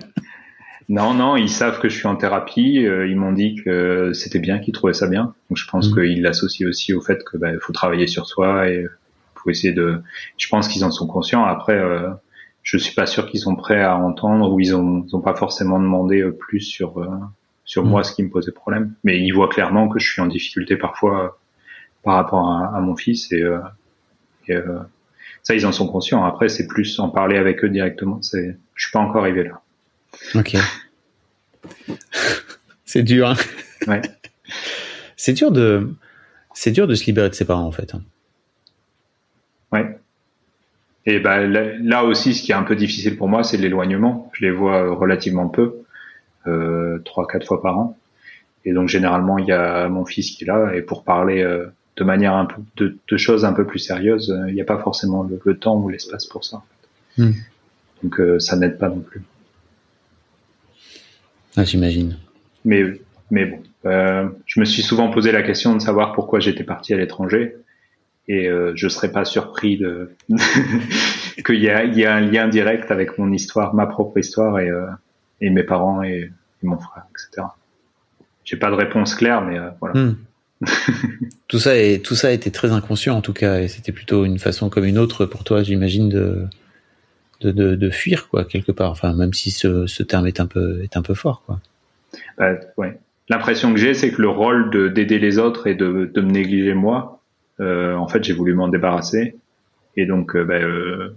Non, 0.88 1.14
non, 1.14 1.36
ils 1.36 1.48
savent 1.48 1.80
que 1.80 1.88
je 1.88 1.96
suis 1.96 2.06
en 2.06 2.16
thérapie. 2.16 2.84
Euh, 2.84 3.06
ils 3.06 3.16
m'ont 3.16 3.32
dit 3.32 3.54
que 3.64 4.12
c'était 4.12 4.38
bien, 4.38 4.58
qu'ils 4.58 4.74
trouvaient 4.74 4.92
ça 4.92 5.08
bien. 5.08 5.34
Donc 5.48 5.56
je 5.56 5.66
pense 5.66 5.90
mmh. 5.90 5.94
qu'ils 5.94 6.22
l'associent 6.22 6.68
aussi 6.68 6.92
au 6.92 7.00
fait 7.00 7.24
que 7.24 7.38
bah, 7.38 7.48
faut 7.60 7.72
travailler 7.72 8.06
sur 8.06 8.26
soi 8.26 8.68
et 8.68 8.86
essayer 9.50 9.72
de. 9.72 10.02
Je 10.38 10.48
pense 10.48 10.68
qu'ils 10.68 10.84
en 10.84 10.90
sont 10.90 11.06
conscients. 11.06 11.44
Après, 11.44 11.76
euh, 11.76 12.10
je 12.62 12.78
suis 12.78 12.94
pas 12.94 13.06
sûr 13.06 13.26
qu'ils 13.26 13.40
sont 13.40 13.56
prêts 13.56 13.82
à 13.82 13.96
entendre 13.96 14.52
ou 14.52 14.60
ils 14.60 14.74
ont, 14.74 15.06
ont 15.12 15.20
pas 15.20 15.34
forcément 15.34 15.78
demandé 15.78 16.20
euh, 16.20 16.32
plus 16.32 16.60
sur 16.60 16.98
euh, 16.98 17.08
sur 17.64 17.84
moi 17.84 18.00
mm. 18.00 18.04
ce 18.04 18.14
qui 18.14 18.22
me 18.22 18.30
posait 18.30 18.52
problème. 18.52 18.94
Mais 19.04 19.20
ils 19.20 19.32
voient 19.32 19.48
clairement 19.48 19.88
que 19.88 19.98
je 19.98 20.10
suis 20.10 20.22
en 20.22 20.26
difficulté 20.26 20.76
parfois 20.76 21.24
euh, 21.24 21.28
par 22.02 22.14
rapport 22.14 22.50
à, 22.50 22.80
mon 22.82 22.96
fils 22.96 23.32
et, 23.32 23.42
et 24.48 24.58
ça 25.44 25.54
ils 25.54 25.64
en 25.64 25.72
sont 25.72 25.86
conscients. 25.86 26.24
Après 26.24 26.48
c'est 26.48 26.66
plus 26.66 26.98
en 26.98 27.08
parler 27.08 27.38
avec 27.38 27.62
eux 27.62 27.68
directement. 27.68 28.20
C'est, 28.22 28.56
je 28.74 28.82
suis 28.82 28.92
pas 28.92 28.98
encore 28.98 29.22
arrivé 29.22 29.44
là. 29.44 29.60
Ok. 30.34 30.56
c'est 32.84 33.02
dur. 33.02 33.28
Hein 33.28 33.36
ouais. 33.86 34.02
C'est 35.16 35.32
dur 35.32 35.52
de, 35.52 35.94
c'est 36.52 36.72
dur 36.72 36.86
de 36.86 36.94
se 36.94 37.06
libérer 37.06 37.30
de 37.30 37.34
ses 37.34 37.46
parents 37.46 37.64
en 37.64 37.72
fait. 37.72 37.94
Hein. 37.94 38.02
Ouais. 39.72 39.98
Et 41.06 41.18
ben 41.18 41.46
là, 41.46 42.04
aussi, 42.04 42.34
ce 42.34 42.42
qui 42.42 42.52
est 42.52 42.54
un 42.54 42.62
peu 42.62 42.76
difficile 42.76 43.16
pour 43.16 43.28
moi, 43.28 43.42
c'est 43.42 43.56
l'éloignement. 43.56 44.30
Je 44.32 44.44
les 44.44 44.50
vois 44.50 44.82
euh, 44.82 44.92
relativement 44.92 45.48
peu, 45.48 45.76
euh, 46.46 46.98
trois, 47.04 47.26
quatre 47.26 47.46
fois 47.46 47.62
par 47.62 47.78
an. 47.78 47.98
Et 48.64 48.72
donc 48.72 48.88
généralement, 48.88 49.38
il 49.38 49.46
y 49.46 49.52
a 49.52 49.88
mon 49.88 50.06
fils 50.06 50.30
qui 50.30 50.44
est 50.44 50.46
là, 50.46 50.74
et 50.74 50.80
pour 50.82 51.04
parler 51.04 51.42
euh, 51.42 51.66
de 51.96 52.04
manière 52.04 52.34
un 52.34 52.46
peu 52.46 52.62
de, 52.76 53.16
choses 53.16 53.44
un 53.44 53.52
peu 53.52 53.66
plus 53.66 53.78
sérieuses, 53.78 54.34
il 54.48 54.54
n'y 54.54 54.60
a 54.60 54.64
pas 54.64 54.78
forcément 54.78 55.28
le, 55.44 55.58
temps 55.58 55.76
ou 55.76 55.88
l'espace 55.88 56.26
pour 56.26 56.44
ça. 56.44 56.62
Hmm. 57.16 57.32
Donc 58.02 58.20
ça 58.40 58.56
n'aide 58.56 58.78
pas 58.78 58.88
non 58.88 59.00
plus. 59.00 59.22
Ah, 61.56 61.64
j'imagine. 61.64 62.16
Mais 62.64 63.00
mais 63.30 63.46
bon, 63.46 63.62
je 64.46 64.60
me 64.60 64.64
suis 64.64 64.82
souvent 64.82 65.10
posé 65.10 65.30
la 65.32 65.42
question 65.42 65.74
de 65.74 65.80
savoir 65.80 66.12
pourquoi 66.12 66.40
j'étais 66.40 66.64
parti 66.64 66.92
à 66.92 66.96
l'étranger 66.96 67.56
et 68.28 68.48
euh, 68.48 68.72
je 68.74 68.88
serais 68.88 69.12
pas 69.12 69.24
surpris 69.24 69.76
de 69.76 70.14
qu'il 71.44 71.60
y 71.60 71.68
a, 71.68 71.84
il 71.84 71.98
y 71.98 72.04
a 72.04 72.14
un 72.14 72.20
lien 72.20 72.48
direct 72.48 72.90
avec 72.90 73.18
mon 73.18 73.30
histoire, 73.32 73.74
ma 73.74 73.86
propre 73.86 74.18
histoire 74.18 74.58
et, 74.58 74.68
euh, 74.68 74.86
et 75.40 75.50
mes 75.50 75.62
parents 75.62 76.02
et, 76.02 76.30
mon 76.62 76.78
frère, 76.78 77.04
etc. 77.10 77.46
J'ai 78.42 78.56
pas 78.56 78.70
de 78.70 78.74
réponse 78.74 79.14
claire, 79.14 79.42
mais 79.42 79.58
euh, 79.58 79.68
voilà. 79.80 80.00
Hmm. 80.00 80.16
tout 81.48 81.58
ça 81.58 81.76
et 81.76 82.00
tout 82.00 82.14
ça 82.14 82.28
a 82.28 82.30
été 82.30 82.50
très 82.50 82.72
inconscient 82.72 83.16
en 83.16 83.20
tout 83.20 83.32
cas, 83.32 83.60
et 83.60 83.68
c'était 83.68 83.92
plutôt 83.92 84.24
une 84.24 84.38
façon 84.38 84.68
comme 84.70 84.84
une 84.84 84.98
autre 84.98 85.26
pour 85.26 85.44
toi, 85.44 85.62
j'imagine, 85.62 86.08
de, 86.08 86.46
de, 87.40 87.50
de, 87.50 87.74
de 87.74 87.90
fuir 87.90 88.28
quoi 88.28 88.44
quelque 88.44 88.72
part. 88.72 88.90
Enfin, 88.90 89.14
même 89.14 89.32
si 89.32 89.50
ce, 89.50 89.86
ce 89.86 90.02
terme 90.02 90.26
est 90.26 90.40
un 90.40 90.46
peu 90.46 90.82
est 90.82 90.96
un 90.96 91.02
peu 91.02 91.14
fort 91.14 91.42
quoi. 91.46 91.60
Bah, 92.38 92.54
ouais. 92.76 92.98
l'impression 93.28 93.72
que 93.72 93.78
j'ai, 93.78 93.94
c'est 93.94 94.10
que 94.10 94.22
le 94.22 94.28
rôle 94.28 94.70
de 94.70 94.88
d'aider 94.88 95.18
les 95.18 95.38
autres 95.38 95.66
et 95.66 95.74
de, 95.74 96.10
de 96.12 96.20
me 96.20 96.30
négliger 96.30 96.74
moi, 96.74 97.20
euh, 97.60 97.94
en 97.94 98.08
fait, 98.08 98.24
j'ai 98.24 98.32
voulu 98.32 98.54
m'en 98.54 98.68
débarrasser. 98.68 99.36
Et 99.96 100.06
donc, 100.06 100.34
euh, 100.34 100.44
ben, 100.44 100.62
euh, 100.62 101.16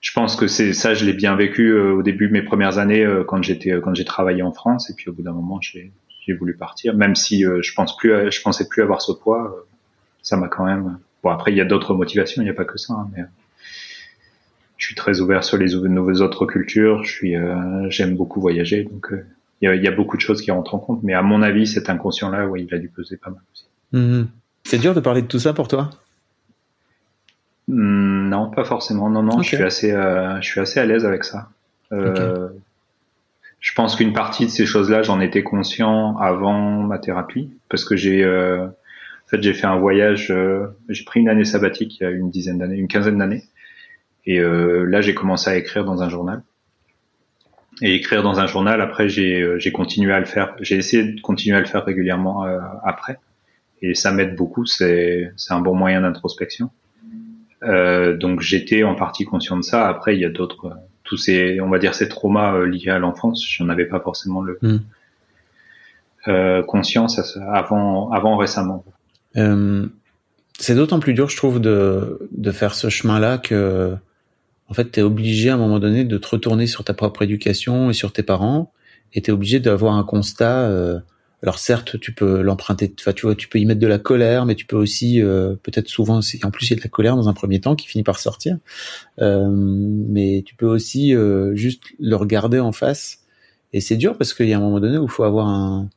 je 0.00 0.12
pense 0.12 0.36
que 0.36 0.46
c'est 0.46 0.72
ça, 0.72 0.94
je 0.94 1.04
l'ai 1.04 1.12
bien 1.12 1.36
vécu 1.36 1.72
au 1.72 2.02
début 2.02 2.28
de 2.28 2.32
mes 2.32 2.42
premières 2.42 2.78
années 2.78 3.04
quand 3.26 3.42
j'étais 3.42 3.72
quand 3.82 3.94
j'ai 3.94 4.04
travaillé 4.04 4.42
en 4.42 4.52
France. 4.52 4.88
Et 4.90 4.94
puis 4.94 5.08
au 5.10 5.12
bout 5.12 5.22
d'un 5.22 5.32
moment, 5.32 5.60
j'ai 5.60 5.92
j'ai 6.26 6.34
voulu 6.34 6.56
partir, 6.56 6.94
même 6.94 7.14
si 7.14 7.42
je 7.42 7.74
pense 7.74 7.96
plus, 7.96 8.30
je 8.30 8.42
pensais 8.42 8.68
plus 8.68 8.82
avoir 8.82 9.00
ce 9.00 9.12
poids. 9.12 9.64
ça 10.22 10.36
m'a 10.36 10.48
quand 10.48 10.64
même. 10.64 10.98
Bon, 11.22 11.30
après, 11.30 11.52
il 11.52 11.56
y 11.56 11.60
a 11.60 11.64
d'autres 11.64 11.94
motivations, 11.94 12.42
il 12.42 12.46
n'y 12.46 12.50
a 12.50 12.54
pas 12.54 12.64
que 12.64 12.78
ça, 12.78 12.94
hein, 12.94 13.08
mais 13.16 13.22
je 14.76 14.86
suis 14.86 14.94
très 14.94 15.20
ouvert 15.20 15.44
sur 15.44 15.56
les 15.56 15.74
nouvelles 15.88 16.22
autres 16.22 16.46
cultures. 16.46 17.04
Je 17.04 17.10
suis, 17.10 17.34
j'aime 17.88 18.16
beaucoup 18.16 18.40
voyager, 18.40 18.84
donc 18.84 19.12
il 19.60 19.66
y, 19.66 19.68
a, 19.68 19.74
y, 19.74 19.86
a, 19.86 19.90
beaucoup 19.90 20.16
de 20.16 20.22
choses 20.22 20.42
qui 20.42 20.50
rentrent 20.50 20.74
en 20.74 20.78
compte. 20.78 21.02
Mais 21.02 21.14
à 21.14 21.22
mon 21.22 21.42
avis, 21.42 21.66
cet 21.66 21.88
inconscient-là, 21.88 22.46
oui, 22.46 22.66
il 22.68 22.74
a 22.74 22.78
dû 22.78 22.88
peser 22.88 23.16
pas 23.16 23.30
mal 23.30 23.40
aussi. 23.52 23.66
Mmh. 23.92 24.24
C'est 24.64 24.78
dur 24.78 24.94
de 24.94 25.00
parler 25.00 25.22
de 25.22 25.28
tout 25.28 25.38
ça 25.38 25.52
pour 25.52 25.68
toi? 25.68 25.90
Mmh, 27.68 28.28
Non, 28.28 28.50
pas 28.50 28.64
forcément. 28.64 29.08
Non, 29.08 29.22
non, 29.22 29.40
je 29.42 29.56
suis 29.56 29.62
assez, 29.62 29.92
euh, 29.92 30.40
je 30.40 30.46
suis 30.46 30.60
assez 30.60 30.80
à 30.80 30.86
l'aise 30.86 31.04
avec 31.04 31.24
ça. 31.24 31.50
Euh, 31.92 32.48
okay. 32.48 32.58
Je 33.66 33.72
pense 33.72 33.96
qu'une 33.96 34.12
partie 34.12 34.46
de 34.46 34.50
ces 34.50 34.64
choses-là, 34.64 35.02
j'en 35.02 35.20
étais 35.20 35.42
conscient 35.42 36.16
avant 36.18 36.82
ma 36.82 37.00
thérapie, 37.00 37.50
parce 37.68 37.84
que 37.84 37.96
j'ai, 37.96 38.22
euh, 38.22 38.64
en 38.64 39.28
fait, 39.28 39.42
j'ai 39.42 39.52
fait 39.54 39.66
un 39.66 39.76
voyage. 39.76 40.30
euh, 40.30 40.68
j'ai 40.88 41.02
pris 41.02 41.18
une 41.18 41.28
année 41.28 41.44
sabbatique 41.44 41.98
il 41.98 42.04
y 42.04 42.06
a 42.06 42.10
une 42.10 42.30
dizaine 42.30 42.58
d'années, 42.58 42.76
une 42.76 42.86
quinzaine 42.86 43.18
d'années, 43.18 43.42
et 44.24 44.38
euh, 44.38 44.84
là, 44.84 45.00
j'ai 45.00 45.14
commencé 45.14 45.50
à 45.50 45.56
écrire 45.56 45.84
dans 45.84 46.00
un 46.00 46.08
journal. 46.08 46.44
Et 47.82 47.96
écrire 47.96 48.22
dans 48.22 48.38
un 48.38 48.46
journal, 48.46 48.80
après, 48.80 49.08
j'ai, 49.08 49.42
euh, 49.42 49.58
continué 49.74 50.12
à 50.12 50.20
le 50.20 50.26
faire. 50.26 50.54
J'ai 50.60 50.76
essayé 50.76 51.02
de 51.02 51.20
continuer 51.20 51.56
à 51.56 51.60
le 51.60 51.66
faire 51.66 51.84
régulièrement 51.84 52.44
euh, 52.44 52.60
après 52.84 53.18
et 53.82 53.94
ça 53.94 54.12
m'aide 54.12 54.36
beaucoup. 54.36 54.64
C'est 54.64 55.32
c'est 55.36 55.52
un 55.52 55.60
bon 55.60 55.74
moyen 55.74 56.02
d'introspection. 56.02 56.70
Euh, 57.64 58.16
donc 58.16 58.42
j'étais 58.42 58.84
en 58.84 58.94
partie 58.94 59.24
conscient 59.24 59.56
de 59.56 59.62
ça. 59.62 59.88
Après 59.88 60.14
il 60.14 60.20
y 60.20 60.24
a 60.24 60.30
d'autres 60.30 60.72
tous 61.06 61.16
ces 61.16 61.60
on 61.60 61.70
va 61.70 61.78
dire 61.78 61.94
ces 61.94 62.08
traumas 62.08 62.54
euh, 62.54 62.66
liés 62.66 62.90
à 62.90 62.98
l'enfance. 62.98 63.44
J'en 63.48 63.68
avais 63.68 63.86
pas 63.86 64.00
forcément 64.00 64.42
le 64.42 64.58
Mm. 64.62 64.76
euh, 66.28 66.62
conscience 66.62 67.38
avant 67.52 68.10
avant 68.10 68.36
récemment. 68.36 68.84
Euh, 69.36 69.86
c'est 70.58 70.74
d'autant 70.74 71.00
plus 71.00 71.14
dur, 71.14 71.28
je 71.28 71.36
trouve, 71.36 71.60
de, 71.60 72.28
de 72.32 72.50
faire 72.50 72.74
ce 72.74 72.88
chemin-là 72.88 73.36
que, 73.38 73.94
en 74.68 74.74
fait, 74.74 74.90
tu 74.90 75.00
es 75.00 75.02
obligé 75.02 75.50
à 75.50 75.54
un 75.54 75.58
moment 75.58 75.78
donné 75.78 76.04
de 76.04 76.16
te 76.18 76.28
retourner 76.28 76.66
sur 76.66 76.82
ta 76.84 76.94
propre 76.94 77.22
éducation 77.22 77.90
et 77.90 77.92
sur 77.92 78.12
tes 78.12 78.22
parents, 78.22 78.72
et 79.12 79.20
tu 79.22 79.30
es 79.30 79.34
obligé 79.34 79.60
d'avoir 79.60 79.94
un 79.94 80.04
constat. 80.04 80.60
euh, 80.70 80.98
alors 81.42 81.58
certes, 81.58 82.00
tu 82.00 82.12
peux 82.12 82.40
l'emprunter, 82.40 82.92
enfin 82.98 83.12
tu 83.12 83.26
vois, 83.26 83.34
tu 83.34 83.48
peux 83.48 83.58
y 83.58 83.66
mettre 83.66 83.80
de 83.80 83.86
la 83.86 83.98
colère, 83.98 84.46
mais 84.46 84.54
tu 84.54 84.64
peux 84.66 84.76
aussi, 84.76 85.22
euh, 85.22 85.54
peut-être 85.62 85.88
souvent, 85.88 86.20
en 86.42 86.50
plus 86.50 86.66
il 86.66 86.70
y 86.70 86.72
a 86.72 86.76
de 86.76 86.82
la 86.82 86.88
colère 86.88 87.14
dans 87.16 87.28
un 87.28 87.34
premier 87.34 87.60
temps 87.60 87.76
qui 87.76 87.86
finit 87.86 88.04
par 88.04 88.18
sortir, 88.18 88.56
Euh, 89.20 89.48
mais 89.50 90.42
tu 90.46 90.54
peux 90.54 90.66
aussi 90.66 91.14
euh, 91.14 91.54
juste 91.54 91.84
le 92.00 92.16
regarder 92.16 92.60
en 92.60 92.72
face. 92.72 93.20
Et 93.72 93.80
c'est 93.80 93.96
dur 93.96 94.16
parce 94.16 94.32
qu'il 94.34 94.48
y 94.48 94.52
a 94.54 94.56
un 94.56 94.60
moment 94.60 94.80
donné 94.80 94.98
où 94.98 95.04
il 95.04 95.10
faut 95.10 95.24
avoir 95.24 95.48
un, 95.48 95.88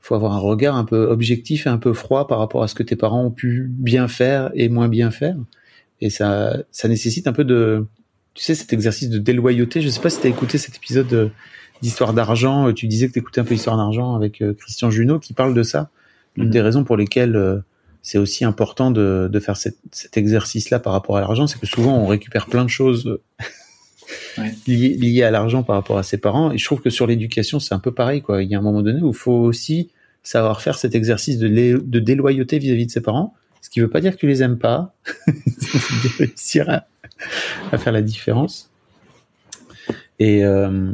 faut 0.00 0.14
avoir 0.14 0.32
un 0.32 0.38
regard 0.38 0.76
un 0.76 0.84
peu 0.84 1.06
objectif 1.06 1.66
et 1.66 1.70
un 1.70 1.78
peu 1.78 1.92
froid 1.92 2.26
par 2.26 2.38
rapport 2.38 2.62
à 2.62 2.68
ce 2.68 2.74
que 2.74 2.82
tes 2.82 2.96
parents 2.96 3.24
ont 3.26 3.30
pu 3.30 3.68
bien 3.70 4.08
faire 4.08 4.50
et 4.54 4.68
moins 4.68 4.88
bien 4.88 5.10
faire. 5.10 5.36
Et 6.00 6.10
ça, 6.10 6.56
ça 6.72 6.88
nécessite 6.88 7.26
un 7.28 7.32
peu 7.32 7.44
de, 7.44 7.86
tu 8.34 8.42
sais, 8.44 8.54
cet 8.54 8.72
exercice 8.72 9.10
de 9.10 9.18
déloyauté. 9.18 9.80
Je 9.82 9.88
sais 9.88 10.00
pas 10.00 10.10
si 10.10 10.20
tu 10.20 10.26
as 10.26 10.30
écouté 10.30 10.58
cet 10.58 10.76
épisode 10.76 11.08
de- 11.08 11.30
d'Histoire 11.82 12.12
d'argent. 12.12 12.68
Euh, 12.68 12.72
Tu 12.72 12.86
disais 12.86 13.08
que 13.08 13.12
tu 13.12 13.18
écoutais 13.18 13.40
un 13.40 13.44
peu 13.44 13.54
Histoire 13.54 13.76
d'argent 13.76 14.14
avec 14.14 14.40
euh, 14.42 14.54
Christian 14.54 14.90
Junot 14.90 15.18
qui 15.18 15.32
parle 15.32 15.54
de 15.54 15.62
ça. 15.62 15.90
Une 16.36 16.44
Mhm. 16.46 16.50
des 16.50 16.60
raisons 16.60 16.84
pour 16.84 16.96
lesquelles 16.96 17.36
euh, 17.36 17.58
c'est 18.02 18.18
aussi 18.18 18.44
important 18.44 18.90
de, 18.90 19.28
de 19.30 19.40
faire 19.40 19.56
cet, 19.56 19.76
cet 19.92 20.16
exercice-là 20.16 20.78
par 20.78 20.92
rapport 20.92 21.16
à 21.16 21.20
l'argent, 21.20 21.46
c'est 21.46 21.58
que 21.58 21.66
souvent 21.66 21.96
on 21.98 22.06
récupère 22.06 22.46
plein 22.46 22.64
de 22.64 22.70
choses 22.70 23.18
Ouais. 24.38 24.52
liées, 24.66 24.96
liées 24.96 25.22
à 25.22 25.30
l'argent 25.30 25.62
par 25.62 25.76
rapport 25.76 25.96
à 25.98 26.02
ses 26.02 26.18
parents. 26.18 26.50
Et 26.50 26.58
je 26.58 26.64
trouve 26.64 26.80
que 26.80 26.90
sur 26.90 27.06
l'éducation, 27.06 27.60
c'est 27.60 27.74
un 27.74 27.78
peu 27.78 27.92
pareil. 27.92 28.22
Quoi. 28.22 28.42
Il 28.42 28.50
y 28.50 28.54
a 28.54 28.58
un 28.58 28.62
moment 28.62 28.82
donné 28.82 29.00
où 29.02 29.08
il 29.10 29.16
faut 29.16 29.32
aussi 29.32 29.90
savoir 30.24 30.60
faire 30.62 30.78
cet 30.78 30.94
exercice 30.96 31.38
de, 31.38 31.46
lé- 31.46 31.74
de 31.80 31.98
déloyauté 32.00 32.58
vis-à-vis 32.58 32.86
de 32.86 32.90
ses 32.90 33.00
parents. 33.02 33.34
Ce 33.62 33.70
qui 33.70 33.78
veut 33.80 33.88
pas 33.90 34.00
dire 34.00 34.12
que 34.14 34.16
tu 34.18 34.26
les 34.26 34.42
aimes 34.42 34.58
pas. 34.58 34.94
De 35.28 36.18
réussir 36.18 36.68
à, 36.70 36.86
à 37.70 37.78
faire 37.78 37.92
la 37.92 38.02
différence. 38.02 38.70
Et, 40.18 40.44
euh, 40.44 40.90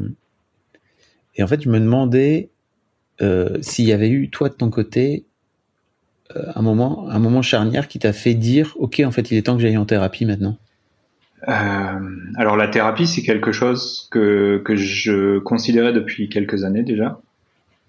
et 1.37 1.43
en 1.43 1.47
fait, 1.47 1.63
je 1.63 1.69
me 1.69 1.79
demandais 1.79 2.51
euh, 3.23 3.59
s'il 3.61 3.87
y 3.87 3.93
avait 3.93 4.11
eu, 4.11 4.31
toi, 4.31 4.49
de 4.49 4.55
ton 4.55 4.71
côté, 4.71 5.27
euh, 6.35 6.43
un 6.55 6.63
moment, 6.63 7.09
un 7.09 7.19
moment 7.19 7.43
charnière 7.43 7.89
qui 7.89 7.99
t'a 7.99 8.13
fait 8.13 8.35
dire, 8.35 8.75
OK, 8.79 9.01
en 9.05 9.11
fait, 9.11 9.31
il 9.31 9.37
est 9.37 9.43
temps 9.43 9.57
que 9.57 9.63
j'aille 9.63 9.77
en 9.77 9.87
thérapie 9.87 10.25
maintenant. 10.25 10.57
Euh, 11.49 12.01
alors 12.37 12.57
la 12.57 12.69
thérapie, 12.69 13.07
c'est 13.07 13.23
quelque 13.23 13.53
chose 13.53 14.09
que, 14.11 14.63
je 14.75 15.39
considérais 15.39 15.93
depuis 15.93 16.29
quelques 16.29 16.65
années 16.65 16.83
déjà. 16.83 17.21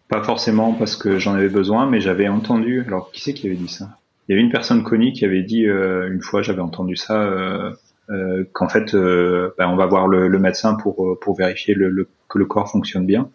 Pas 0.09 0.23
forcément 0.23 0.73
parce 0.73 0.95
que 0.95 1.17
j'en 1.17 1.33
avais 1.33 1.49
besoin, 1.49 1.89
mais 1.89 1.99
j'avais 1.99 2.27
entendu. 2.27 2.83
Alors 2.87 3.11
qui 3.11 3.21
c'est 3.21 3.33
qui 3.33 3.47
avait 3.47 3.55
dit 3.55 3.67
ça? 3.67 3.97
Il 4.27 4.33
y 4.33 4.35
avait 4.35 4.43
une 4.43 4.51
personne 4.51 4.83
connue 4.83 5.11
qui 5.13 5.25
avait 5.25 5.41
dit 5.41 5.63
une 5.63 6.21
fois, 6.21 6.41
j'avais 6.41 6.61
entendu 6.61 6.95
ça, 6.95 7.73
euh, 8.09 8.43
qu'en 8.53 8.69
fait, 8.69 8.93
euh, 8.95 9.51
ben, 9.57 9.67
on 9.69 9.75
va 9.75 9.85
voir 9.85 10.07
le, 10.07 10.27
le 10.27 10.39
médecin 10.39 10.75
pour 10.75 11.05
euh, 11.05 11.17
pour 11.19 11.35
vérifier 11.37 11.73
le, 11.75 11.89
le- 11.89 12.07
que 12.29 12.37
le 12.39 12.45
corps 12.45 12.69
fonctionne 12.71 13.05
bien, 13.05 13.29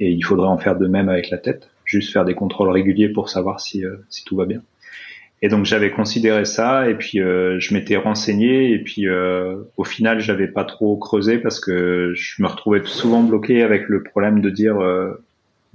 et 0.00 0.10
il 0.10 0.22
faudrait 0.22 0.48
en 0.48 0.58
faire 0.58 0.76
de 0.78 0.86
même 0.86 1.08
avec 1.08 1.30
la 1.30 1.38
tête, 1.38 1.70
juste 1.84 2.12
faire 2.12 2.24
des 2.24 2.34
contrôles 2.34 2.70
réguliers 2.70 3.08
pour 3.08 3.28
savoir 3.30 3.60
si 3.60 3.84
euh, 3.84 3.96
si 4.10 4.24
tout 4.24 4.36
va 4.36 4.46
bien. 4.46 4.62
Et 5.42 5.48
donc 5.48 5.64
j'avais 5.64 5.90
considéré 5.90 6.44
ça 6.44 6.88
et 6.88 6.94
puis 6.94 7.18
je 7.18 7.74
m'étais 7.74 7.96
renseigné 7.96 8.70
et 8.72 8.78
puis 8.78 9.08
au 9.76 9.82
final 9.82 10.20
j'avais 10.20 10.46
pas 10.46 10.62
trop 10.64 10.96
creusé 10.96 11.38
parce 11.38 11.58
que 11.58 12.12
je 12.14 12.40
me 12.40 12.46
retrouvais 12.46 12.82
souvent 12.84 13.24
bloqué 13.24 13.64
avec 13.64 13.88
le 13.88 14.04
problème 14.04 14.40
de 14.40 14.50
dire 14.50 14.76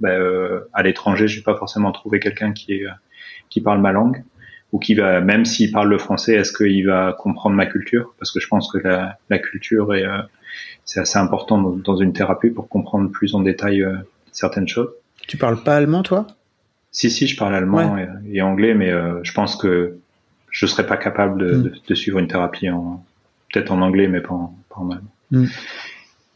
ben, 0.00 0.62
à 0.72 0.82
l'étranger 0.82 1.28
je 1.28 1.36
vais 1.40 1.42
pas 1.44 1.54
forcément 1.56 1.92
trouver 1.92 2.18
quelqu'un 2.18 2.52
qui 2.52 2.80
qui 3.50 3.60
parle 3.60 3.82
ma 3.82 3.92
langue 3.92 4.22
ou 4.72 4.78
qui 4.78 4.94
va 4.94 5.20
même 5.20 5.44
s'il 5.44 5.72
parle 5.72 5.88
le 5.88 5.98
français 5.98 6.34
est-ce 6.34 6.52
qu'il 6.52 6.86
va 6.86 7.14
comprendre 7.18 7.56
ma 7.56 7.66
culture? 7.66 8.14
Parce 8.18 8.30
que 8.30 8.40
je 8.40 8.48
pense 8.48 8.70
que 8.70 8.78
la, 8.78 9.18
la 9.30 9.38
culture 9.38 9.94
est 9.94 10.04
euh, 10.04 10.18
c'est 10.84 11.00
assez 11.00 11.18
important 11.18 11.60
dans, 11.60 11.76
dans 11.76 11.96
une 11.96 12.12
thérapie 12.12 12.50
pour 12.50 12.68
comprendre 12.68 13.10
plus 13.10 13.34
en 13.34 13.40
détail 13.40 13.82
euh, 13.82 13.94
certaines 14.32 14.68
choses. 14.68 14.90
Tu 15.26 15.36
parles 15.36 15.62
pas 15.62 15.76
allemand, 15.76 16.02
toi? 16.02 16.26
Si, 16.90 17.10
si, 17.10 17.26
je 17.26 17.36
parle 17.36 17.54
allemand 17.54 17.98
et, 17.98 18.08
et 18.32 18.40
anglais, 18.42 18.74
mais 18.74 18.90
euh, 18.90 19.20
je 19.22 19.32
pense 19.32 19.56
que 19.56 19.98
je 20.50 20.66
serais 20.66 20.86
pas 20.86 20.96
capable 20.96 21.38
de, 21.40 21.54
Mm. 21.56 21.62
de, 21.62 21.72
de 21.86 21.94
suivre 21.94 22.18
une 22.18 22.28
thérapie 22.28 22.70
en 22.70 23.04
peut-être 23.52 23.70
en 23.72 23.80
anglais, 23.82 24.08
mais 24.08 24.20
pas 24.20 24.34
en, 24.34 24.56
pas 24.70 24.76
en 24.80 24.90
allemand. 24.90 25.12
Mm. 25.30 25.44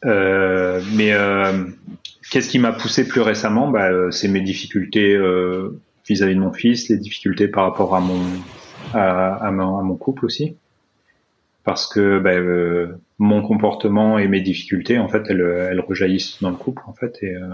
Euh, 0.05 0.81
mais 0.95 1.13
euh, 1.13 1.65
qu'est-ce 2.31 2.49
qui 2.49 2.59
m'a 2.59 2.73
poussé 2.73 3.07
plus 3.09 3.21
récemment? 3.21 3.71
Bah, 3.71 3.91
euh, 3.91 4.11
C'est 4.11 4.29
mes 4.29 4.41
difficultés 4.41 5.15
euh, 5.15 5.81
vis-à-vis 6.09 6.35
de 6.35 6.41
mon 6.41 6.53
fils, 6.53 6.89
les 6.89 6.99
difficultés 6.99 7.49
par 7.49 7.65
rapport 7.65 7.95
à 7.95 8.01
mon 8.01 8.21
à, 8.95 9.51
mon, 9.53 9.79
à 9.79 9.83
mon 9.83 9.97
couple 9.97 10.27
aussi, 10.27 10.57
parce 11.65 11.87
que 11.87 12.19
bah, 12.19 12.33
euh, 12.33 12.89
mon 13.19 13.43
comportement 13.43 14.19
et 14.19 14.29
mes 14.29 14.41
difficultés, 14.41 14.99
en 14.99 15.09
fait, 15.09 15.23
elles, 15.31 15.41
elles 15.41 15.81
rejaillissent 15.81 16.43
dans 16.43 16.51
le 16.51 16.57
couple, 16.57 16.83
en 16.87 16.93
fait, 16.93 17.17
et 17.23 17.37
euh, 17.37 17.47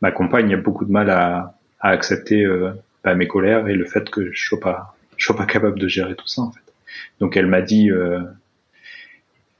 ma 0.00 0.10
compagne 0.10 0.52
a 0.54 0.56
beaucoup 0.56 0.84
de 0.84 0.90
mal 0.90 1.10
à, 1.10 1.54
à 1.80 1.90
accepter 1.90 2.44
euh, 2.44 2.70
bah, 3.04 3.14
mes 3.14 3.26
colères 3.26 3.68
et 3.68 3.74
le 3.74 3.84
fait 3.84 4.10
que 4.10 4.32
je 4.32 4.46
sois 4.46 4.60
pas 4.60 4.94
je 5.16 5.24
sois 5.24 5.36
pas 5.36 5.46
capable 5.46 5.78
de 5.78 5.88
gérer 5.88 6.14
tout 6.14 6.28
ça 6.28 6.42
en 6.42 6.52
fait. 6.52 6.60
Donc 7.20 7.36
elle 7.36 7.46
m'a 7.46 7.60
dit 7.60 7.90
euh, 7.90 8.20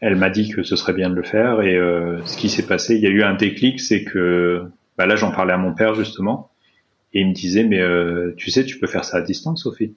elle 0.00 0.16
m'a 0.16 0.30
dit 0.30 0.48
que 0.50 0.62
ce 0.62 0.76
serait 0.76 0.92
bien 0.92 1.10
de 1.10 1.16
le 1.16 1.24
faire. 1.24 1.62
Et 1.62 1.74
euh, 1.74 2.24
ce 2.24 2.36
qui 2.36 2.48
s'est 2.48 2.66
passé, 2.66 2.94
il 2.94 3.02
y 3.02 3.06
a 3.06 3.10
eu 3.10 3.22
un 3.22 3.34
déclic, 3.34 3.80
c'est 3.80 4.04
que 4.04 4.64
bah 4.96 5.06
là 5.06 5.16
j'en 5.16 5.32
parlais 5.32 5.52
à 5.52 5.58
mon 5.58 5.74
père 5.74 5.94
justement 5.94 6.50
et 7.14 7.20
il 7.20 7.28
me 7.28 7.34
disait 7.34 7.64
mais 7.64 7.80
euh, 7.80 8.32
tu 8.36 8.50
sais 8.50 8.64
tu 8.64 8.78
peux 8.78 8.86
faire 8.86 9.04
ça 9.04 9.18
à 9.18 9.20
distance 9.22 9.62
Sophie. 9.62 9.94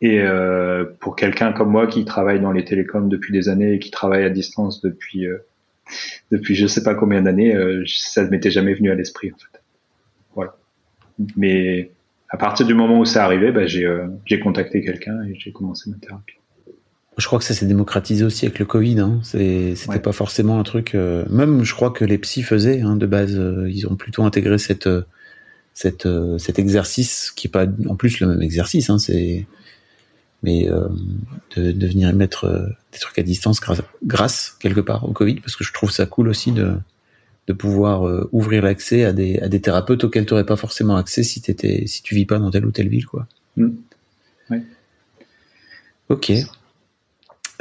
Et 0.00 0.20
euh, 0.20 0.84
pour 1.00 1.16
quelqu'un 1.16 1.52
comme 1.52 1.70
moi 1.70 1.86
qui 1.86 2.04
travaille 2.04 2.40
dans 2.40 2.52
les 2.52 2.64
télécoms 2.64 3.08
depuis 3.08 3.32
des 3.32 3.48
années 3.48 3.74
et 3.74 3.78
qui 3.78 3.90
travaille 3.90 4.24
à 4.24 4.30
distance 4.30 4.82
depuis 4.82 5.26
euh, 5.26 5.38
depuis 6.30 6.54
je 6.54 6.66
sais 6.66 6.82
pas 6.82 6.94
combien 6.94 7.22
d'années, 7.22 7.54
euh, 7.54 7.84
ça 7.86 8.24
ne 8.24 8.28
m'était 8.30 8.50
jamais 8.50 8.74
venu 8.74 8.90
à 8.90 8.94
l'esprit 8.94 9.32
en 9.32 9.36
fait. 9.36 9.60
Voilà. 10.34 10.56
Mais 11.36 11.90
à 12.28 12.36
partir 12.36 12.66
du 12.66 12.74
moment 12.74 12.98
où 12.98 13.04
c'est 13.04 13.20
arrivé, 13.20 13.52
bah, 13.52 13.66
j'ai 13.66 13.86
euh, 13.86 14.06
j'ai 14.26 14.40
contacté 14.40 14.82
quelqu'un 14.82 15.22
et 15.22 15.36
j'ai 15.38 15.52
commencé 15.52 15.88
ma 15.90 15.96
thérapie. 15.96 16.34
Je 17.16 17.26
crois 17.28 17.38
que 17.38 17.44
ça 17.44 17.54
s'est 17.54 17.66
démocratisé 17.66 18.24
aussi 18.24 18.44
avec 18.44 18.58
le 18.58 18.64
Covid. 18.64 18.98
Hein. 18.98 19.20
C'est- 19.22 19.76
C'était 19.76 19.90
Ouais. 19.94 19.98
pas 20.00 20.10
forcément 20.10 20.58
un 20.58 20.64
truc. 20.64 20.96
euh, 20.96 21.24
Même, 21.30 21.62
je 21.62 21.72
crois 21.72 21.92
que 21.92 22.04
les 22.04 22.18
psys 22.18 22.42
faisaient 22.42 22.80
hein, 22.80 22.96
de 22.96 23.06
base. 23.06 23.38
euh, 23.38 23.70
ils 23.70 23.86
ont 23.86 23.94
plutôt 23.94 24.24
intégré 24.24 24.58
cette, 24.58 24.88
euh, 24.88 25.02
cette, 25.74 26.06
euh, 26.06 26.38
cet 26.38 26.58
exercice 26.58 27.32
qui 27.34 27.48
est 27.48 27.50
pas 27.50 27.66
en 27.88 27.96
plus 27.96 28.20
le 28.20 28.28
même 28.28 28.42
exercice. 28.42 28.88
Hein, 28.90 28.98
c'est 28.98 29.46
mais 30.42 30.68
euh, 30.68 30.88
de, 31.56 31.72
de 31.72 31.86
venir 31.86 32.14
mettre 32.14 32.44
euh, 32.44 32.66
des 32.92 32.98
trucs 32.98 33.18
à 33.18 33.22
distance 33.22 33.60
grâce, 33.60 33.82
grâce 34.04 34.56
quelque 34.60 34.80
part 34.80 35.08
au 35.08 35.12
Covid, 35.12 35.36
parce 35.36 35.56
que 35.56 35.64
je 35.64 35.72
trouve 35.72 35.90
ça 35.90 36.06
cool 36.06 36.28
aussi 36.28 36.52
de 36.52 36.74
de 37.46 37.52
pouvoir 37.52 38.06
euh, 38.06 38.28
ouvrir 38.32 38.62
l'accès 38.62 39.04
à 39.04 39.12
des, 39.12 39.38
à 39.38 39.48
des 39.48 39.60
thérapeutes 39.60 40.02
auxquels 40.04 40.24
tu 40.24 40.32
n'aurais 40.32 40.46
pas 40.46 40.56
forcément 40.56 40.96
accès 40.96 41.22
si 41.22 41.42
t'étais 41.42 41.86
si 41.86 42.02
tu 42.02 42.14
vis 42.14 42.24
pas 42.24 42.38
dans 42.38 42.50
telle 42.50 42.64
ou 42.64 42.70
telle 42.70 42.88
ville 42.88 43.06
quoi. 43.06 43.26
Mm. 43.56 43.68
Ouais. 44.50 44.62
Ok. 46.08 46.32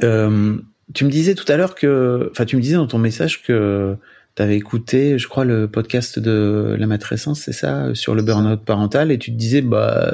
Euh, 0.04 0.58
tu 0.94 1.06
me 1.06 1.10
disais 1.10 1.36
tout 1.36 1.50
à 1.52 1.58
l'heure 1.58 1.76
que, 1.76 2.30
enfin, 2.32 2.46
tu 2.46 2.56
me 2.56 2.62
disais 2.62 2.76
dans 2.76 2.88
ton 2.88 3.00
message 3.00 3.44
que 3.44 3.96
tu 4.36 4.42
avais 4.42 4.58
écouté, 4.58 5.18
je 5.18 5.28
crois, 5.28 5.46
le 5.46 5.68
podcast 5.68 6.20
de 6.20 6.76
la 6.78 6.88
matrescence, 6.88 7.42
c'est 7.42 7.54
ça, 7.54 7.94
sur 7.94 8.16
le 8.16 8.22
burn-out 8.22 8.64
parental, 8.64 9.12
et 9.12 9.20
tu 9.20 9.32
te 9.32 9.38
disais, 9.38 9.62
bah, 9.62 10.14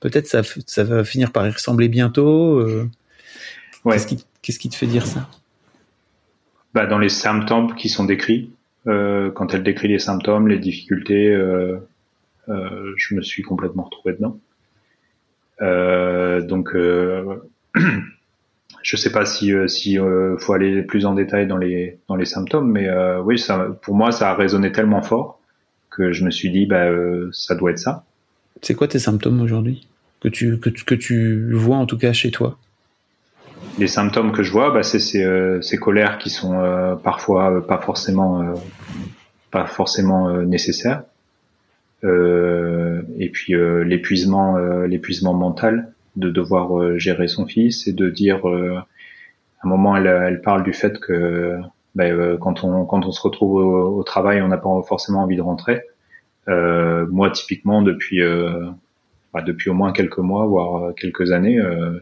peut-être 0.00 0.26
ça, 0.26 0.42
ça 0.66 0.84
va 0.84 1.04
finir 1.04 1.32
par 1.32 1.46
y 1.46 1.50
ressembler 1.50 1.88
bientôt. 1.88 2.58
Euh. 2.58 2.88
Ouais. 3.84 3.96
Qu'est-ce 4.42 4.58
qui, 4.58 4.68
te 4.68 4.76
fait 4.76 4.86
dire 4.86 5.06
ça? 5.06 5.28
Bah, 6.74 6.86
Dans 6.86 6.98
les 6.98 7.08
symptômes 7.08 7.74
qui 7.74 7.88
sont 7.88 8.04
décrits, 8.04 8.50
euh, 8.86 9.30
quand 9.30 9.54
elle 9.54 9.62
décrit 9.62 9.88
les 9.88 9.98
symptômes, 9.98 10.48
les 10.48 10.58
difficultés, 10.58 11.28
euh, 11.28 11.76
euh, 12.48 12.92
je 12.96 13.14
me 13.14 13.22
suis 13.22 13.42
complètement 13.42 13.84
retrouvé 13.84 14.14
dedans. 14.14 14.38
Donc, 16.40 16.74
je 18.82 18.96
sais 18.96 19.10
pas 19.12 19.24
si 19.24 19.52
euh, 19.52 19.66
si 19.66 19.98
euh, 19.98 20.36
faut 20.38 20.52
aller 20.52 20.82
plus 20.82 21.06
en 21.06 21.14
détail 21.14 21.46
dans 21.46 21.56
les 21.56 21.98
dans 22.08 22.16
les 22.16 22.24
symptômes, 22.26 22.70
mais 22.70 22.88
euh, 22.88 23.20
oui, 23.22 23.38
ça, 23.38 23.68
pour 23.82 23.94
moi, 23.94 24.12
ça 24.12 24.30
a 24.30 24.34
résonné 24.34 24.72
tellement 24.72 25.02
fort 25.02 25.40
que 25.90 26.12
je 26.12 26.24
me 26.24 26.30
suis 26.30 26.50
dit, 26.50 26.66
bah, 26.66 26.84
euh, 26.86 27.28
ça 27.32 27.54
doit 27.54 27.70
être 27.72 27.78
ça. 27.78 28.04
C'est 28.62 28.74
quoi 28.74 28.88
tes 28.88 28.98
symptômes 28.98 29.40
aujourd'hui? 29.40 29.86
Que 30.20 30.28
tu, 30.28 30.58
que, 30.58 30.68
tu- 30.68 30.84
que 30.84 30.94
tu 30.94 31.52
vois 31.54 31.76
en 31.76 31.86
tout 31.86 31.96
cas 31.98 32.12
chez 32.12 32.30
toi? 32.30 32.58
Les 33.78 33.86
symptômes 33.88 34.32
que 34.32 34.42
je 34.42 34.50
vois, 34.52 34.70
bah, 34.72 34.82
c'est 34.82 34.98
ces, 34.98 35.22
euh, 35.24 35.60
ces 35.62 35.76
colères 35.78 36.18
qui 36.18 36.30
sont 36.30 36.54
euh, 36.60 36.94
parfois 36.96 37.52
euh, 37.52 37.60
pas 37.60 37.78
forcément 37.78 38.42
euh, 38.42 38.54
pas 39.50 39.66
forcément 39.66 40.28
euh, 40.28 40.42
nécessaires. 40.44 41.02
Euh, 42.04 43.02
et 43.18 43.28
puis 43.30 43.54
euh, 43.54 43.82
l'épuisement 43.82 44.56
euh, 44.56 44.86
l'épuisement 44.86 45.34
mental 45.34 45.92
de 46.18 46.30
devoir 46.30 46.78
euh, 46.78 46.98
gérer 46.98 47.28
son 47.28 47.46
fils 47.46 47.86
et 47.86 47.92
de 47.92 48.10
dire 48.10 48.48
euh, 48.48 48.78
à 49.60 49.66
un 49.66 49.68
moment 49.68 49.96
elle, 49.96 50.06
elle 50.06 50.40
parle 50.40 50.62
du 50.62 50.72
fait 50.72 50.98
que 51.00 51.58
euh, 51.98 52.36
quand 52.38 52.64
on 52.64 52.84
quand 52.84 53.06
on 53.06 53.12
se 53.12 53.20
retrouve 53.20 53.54
au, 53.54 53.98
au 53.98 54.02
travail 54.02 54.42
on 54.42 54.48
n'a 54.48 54.58
pas 54.58 54.70
forcément 54.82 55.22
envie 55.22 55.36
de 55.36 55.42
rentrer. 55.42 55.82
Euh, 56.48 57.06
moi 57.10 57.30
typiquement 57.30 57.82
depuis 57.82 58.22
euh, 58.22 58.66
bah, 59.34 59.42
depuis 59.42 59.70
au 59.70 59.74
moins 59.74 59.92
quelques 59.92 60.18
mois 60.18 60.46
voire 60.46 60.84
euh, 60.84 60.92
quelques 60.92 61.32
années 61.32 61.58
euh, 61.58 62.00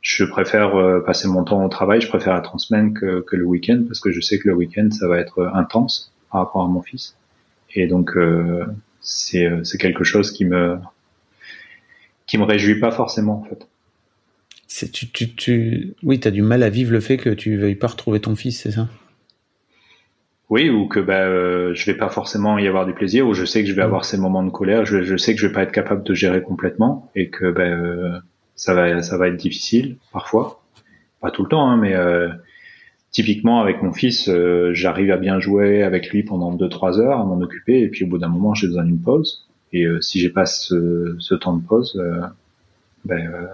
je 0.00 0.24
préfère 0.24 0.76
euh, 0.76 1.00
passer 1.00 1.28
mon 1.28 1.44
temps 1.44 1.64
au 1.64 1.68
travail. 1.68 2.00
Je 2.00 2.08
préfère 2.08 2.34
être 2.36 2.54
en 2.54 2.58
semaine 2.58 2.94
que, 2.94 3.20
que 3.20 3.36
le 3.36 3.44
week-end 3.44 3.84
parce 3.86 4.00
que 4.00 4.10
je 4.10 4.20
sais 4.20 4.38
que 4.38 4.48
le 4.48 4.54
week-end 4.54 4.88
ça 4.90 5.06
va 5.08 5.18
être 5.18 5.40
euh, 5.40 5.54
intense 5.54 6.12
par 6.30 6.42
rapport 6.42 6.62
à 6.62 6.68
mon 6.68 6.82
fils. 6.82 7.16
Et 7.74 7.86
donc 7.86 8.16
euh, 8.16 8.64
c'est 9.00 9.46
euh, 9.46 9.62
c'est 9.64 9.78
quelque 9.78 10.04
chose 10.04 10.32
qui 10.32 10.44
me 10.44 10.78
qui 12.30 12.38
me 12.38 12.44
réjouit 12.44 12.78
pas 12.78 12.92
forcément 12.92 13.40
en 13.40 13.44
fait. 13.44 13.66
C'est 14.68 14.92
tu, 14.92 15.10
tu, 15.10 15.34
tu, 15.34 15.94
oui, 16.04 16.20
t'as 16.20 16.30
du 16.30 16.42
mal 16.42 16.62
à 16.62 16.70
vivre 16.70 16.92
le 16.92 17.00
fait 17.00 17.16
que 17.16 17.30
tu 17.30 17.56
veuilles 17.56 17.74
pas 17.74 17.88
retrouver 17.88 18.20
ton 18.20 18.36
fils, 18.36 18.60
c'est 18.62 18.70
ça? 18.70 18.88
Oui, 20.48 20.70
ou 20.70 20.86
que 20.86 21.00
bah, 21.00 21.24
euh, 21.24 21.74
je 21.74 21.84
vais 21.86 21.96
pas 21.96 22.08
forcément 22.08 22.56
y 22.56 22.68
avoir 22.68 22.86
du 22.86 22.92
plaisir, 22.92 23.26
ou 23.26 23.34
je 23.34 23.44
sais 23.44 23.64
que 23.64 23.68
je 23.68 23.74
vais 23.74 23.82
avoir 23.82 24.04
ces 24.04 24.16
moments 24.16 24.44
de 24.44 24.50
colère, 24.50 24.84
je, 24.84 25.02
je 25.02 25.16
sais 25.16 25.34
que 25.34 25.40
je 25.40 25.48
vais 25.48 25.52
pas 25.52 25.64
être 25.64 25.72
capable 25.72 26.04
de 26.04 26.14
gérer 26.14 26.40
complètement, 26.40 27.10
et 27.16 27.30
que 27.30 27.50
bah, 27.50 27.62
euh, 27.62 28.20
ça 28.54 28.74
va 28.74 29.02
ça 29.02 29.18
va 29.18 29.26
être 29.26 29.36
difficile 29.36 29.96
parfois, 30.12 30.62
pas 31.20 31.32
tout 31.32 31.42
le 31.42 31.48
temps, 31.48 31.68
hein, 31.68 31.76
mais 31.76 31.94
euh, 31.94 32.28
typiquement 33.10 33.60
avec 33.60 33.82
mon 33.82 33.92
fils, 33.92 34.28
euh, 34.28 34.70
j'arrive 34.72 35.10
à 35.10 35.16
bien 35.16 35.40
jouer 35.40 35.82
avec 35.82 36.10
lui 36.10 36.22
pendant 36.22 36.52
deux 36.52 36.68
trois 36.68 37.00
heures, 37.00 37.18
à 37.18 37.24
m'en 37.24 37.40
occuper, 37.40 37.80
et 37.80 37.88
puis 37.88 38.04
au 38.04 38.06
bout 38.06 38.18
d'un 38.18 38.28
moment 38.28 38.54
j'ai 38.54 38.68
besoin 38.68 38.84
d'une 38.84 39.00
pause, 39.00 39.49
et 39.72 39.84
euh, 39.84 40.00
si 40.00 40.20
j'ai 40.20 40.30
pas 40.30 40.46
ce, 40.46 41.16
ce 41.18 41.34
temps 41.34 41.56
de 41.56 41.62
pause, 41.64 41.96
euh, 42.00 42.20
ben, 43.04 43.30
euh, 43.32 43.46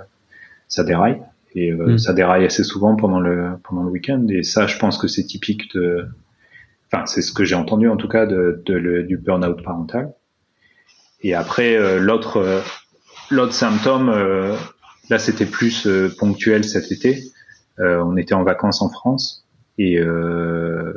ça 0.68 0.84
déraille. 0.84 1.20
Et 1.54 1.72
euh, 1.72 1.94
Mm. 1.94 1.98
ça 1.98 2.12
déraille 2.12 2.44
assez 2.44 2.64
souvent 2.64 2.96
pendant 2.96 3.20
le 3.20 3.50
pendant 3.64 3.82
le 3.82 3.90
week-end. 3.90 4.26
Et 4.28 4.42
ça, 4.42 4.66
je 4.66 4.78
pense 4.78 4.98
que 4.98 5.08
c'est 5.08 5.24
typique 5.24 5.72
de, 5.74 6.06
enfin, 6.92 7.06
c'est 7.06 7.22
ce 7.22 7.32
que 7.32 7.44
j'ai 7.44 7.54
entendu 7.54 7.88
en 7.88 7.96
tout 7.96 8.08
cas 8.08 8.26
de, 8.26 8.62
de 8.66 8.74
le- 8.74 9.02
du 9.04 9.16
burn-out 9.16 9.62
parental. 9.62 10.12
Et 11.22 11.34
après, 11.34 11.76
euh, 11.76 11.98
l'autre 11.98 12.36
euh, 12.38 12.60
l'autre 13.30 13.54
symptôme, 13.54 14.08
euh, 14.10 14.54
là, 15.08 15.18
c'était 15.18 15.46
plus 15.46 15.86
euh, 15.86 16.12
ponctuel 16.18 16.64
cet 16.64 16.92
été. 16.92 17.22
Euh, 17.78 18.02
on 18.04 18.16
était 18.16 18.34
en 18.34 18.42
vacances 18.42 18.82
en 18.82 18.88
France 18.90 19.44
et 19.78 19.98
euh, 19.98 20.92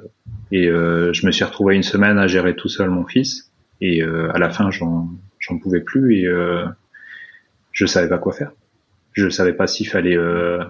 et 0.52 0.68
euh, 0.68 1.14
je 1.14 1.26
me 1.26 1.32
suis 1.32 1.44
retrouvé 1.46 1.76
une 1.76 1.84
semaine 1.84 2.18
à 2.18 2.28
gérer 2.28 2.56
tout 2.56 2.70
seul 2.70 2.90
mon 2.90 3.06
fils. 3.06 3.49
Et 3.82 4.02
euh, 4.02 4.32
à 4.34 4.40
la 4.40 4.50
fin, 4.50 4.72
j'en 4.72 5.10
j'en 5.40 5.58
pouvais 5.58 5.82
plus 5.82 6.18
et 6.18 6.26
euh, 6.28 6.66
je 7.72 7.86
savais 7.86 8.10
pas 8.10 8.18
quoi 8.18 8.34
faire. 8.34 8.52
Je 9.14 9.30
savais 9.30 9.54
pas 9.54 9.68
s'il 9.68 9.88
fallait 9.88 10.18
euh, 10.18 10.64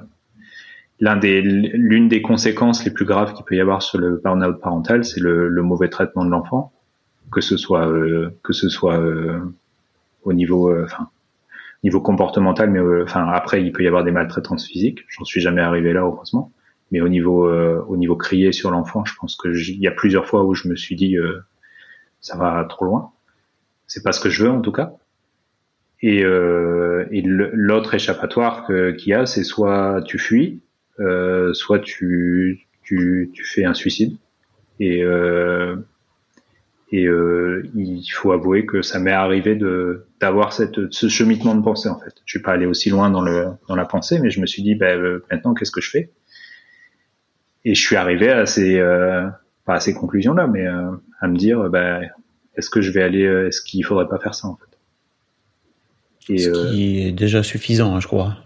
l'un 1.00 1.18
des 1.18 1.42
l'une 1.42 2.08
des 2.08 2.22
conséquences 2.22 2.84
les 2.86 2.92
plus 2.92 3.06
graves 3.06 3.34
qu'il 3.34 3.46
peut 3.46 3.56
y 3.56 3.62
avoir 3.62 3.82
sur 3.82 4.00
le 4.00 4.18
burn-out 4.24 4.60
parental, 4.62 5.06
c'est 5.06 5.20
le, 5.20 5.48
le 5.48 5.62
mauvais 5.62 5.90
traitement 5.90 6.26
de 6.26 6.30
l'enfant, 6.30 6.72
que 7.32 7.42
ce 7.42 7.58
soit 7.58 7.88
euh, 7.88 8.30
que 8.44 8.54
ce 8.54 8.70
soit 8.70 9.00
euh, 9.00 9.40
au 10.24 10.34
niveau 10.34 10.70
euh, 10.70 10.88
niveau 11.84 12.02
comportemental, 12.02 12.70
mais 12.70 12.80
enfin 13.04 13.28
après 13.30 13.64
il 13.64 13.72
peut 13.72 13.84
y 13.84 13.88
avoir 13.88 14.04
des 14.04 14.12
maltraitances 14.12 14.68
physiques. 14.68 15.00
J'en 15.08 15.24
suis 15.24 15.42
jamais 15.42 15.62
arrivé 15.62 15.94
là 15.94 16.02
heureusement, 16.02 16.52
mais 16.92 17.02
au 17.02 17.08
niveau 17.08 17.50
au 17.50 17.98
niveau 17.98 18.18
crier 18.18 18.52
sur 18.52 18.72
l'enfant, 18.72 19.06
je 19.06 19.14
pense 19.16 19.36
que 19.38 19.50
il 19.50 19.80
y 19.80 19.88
a 19.88 19.92
plusieurs 19.92 20.28
fois 20.28 20.44
où 20.44 20.54
je 20.54 20.68
me 20.68 20.76
suis 20.76 20.96
dit 20.96 21.16
ça 22.22 22.38
va 22.38 22.66
trop 22.70 22.86
loin. 22.86 23.12
C'est 23.88 24.04
pas 24.04 24.12
ce 24.12 24.20
que 24.20 24.30
je 24.30 24.44
veux 24.44 24.52
en 24.52 24.62
tout 24.62 24.72
cas. 24.72 24.94
Et, 26.02 26.24
euh, 26.24 27.06
et 27.12 27.22
l'autre 27.24 27.94
échappatoire 27.94 28.66
qu'il 28.68 29.08
y 29.08 29.14
a, 29.14 29.26
c'est 29.26 29.44
soit 29.44 30.02
tu 30.06 30.18
fuis, 30.18 30.62
euh, 31.00 31.54
soit 31.54 31.80
tu, 31.80 32.68
tu, 32.84 33.30
tu 33.34 33.44
fais 33.44 33.66
un 33.66 33.74
suicide. 33.74 34.16
Et, 34.80 35.04
euh, 35.04 35.76
et 36.92 37.06
euh, 37.06 37.70
il 37.76 38.08
faut 38.08 38.32
avouer 38.32 38.66
que 38.66 38.82
ça 38.82 39.00
m'est 39.00 39.12
arrivé 39.12 39.60
d'avoir 40.20 40.54
cette 40.54 40.92
ce 40.92 41.08
cheminement 41.08 41.54
de 41.54 41.62
pensée 41.62 41.90
en 41.90 42.00
fait. 42.00 42.14
Je 42.26 42.32
suis 42.32 42.42
pas 42.42 42.54
allé 42.54 42.66
aussi 42.66 42.90
loin 42.90 43.12
dans 43.12 43.22
le 43.22 43.48
dans 43.68 43.76
la 43.76 43.86
pensée, 43.86 44.20
mais 44.20 44.32
je 44.32 44.42
me 44.42 44.48
suis 44.48 44.64
dit 44.64 44.76
ben 44.76 45.00
euh, 45.00 45.24
maintenant 45.30 45.54
qu'est-ce 45.54 45.72
que 45.72 45.82
je 45.82 45.90
fais? 45.90 46.12
Et 47.66 47.76
je 47.76 47.82
suis 47.82 47.96
arrivé 47.96 48.30
à 48.30 48.46
ces 48.46 48.80
euh, 48.80 49.28
pas 49.70 49.76
à 49.76 49.80
ces 49.80 49.94
conclusions 49.94 50.34
là, 50.34 50.48
mais 50.48 50.66
euh, 50.66 50.90
à 51.22 51.28
me 51.28 51.38
dire 51.38 51.70
ben 51.70 52.10
est-ce 52.56 52.72
que 52.72 52.82
je 52.82 52.90
vais 52.92 53.04
aller 53.04 53.24
euh, 53.24 53.48
est-ce 53.48 53.62
qu'il 53.62 53.86
faudrait 53.86 54.08
pas 54.08 54.18
faire 54.18 54.34
ça 54.34 54.48
en 54.48 54.56
fait? 54.58 56.34
Et 56.34 56.40
Ce 56.40 56.50
euh, 56.50 56.72
qui 56.72 57.02
est 57.02 57.12
déjà 57.12 57.44
suffisant, 57.44 57.96
hein, 57.96 58.00
je 58.00 58.08
crois, 58.08 58.38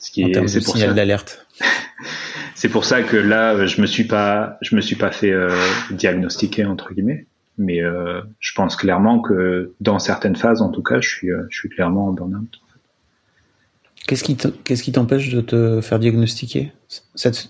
ce 0.00 0.10
qui 0.10 0.24
en 0.24 0.28
est 0.28 0.32
termes 0.32 0.46
de 0.46 0.60
signal 0.60 0.88
ça. 0.88 0.94
d'alerte. 0.94 1.46
C'est 2.54 2.70
pour 2.70 2.86
ça 2.86 3.02
que 3.02 3.16
là, 3.18 3.66
je 3.66 3.80
me 3.82 3.86
suis 3.86 4.04
pas, 4.04 4.56
je 4.62 4.74
me 4.74 4.80
suis 4.80 4.96
pas 4.96 5.10
fait 5.12 5.32
diagnostiquer 5.92 6.64
entre 6.64 6.92
guillemets, 6.92 7.26
mais 7.56 7.80
je 8.40 8.52
pense 8.54 8.74
clairement 8.74 9.20
que 9.20 9.74
dans 9.80 10.00
certaines 10.00 10.34
phases, 10.34 10.60
en 10.60 10.70
tout 10.70 10.82
cas, 10.82 11.00
je 11.00 11.08
suis, 11.08 11.28
je 11.50 11.56
suis 11.56 11.68
clairement 11.68 12.08
en 12.08 12.12
burn-out. 12.12 12.60
Qu'est-ce 14.08 14.24
qui 14.24 14.34
te- 14.36 14.48
qu'est-ce 14.48 14.82
qui 14.82 14.90
t'empêche 14.90 15.28
de 15.28 15.40
te 15.40 15.80
faire 15.80 16.00
diagnostiquer? 16.00 16.72
Cette- 17.14 17.48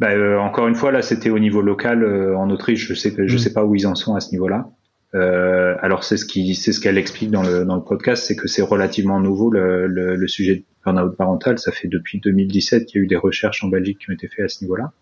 Bah, 0.00 0.12
euh, 0.12 0.38
encore 0.38 0.66
une 0.66 0.74
fois, 0.74 0.90
là, 0.92 1.02
c'était 1.02 1.30
au 1.30 1.38
niveau 1.38 1.60
local 1.62 2.02
euh, 2.02 2.36
en 2.36 2.50
Autriche. 2.50 2.88
Je 2.88 2.94
sais 2.94 3.14
je 3.16 3.34
Mm. 3.34 3.38
sais 3.38 3.52
pas 3.52 3.64
où 3.64 3.74
ils 3.76 3.86
en 3.86 3.94
sont 3.94 4.14
à 4.16 4.20
ce 4.20 4.32
niveau-là. 4.32 4.68
Euh, 5.14 5.76
alors 5.82 6.04
c'est 6.04 6.16
ce 6.16 6.24
qui, 6.24 6.54
c'est 6.54 6.72
ce 6.72 6.80
qu'elle 6.80 6.96
explique 6.96 7.30
dans 7.32 7.42
le 7.42 7.64
dans 7.64 7.74
le 7.74 7.82
podcast, 7.82 8.24
c'est 8.26 8.36
que 8.36 8.46
c'est 8.46 8.62
relativement 8.62 9.18
nouveau 9.20 9.50
le, 9.50 9.86
le, 9.88 10.14
le 10.16 10.28
sujet 10.28 10.56
de 10.56 10.62
burn-out 10.84 11.16
parental. 11.16 11.58
Ça 11.58 11.72
fait 11.72 11.88
depuis 11.88 12.20
2017 12.20 12.86
qu'il 12.86 12.98
y 12.98 13.02
a 13.02 13.04
eu 13.04 13.06
des 13.08 13.16
recherches 13.16 13.62
en 13.64 13.68
Belgique 13.68 13.98
qui 13.98 14.10
ont 14.10 14.14
été 14.14 14.28
faites 14.28 14.44
à 14.44 14.48
ce 14.48 14.62
niveau-là. 14.64 14.92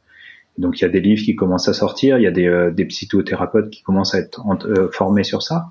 Donc 0.57 0.81
il 0.81 0.83
y 0.83 0.87
a 0.87 0.89
des 0.89 1.01
livres 1.01 1.23
qui 1.23 1.37
commencent 1.37 1.69
à 1.69 1.75
sortir, 1.75 2.19
il 2.19 2.25
y 2.25 2.27
a 2.27 2.31
des, 2.33 2.47
euh, 2.49 2.71
des 2.73 2.87
psychothérapeutes 2.87 3.71
qui 3.71 3.83
commencent 3.83 4.15
à 4.15 4.19
être 4.19 4.45
en- 4.47 4.59
euh, 4.65 4.89
formés 4.91 5.23
sur 5.25 5.43
ça, 5.43 5.67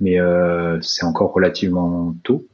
mais 0.00 0.20
euh, 0.20 0.78
c'est 0.82 1.04
encore 1.06 1.32
relativement 1.32 2.14
tôt. 2.24 2.44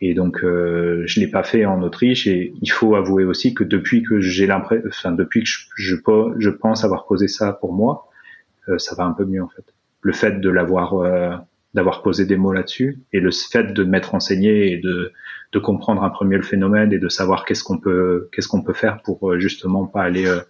Et 0.00 0.14
donc 0.14 0.42
euh, 0.42 1.02
je 1.06 1.20
l'ai 1.20 1.28
pas 1.28 1.42
fait 1.42 1.64
en 1.64 1.82
Autriche 1.82 2.26
et 2.26 2.52
il 2.60 2.70
faut 2.70 2.94
avouer 2.94 3.24
aussi 3.24 3.54
que 3.54 3.64
depuis 3.64 4.02
que 4.02 4.20
j'ai 4.20 4.46
l'impression, 4.46 4.88
enfin 4.88 5.12
depuis 5.12 5.42
que 5.44 5.48
je, 5.48 5.96
je, 6.38 6.50
pense 6.50 6.84
avoir 6.84 7.06
posé 7.06 7.28
ça 7.28 7.52
pour 7.52 7.72
moi, 7.72 8.08
euh, 8.68 8.78
ça 8.78 8.94
va 8.96 9.04
un 9.04 9.12
peu 9.12 9.24
mieux 9.24 9.42
en 9.42 9.48
fait. 9.48 9.64
Le 10.02 10.12
fait 10.12 10.40
de 10.40 10.50
l'avoir 10.50 10.94
euh, 10.94 11.36
d'avoir 11.74 12.02
posé 12.02 12.26
des 12.26 12.36
mots 12.36 12.52
là-dessus 12.52 13.00
et 13.12 13.20
le 13.20 13.30
fait 13.30 13.72
de 13.72 13.84
m'être 13.84 14.10
renseigné 14.10 14.72
et 14.72 14.78
de 14.78 15.12
de 15.52 15.58
comprendre 15.60 16.02
un 16.02 16.10
peu 16.10 16.24
mieux 16.24 16.36
le 16.36 16.42
phénomène 16.42 16.92
et 16.92 16.98
de 16.98 17.08
savoir 17.08 17.44
qu'est-ce 17.44 17.62
qu'on 17.62 17.78
peut 17.78 18.28
qu'est-ce 18.32 18.48
qu'on 18.48 18.62
peut 18.62 18.72
faire 18.72 19.00
pour 19.02 19.30
euh, 19.30 19.38
justement 19.38 19.86
pas 19.86 20.02
aller 20.02 20.26
euh, 20.26 20.40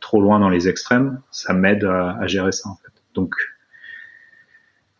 trop 0.00 0.20
loin 0.20 0.40
dans 0.40 0.48
les 0.48 0.68
extrêmes, 0.68 1.20
ça 1.30 1.52
m'aide 1.52 1.84
à, 1.84 2.16
à 2.18 2.26
gérer 2.26 2.52
ça 2.52 2.70
en 2.70 2.76
fait. 2.76 2.92
Donc 3.14 3.34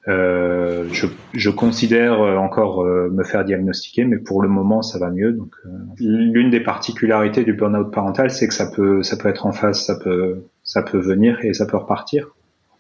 Euh, 0.07 0.87
je, 0.93 1.07
je, 1.33 1.49
considère 1.49 2.21
encore 2.21 2.83
euh, 2.83 3.09
me 3.11 3.25
faire 3.25 3.43
diagnostiquer, 3.43 4.05
mais 4.05 4.19
pour 4.19 4.43
le 4.43 4.49
moment 4.49 4.83
ça 4.83 4.99
va 4.99 5.11
mieux. 5.11 5.33
Donc, 5.33 5.55
euh, 5.65 5.71
l'une 5.99 6.51
des 6.51 6.61
particularités 6.61 7.43
du 7.43 7.55
burn-out 7.55 7.91
parental, 7.91 8.31
c'est 8.31 8.47
que 8.47 8.53
ça 8.53 8.71
peut, 8.71 9.03
ça 9.03 9.17
peut 9.17 9.31
être 9.31 9.47
en 9.47 9.53
face, 9.53 9.87
ça 9.87 9.99
peut, 9.99 10.43
ça 10.63 10.83
peut 10.83 10.99
venir 10.99 11.39
et 11.43 11.55
ça 11.55 11.65
peut 11.65 11.79
repartir 11.79 12.35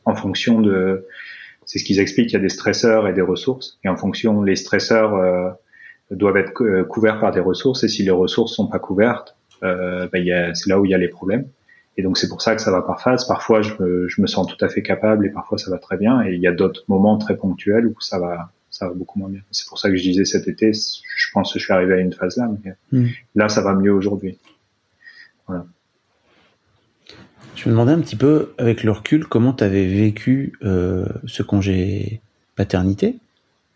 en 0.04 0.14
fonction 0.14 0.60
de. 0.60 1.06
C'est 1.64 1.78
ce 1.78 1.84
qu'ils 1.84 1.98
expliquent. 1.98 2.30
Il 2.32 2.34
y 2.34 2.38
a 2.38 2.40
des 2.40 2.50
stresseurs 2.50 3.08
et 3.08 3.14
des 3.14 3.22
ressources, 3.22 3.78
et 3.84 3.88
en 3.88 3.96
fonction, 3.96 4.42
les 4.42 4.56
stresseurs 4.56 5.14
euh, 5.14 5.48
doivent 6.10 6.36
être 6.36 6.52
couverts 6.82 7.20
par 7.20 7.32
des 7.32 7.40
ressources, 7.40 7.84
et 7.84 7.88
si 7.88 8.02
les 8.02 8.10
ressources 8.10 8.52
sont 8.52 8.66
pas 8.66 8.78
couvertes, 8.78 9.34
bah, 9.62 10.08
c'est 10.12 10.68
là 10.68 10.78
où 10.78 10.84
il 10.84 10.90
y 10.90 10.94
a 10.94 10.98
les 10.98 11.08
problèmes. 11.08 11.46
Et 11.96 12.02
donc 12.02 12.18
c'est 12.18 12.28
pour 12.28 12.42
ça 12.42 12.54
que 12.54 12.62
ça 12.62 12.70
va 12.70 12.82
par 12.82 13.00
phase. 13.00 13.26
Parfois 13.26 13.62
je 13.62 13.74
me, 13.80 14.08
je 14.08 14.20
me, 14.20 14.26
sens 14.26 14.46
tout 14.46 14.62
à 14.64 14.68
fait 14.68 14.82
capable 14.82 15.26
et 15.26 15.30
parfois 15.30 15.58
ça 15.58 15.70
va 15.70 15.78
très 15.78 15.96
bien. 15.96 16.22
Et 16.22 16.34
il 16.34 16.40
y 16.40 16.46
a 16.46 16.52
d'autres 16.52 16.84
moments 16.88 17.18
très 17.18 17.36
ponctuels 17.36 17.86
où 17.86 17.94
ça 18.00 18.18
va 18.18 18.50
ça 18.70 18.88
va 18.88 18.94
beaucoup 18.94 19.20
moins 19.20 19.28
bien. 19.28 19.40
C'est 19.52 19.68
pour 19.68 19.78
ça 19.78 19.88
que 19.88 19.96
je 19.96 20.02
disais 20.02 20.24
cet 20.24 20.48
été, 20.48 20.72
je 20.72 21.28
pense 21.32 21.52
que 21.52 21.60
je 21.60 21.64
suis 21.64 21.72
arrivé 21.72 21.94
à 21.94 21.98
une 21.98 22.12
phase 22.12 22.36
là, 22.36 22.50
mais 22.64 22.74
hmm. 22.90 23.08
là 23.36 23.48
ça 23.48 23.62
va 23.62 23.74
mieux 23.74 23.92
aujourd'hui. 23.92 24.38
Voilà. 25.46 25.64
Je 27.54 27.68
me 27.68 27.74
demandais 27.74 27.92
un 27.92 28.00
petit 28.00 28.16
peu, 28.16 28.52
avec 28.58 28.82
le 28.82 28.90
recul, 28.90 29.26
comment 29.26 29.52
tu 29.52 29.62
avais 29.62 29.86
vécu 29.86 30.54
euh, 30.64 31.06
ce 31.26 31.42
congé 31.42 32.20
paternité 32.56 33.16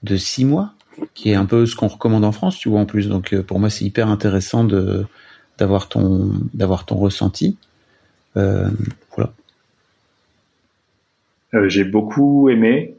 de 0.03 0.17
six 0.17 0.45
mois, 0.45 0.75
qui 1.15 1.31
est 1.31 1.35
un 1.35 1.47
peu 1.47 1.65
ce 1.65 1.77
qu'on 1.77 1.87
recommande 1.87 2.25
en 2.25 2.33
France, 2.33 2.59
tu 2.59 2.69
vois, 2.69 2.81
en 2.81 2.87
plus. 2.87 3.09
Donc 3.09 3.33
euh, 3.33 3.43
pour 3.43 3.61
moi, 3.61 3.71
c'est 3.71 3.85
hyper 3.85 4.09
intéressant 4.09 4.65
de 4.65 5.07
d'avoir 5.59 5.89
ton 5.89 6.33
d'avoir 6.55 6.87
ton 6.87 6.97
ressenti. 6.97 7.57
Euh, 8.37 8.69
voilà. 9.17 9.33
Euh, 11.55 11.69
j'ai 11.69 11.85
beaucoup 11.85 12.49
aimé. 12.49 12.97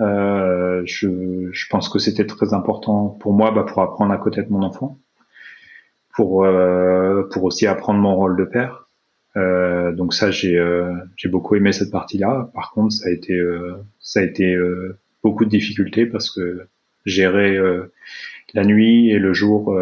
Euh, 0.00 0.82
je, 0.84 1.48
je, 1.50 1.66
pense 1.70 1.88
que 1.88 1.98
c'était 1.98 2.26
très 2.26 2.52
important 2.52 3.08
pour 3.08 3.32
moi 3.32 3.50
bah, 3.50 3.64
pour 3.64 3.80
apprendre 3.80 4.12
à 4.12 4.18
de 4.18 4.46
mon 4.50 4.62
enfant, 4.62 4.98
pour, 6.14 6.46
pour 7.32 7.44
aussi 7.44 7.66
apprendre 7.66 8.00
mon 8.00 8.14
rôle 8.14 8.36
de 8.36 8.44
père. 8.44 8.88
Euh, 9.36 9.92
donc 9.92 10.12
ça, 10.12 10.30
j'ai 10.30 10.62
j'ai 11.16 11.28
beaucoup 11.28 11.54
aimé 11.56 11.72
cette 11.72 11.90
partie-là. 11.90 12.50
Par 12.54 12.72
contre, 12.72 12.92
ça 12.92 13.08
a 13.08 13.10
été 13.10 13.40
ça 14.00 14.20
a 14.20 14.22
été 14.22 14.54
beaucoup 15.22 15.46
de 15.46 15.50
difficultés 15.50 16.04
parce 16.04 16.30
que 16.30 16.66
gérer 17.06 17.58
la 18.52 18.64
nuit 18.64 19.10
et 19.10 19.18
le 19.18 19.32
jour 19.32 19.78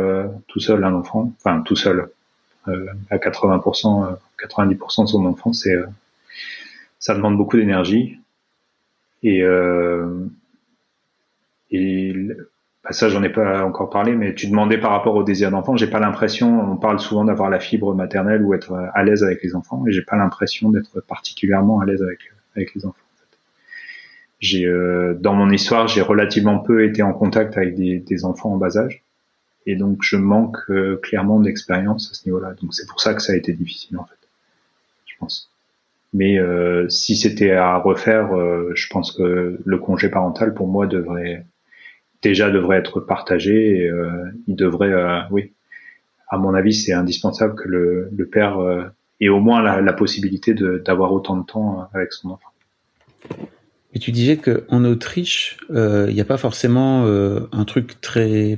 tout 0.47 0.61
seul 0.61 0.85
un 0.85 0.95
enfant, 0.95 1.33
enfin 1.39 1.61
tout 1.63 1.77
seul 1.77 2.09
à 3.11 3.17
80%, 3.19 4.17
90% 4.39 5.03
de 5.03 5.09
son 5.09 5.27
enfance, 5.27 5.63
c'est 5.63 5.75
euh, 5.75 5.87
ça 6.99 7.15
demande 7.15 7.37
beaucoup 7.37 7.57
d'énergie. 7.57 8.19
Et 9.23 9.43
euh, 9.43 10.27
et 11.71 12.15
bah 12.83 12.93
ça 12.93 13.09
j'en 13.09 13.23
ai 13.23 13.31
pas 13.31 13.65
encore 13.65 13.91
parlé, 13.91 14.15
mais 14.15 14.35
tu 14.35 14.47
demandais 14.47 14.79
par 14.79 14.91
rapport 14.91 15.15
au 15.15 15.23
désir 15.23 15.51
d'enfant, 15.51 15.77
j'ai 15.77 15.87
pas 15.87 16.01
l'impression, 16.01 16.73
on 16.73 16.77
parle 16.77 17.01
souvent 17.01 17.25
d'avoir 17.25 17.49
la 17.49 17.59
fibre 17.59 17.95
maternelle 17.95 18.43
ou 18.43 18.55
être 18.55 18.75
à 18.95 19.03
l'aise 19.03 19.25
avec 19.25 19.43
les 19.43 19.55
enfants, 19.55 19.85
et 19.87 19.93
j'ai 19.93 20.03
pas 20.03 20.17
l'impression 20.17 20.71
d'être 20.71 21.01
particulièrement 21.01 21.81
à 21.81 21.87
l'aise 21.87 22.03
avec 22.03 22.21
avec 22.55 22.75
les 22.75 22.87
enfants. 22.87 22.99
J'ai 24.41 24.67
euh, 24.67 25.15
dans 25.15 25.35
mon 25.35 25.51
histoire, 25.51 25.89
j'ai 25.89 26.03
relativement 26.03 26.59
peu 26.59 26.85
été 26.85 27.03
en 27.03 27.15
contact 27.15 27.57
avec 27.57 27.75
des, 27.75 27.99
des 27.99 28.25
enfants 28.27 28.53
en 28.53 28.57
bas 28.59 28.77
âge, 28.77 29.03
et 29.67 29.77
donc 29.77 29.99
je 30.03 30.17
manque 30.17 30.59
euh, 30.71 30.97
clairement 30.97 31.41
d'expérience 31.41 32.11
à 32.11 32.15
ce 32.15 32.27
niveau-là. 32.27 32.55
Donc 32.61 32.75
c'est 32.75 32.87
pour 32.87 33.01
ça 33.01 33.15
que 33.15 33.23
ça 33.23 33.33
a 33.33 33.37
été 33.37 33.53
difficile 33.53 33.99
en 33.99 34.05
fait. 34.05 34.17
Mais 36.13 36.39
euh, 36.39 36.89
si 36.89 37.17
c'était 37.17 37.53
à 37.53 37.77
refaire, 37.77 38.35
euh, 38.35 38.71
je 38.75 38.87
pense 38.89 39.11
que 39.13 39.59
le 39.65 39.79
congé 39.79 40.09
parental 40.09 40.55
pour 40.55 40.69
moi 40.69 40.87
devrait 40.87 41.45
déjà 42.23 42.51
devrait 42.51 42.79
être 42.79 43.01
partagé. 43.01 43.79
Et, 43.79 43.89
euh, 43.89 44.09
il 44.47 44.55
devrait, 44.55 44.93
oui, 45.31 45.53
à 46.29 46.39
mon 46.39 46.55
avis, 46.55 46.73
c'est 46.73 46.93
indispensable 46.93 47.57
que 47.57 47.69
le, 47.69 48.09
le 48.17 48.27
père 48.27 48.59
ait 49.21 49.29
au 49.29 49.41
moins 49.41 49.61
la, 49.61 49.81
la 49.81 49.93
possibilité 49.93 50.55
d'avoir 50.55 51.13
autant 51.13 51.37
de 51.37 51.45
temps 51.45 51.89
avec 51.93 52.13
son 52.13 52.31
enfant. 52.31 52.49
Et 53.93 53.99
tu 53.99 54.11
disais 54.13 54.37
que 54.37 54.65
en 54.69 54.85
Autriche, 54.85 55.59
il 55.71 56.15
n'y 56.15 56.21
a 56.21 56.25
pas 56.25 56.39
forcément 56.39 57.05
un 57.07 57.65
truc 57.65 58.01
très 58.01 58.57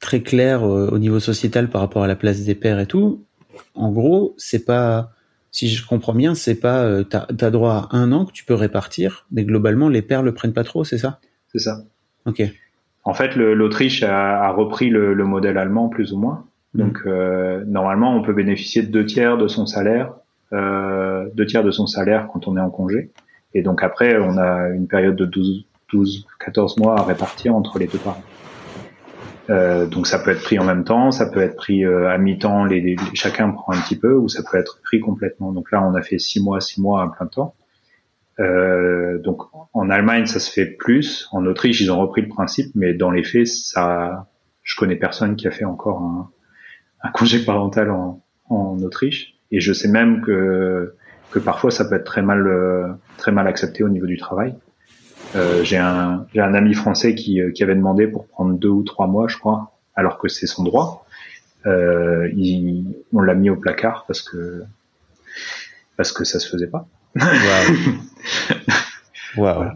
très 0.00 0.20
clair 0.20 0.62
au 0.62 0.98
niveau 0.98 1.20
sociétal 1.20 1.68
par 1.68 1.80
rapport 1.80 2.02
à 2.02 2.06
la 2.06 2.16
place 2.16 2.42
des 2.42 2.54
pères 2.54 2.78
et 2.80 2.86
tout. 2.86 3.24
En 3.74 3.90
gros, 3.90 4.34
c'est 4.38 4.64
pas 4.64 5.12
si 5.56 5.68
je 5.68 5.86
comprends 5.86 6.12
bien, 6.12 6.34
c'est 6.34 6.60
pas, 6.60 6.84
euh, 6.84 7.02
t'as 7.02 7.24
as 7.40 7.50
droit 7.50 7.88
à 7.90 7.96
un 7.96 8.12
an 8.12 8.26
que 8.26 8.32
tu 8.32 8.44
peux 8.44 8.52
répartir, 8.52 9.26
mais 9.32 9.42
globalement 9.42 9.88
les 9.88 10.02
pères 10.02 10.22
le 10.22 10.34
prennent 10.34 10.52
pas 10.52 10.64
trop, 10.64 10.84
c'est 10.84 10.98
ça? 10.98 11.18
C'est 11.50 11.60
ça. 11.60 11.78
Ok. 12.26 12.42
En 13.04 13.14
fait, 13.14 13.36
l'Autriche 13.36 14.02
a, 14.02 14.42
a, 14.42 14.50
repris 14.50 14.90
le, 14.90 15.14
le, 15.14 15.24
modèle 15.24 15.56
allemand 15.56 15.88
plus 15.88 16.12
ou 16.12 16.18
moins. 16.18 16.44
Mmh. 16.74 16.78
Donc 16.78 16.98
euh, 17.06 17.64
normalement, 17.66 18.14
on 18.14 18.20
peut 18.20 18.34
bénéficier 18.34 18.82
de 18.82 18.88
deux 18.88 19.06
tiers 19.06 19.38
de 19.38 19.48
son 19.48 19.64
salaire, 19.64 20.12
euh, 20.52 21.26
deux 21.32 21.46
tiers 21.46 21.64
de 21.64 21.70
son 21.70 21.86
salaire 21.86 22.28
quand 22.30 22.46
on 22.48 22.58
est 22.58 22.60
en 22.60 22.68
congé. 22.68 23.10
Et 23.54 23.62
donc 23.62 23.82
après, 23.82 24.18
on 24.18 24.36
a 24.36 24.68
une 24.68 24.86
période 24.86 25.16
de 25.16 25.24
12, 25.24 25.64
12 25.90 26.26
14 26.38 26.76
mois 26.76 27.00
à 27.00 27.02
répartir 27.02 27.56
entre 27.56 27.78
les 27.78 27.86
deux 27.86 27.96
parents. 27.96 28.22
Euh, 29.48 29.86
donc 29.86 30.06
ça 30.06 30.18
peut 30.18 30.32
être 30.32 30.42
pris 30.42 30.58
en 30.58 30.64
même 30.64 30.84
temps, 30.84 31.12
ça 31.12 31.26
peut 31.26 31.40
être 31.40 31.56
pris 31.56 31.84
euh, 31.84 32.10
à 32.10 32.18
mi-temps, 32.18 32.64
les, 32.64 32.96
chacun 33.14 33.50
prend 33.50 33.72
un 33.72 33.80
petit 33.80 33.96
peu, 33.96 34.14
ou 34.14 34.28
ça 34.28 34.42
peut 34.42 34.58
être 34.58 34.80
pris 34.82 35.00
complètement. 35.00 35.52
Donc 35.52 35.70
là, 35.70 35.82
on 35.86 35.94
a 35.94 36.02
fait 36.02 36.18
six 36.18 36.42
mois, 36.42 36.60
six 36.60 36.80
mois 36.80 37.02
à 37.02 37.08
plein 37.08 37.26
temps. 37.26 37.54
Euh, 38.38 39.18
donc 39.18 39.42
en 39.72 39.88
Allemagne, 39.88 40.26
ça 40.26 40.40
se 40.40 40.50
fait 40.50 40.66
plus. 40.66 41.28
En 41.32 41.46
Autriche, 41.46 41.80
ils 41.80 41.90
ont 41.90 42.00
repris 42.00 42.22
le 42.22 42.28
principe, 42.28 42.72
mais 42.74 42.92
dans 42.92 43.10
les 43.10 43.22
faits, 43.22 43.46
ça, 43.46 44.26
je 44.62 44.76
connais 44.76 44.96
personne 44.96 45.36
qui 45.36 45.46
a 45.46 45.50
fait 45.50 45.64
encore 45.64 46.02
un, 46.02 46.30
un 47.02 47.10
congé 47.10 47.44
parental 47.44 47.90
en, 47.90 48.22
en, 48.50 48.78
Autriche. 48.82 49.34
Et 49.52 49.60
je 49.60 49.72
sais 49.72 49.88
même 49.88 50.22
que 50.22 50.94
que 51.30 51.38
parfois 51.38 51.70
ça 51.70 51.84
peut 51.84 51.96
être 51.96 52.04
très 52.04 52.22
mal 52.22 52.46
euh, 52.46 52.88
très 53.16 53.32
mal 53.32 53.46
accepté 53.46 53.82
au 53.82 53.88
niveau 53.88 54.06
du 54.06 54.16
travail. 54.16 54.54
Euh, 55.34 55.64
j'ai 55.64 55.76
un, 55.76 56.26
un 56.36 56.54
ami 56.54 56.74
français 56.74 57.14
qui, 57.14 57.40
euh, 57.40 57.50
qui 57.50 57.62
avait 57.62 57.74
demandé 57.74 58.06
pour 58.06 58.26
prendre 58.26 58.54
deux 58.54 58.68
ou 58.68 58.82
trois 58.82 59.06
mois, 59.06 59.28
je 59.28 59.36
crois, 59.36 59.76
alors 59.94 60.18
que 60.18 60.28
c'est 60.28 60.46
son 60.46 60.62
droit. 60.64 61.06
Euh, 61.66 62.30
il, 62.36 62.84
on 63.12 63.20
l'a 63.20 63.34
mis 63.34 63.50
au 63.50 63.56
placard 63.56 64.04
parce 64.06 64.22
que 64.22 64.62
parce 65.96 66.12
que 66.12 66.24
ça 66.24 66.38
se 66.38 66.48
faisait 66.48 66.68
pas. 66.68 66.86
Waouh. 69.36 69.70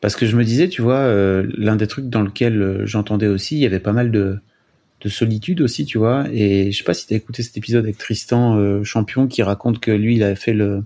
Parce 0.00 0.16
que 0.16 0.26
je 0.26 0.36
me 0.36 0.44
disais, 0.44 0.68
tu 0.68 0.80
vois, 0.80 0.98
euh, 0.98 1.46
l'un 1.56 1.76
des 1.76 1.86
trucs 1.86 2.08
dans 2.08 2.22
lequel 2.22 2.82
j'entendais 2.84 3.26
aussi, 3.26 3.56
il 3.56 3.60
y 3.60 3.66
avait 3.66 3.80
pas 3.80 3.92
mal 3.92 4.10
de, 4.10 4.38
de 5.00 5.08
solitude 5.08 5.60
aussi, 5.60 5.84
tu 5.84 5.98
vois. 5.98 6.24
Et 6.32 6.70
je 6.70 6.78
sais 6.78 6.84
pas 6.84 6.94
si 6.94 7.06
tu 7.06 7.14
as 7.14 7.16
écouté 7.16 7.42
cet 7.42 7.56
épisode 7.56 7.84
avec 7.84 7.98
Tristan 7.98 8.56
euh, 8.56 8.84
Champion 8.84 9.26
qui 9.26 9.42
raconte 9.42 9.80
que 9.80 9.90
lui, 9.90 10.16
il 10.16 10.22
a 10.22 10.34
fait 10.36 10.52
le 10.52 10.84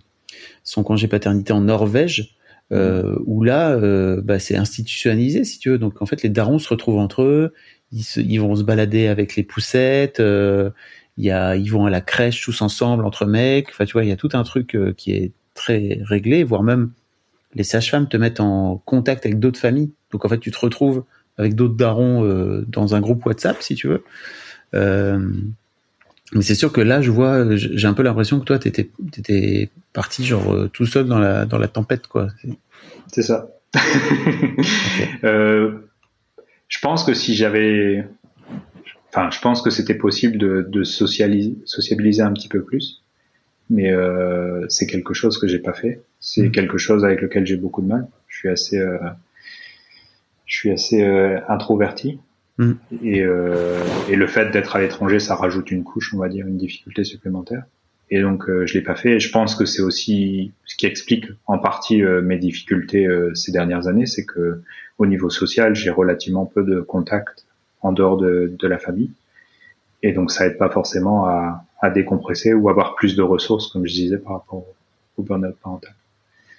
son 0.62 0.82
congé 0.82 1.09
paternité 1.09 1.53
en 1.53 1.61
Norvège 1.61 2.36
euh, 2.74 3.16
où 3.26 3.44
là, 3.44 3.72
euh, 3.72 4.20
bah, 4.22 4.38
c'est 4.38 4.56
institutionnalisé, 4.56 5.44
si 5.44 5.58
tu 5.58 5.70
veux. 5.70 5.78
Donc 5.78 6.02
en 6.02 6.06
fait, 6.06 6.22
les 6.22 6.28
darons 6.28 6.58
se 6.58 6.68
retrouvent 6.68 6.98
entre 6.98 7.22
eux, 7.22 7.52
ils, 8.16 8.38
vont 8.38 8.56
se 8.56 8.62
balader 8.62 9.06
avec 9.06 9.36
les 9.36 9.42
poussettes, 9.42 10.20
euh, 10.20 10.70
y 11.16 11.30
a, 11.30 11.56
ils 11.56 11.70
vont 11.70 11.86
à 11.86 11.90
la 11.90 12.00
crèche 12.00 12.42
tous 12.42 12.62
ensemble 12.62 13.04
entre 13.04 13.26
mecs. 13.26 13.68
Enfin, 13.70 13.84
tu 13.84 13.92
vois, 13.92 14.04
il 14.04 14.08
y 14.08 14.12
a 14.12 14.16
tout 14.16 14.30
un 14.32 14.42
truc 14.42 14.74
euh, 14.74 14.92
qui 14.96 15.12
est 15.12 15.32
très 15.54 16.00
réglé, 16.04 16.44
voire 16.44 16.62
même 16.62 16.90
les 17.54 17.62
sages-femmes 17.62 18.08
te 18.08 18.16
mettent 18.16 18.40
en 18.40 18.78
contact 18.84 19.24
avec 19.26 19.38
d'autres 19.38 19.60
familles. 19.60 19.92
Donc 20.10 20.24
en 20.24 20.28
fait, 20.28 20.38
tu 20.38 20.50
te 20.50 20.58
retrouves 20.58 21.04
avec 21.36 21.54
d'autres 21.54 21.76
darons 21.76 22.24
euh, 22.24 22.64
dans 22.68 22.94
un 22.94 23.00
groupe 23.00 23.24
WhatsApp, 23.26 23.62
si 23.62 23.74
tu 23.76 23.88
veux. 23.88 24.02
Mais 26.35 26.43
c'est 26.43 26.55
sûr 26.55 26.72
que 26.72 26.80
là, 26.80 27.01
je 27.01 27.11
vois, 27.11 27.57
j'ai 27.57 27.87
un 27.87 27.95
peu 27.95 28.03
l'impression 28.03 28.41
que 28.41 28.45
toi, 28.45 28.59
t'étais, 28.59 28.91
étais 29.16 29.70
parti 29.93 30.24
genre 30.24 30.68
tout 30.72 30.87
seul 30.87 31.07
dans 31.07 31.18
la 31.18 31.45
dans 31.47 31.59
la 31.59 31.68
tempête, 31.68 32.07
quoi. 32.07 32.28
C'est 33.12 33.22
ça. 33.22 33.49
euh, 35.24 35.72
je 36.68 36.78
pense 36.80 37.05
que 37.05 37.14
si 37.14 37.35
j'avais, 37.35 38.07
enfin, 39.11 39.30
je 39.30 39.41
pense 39.41 39.62
que 39.62 39.70
c'était 39.70 39.95
possible 39.95 40.39
de, 40.39 40.66
de 40.68 40.85
socialiser, 40.85 41.57
sociabiliser 41.64 42.22
un 42.22 42.32
petit 42.32 42.49
peu 42.49 42.62
plus, 42.62 43.03
mais 43.70 43.93
euh, 43.93 44.66
c'est 44.68 44.87
quelque 44.87 45.14
chose 45.14 45.39
que 45.39 45.47
j'ai 45.47 45.59
pas 45.59 45.72
fait. 45.72 46.03
C'est 46.20 46.49
mm. 46.49 46.53
quelque 46.53 46.78
chose 46.78 47.05
avec 47.05 47.20
lequel 47.20 47.47
j'ai 47.47 47.57
beaucoup 47.57 47.82
de 47.82 47.87
mal. 47.87 48.07
Je 48.28 48.39
suis 48.39 48.49
assez, 48.49 48.78
euh, 48.78 48.99
je 50.47 50.57
suis 50.57 50.70
assez 50.70 51.03
euh, 51.03 51.39
introverti. 51.49 52.18
Mm. 52.59 52.72
Et, 53.02 53.22
euh, 53.22 53.82
et 54.09 54.16
le 54.16 54.26
fait 54.26 54.50
d'être 54.50 54.76
à 54.76 54.80
l'étranger, 54.80 55.18
ça 55.18 55.34
rajoute 55.34 55.70
une 55.70 55.84
couche, 55.84 56.14
on 56.14 56.18
va 56.18 56.28
dire, 56.28 56.46
une 56.46 56.59
difficulté 56.59 57.05
supplémentaire. 57.05 57.64
Et 58.11 58.20
donc 58.20 58.48
euh, 58.48 58.66
je 58.66 58.74
l'ai 58.74 58.82
pas 58.82 58.94
fait. 58.94 59.12
Et 59.12 59.20
je 59.20 59.30
pense 59.30 59.55
que 59.55 59.64
c'est 59.64 59.82
aussi 59.82 60.52
ce 60.66 60.76
qui 60.76 60.86
explique 60.86 61.26
en 61.46 61.59
partie 61.59 62.02
euh, 62.02 62.20
mes 62.20 62.38
difficultés 62.38 63.07
euh, 63.07 63.34
ces 63.34 63.52
dernières 63.52 63.88
années, 63.88 64.07
c'est 64.07 64.24
que 64.24 64.62
au 64.98 65.07
niveau 65.07 65.30
social, 65.30 65.74
j'ai 65.74 65.90
relativement 65.90 66.46
peu 66.46 66.62
de 66.62 66.80
contacts 66.80 67.44
en 67.80 67.92
dehors 67.92 68.16
de, 68.16 68.55
de, 68.57 68.68
la 68.68 68.78
famille. 68.78 69.11
Et 70.02 70.12
donc 70.12 70.30
ça 70.30 70.46
aide 70.46 70.57
pas 70.59 70.70
forcément 70.70 71.26
à, 71.26 71.64
à, 71.80 71.90
décompresser 71.90 72.55
ou 72.55 72.68
avoir 72.68 72.94
plus 72.94 73.16
de 73.16 73.22
ressources, 73.22 73.66
comme 73.72 73.86
je 73.86 73.92
disais, 73.92 74.18
par 74.18 74.34
rapport 74.34 74.64
au 75.16 75.22
burn-out 75.22 75.57
parental. 75.62 75.94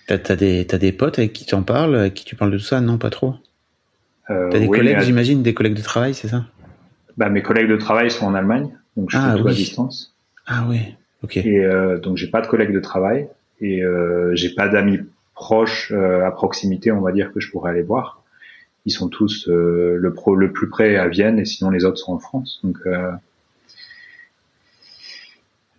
T'as 0.08 0.16
as 0.16 0.36
des 0.36 0.66
des 0.66 0.92
potes 0.92 1.18
avec 1.18 1.34
qui 1.34 1.46
tu 1.46 1.56
en 1.56 1.64
parles, 1.64 1.96
avec 1.96 2.14
qui 2.14 2.26
tu 2.26 2.36
parles 2.36 2.52
de 2.52 2.58
tout 2.58 2.64
ça? 2.64 2.82
Non, 2.82 2.98
pas 2.98 3.10
trop. 3.10 3.36
Euh, 4.30 4.50
T'as 4.52 4.60
des 4.60 4.68
oui, 4.68 4.78
collègues, 4.78 5.00
j'imagine, 5.02 5.44
des 5.44 5.54
collègues 5.54 5.76
de 5.76 5.82
travail, 5.82 6.14
c'est 6.14 6.28
ça? 6.28 6.46
Bah, 7.18 7.30
mes 7.30 7.42
collègues 7.42 7.70
de 7.70 7.78
travail 7.78 8.10
sont 8.12 8.26
en 8.26 8.34
Allemagne, 8.34 8.70
donc 8.98 9.10
je 9.12 9.18
Ah, 9.18 9.34
fais 9.36 9.42
tout 9.42 9.48
à 9.48 9.54
distance. 9.54 10.16
Ah 10.48 10.66
oui. 10.68 10.80
Ok. 11.24 11.38
Et 11.38 11.64
euh, 11.66 11.98
donc 12.00 12.18
j'ai 12.18 12.28
pas 12.28 12.42
de 12.42 12.48
collègues 12.48 12.74
de 12.74 12.80
travail 12.80 13.28
et 13.62 13.84
euh, 13.84 14.36
j'ai 14.36 14.54
pas 14.54 14.68
d'amis 14.68 15.00
proches 15.34 15.92
euh, 15.92 16.26
à 16.26 16.32
proximité, 16.32 16.92
on 16.92 17.02
va 17.02 17.12
dire 17.12 17.32
que 17.34 17.40
je 17.40 17.50
pourrais 17.52 17.72
aller 17.72 17.82
voir. 17.84 18.22
Ils 18.86 18.92
sont 18.92 19.10
tous 19.10 19.48
euh, 19.48 19.96
le 20.00 20.14
pro 20.14 20.36
le 20.36 20.52
plus 20.52 20.70
près 20.70 20.96
à 20.98 21.08
Vienne 21.08 21.40
et 21.40 21.46
sinon 21.46 21.70
les 21.72 21.86
autres 21.86 21.98
sont 21.98 22.14
en 22.14 22.20
France. 22.20 22.60
Donc 22.64 22.78
euh, 22.86 23.12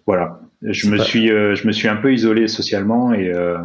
voilà, 0.06 0.40
je 0.62 0.88
me 0.88 0.96
pas- 0.98 1.04
suis 1.04 1.30
euh, 1.30 1.54
je 1.54 1.66
me 1.66 1.72
suis 1.72 1.88
un 1.88 1.96
peu 1.96 2.12
isolé 2.12 2.48
socialement 2.48 3.12
et 3.12 3.28
euh, 3.32 3.58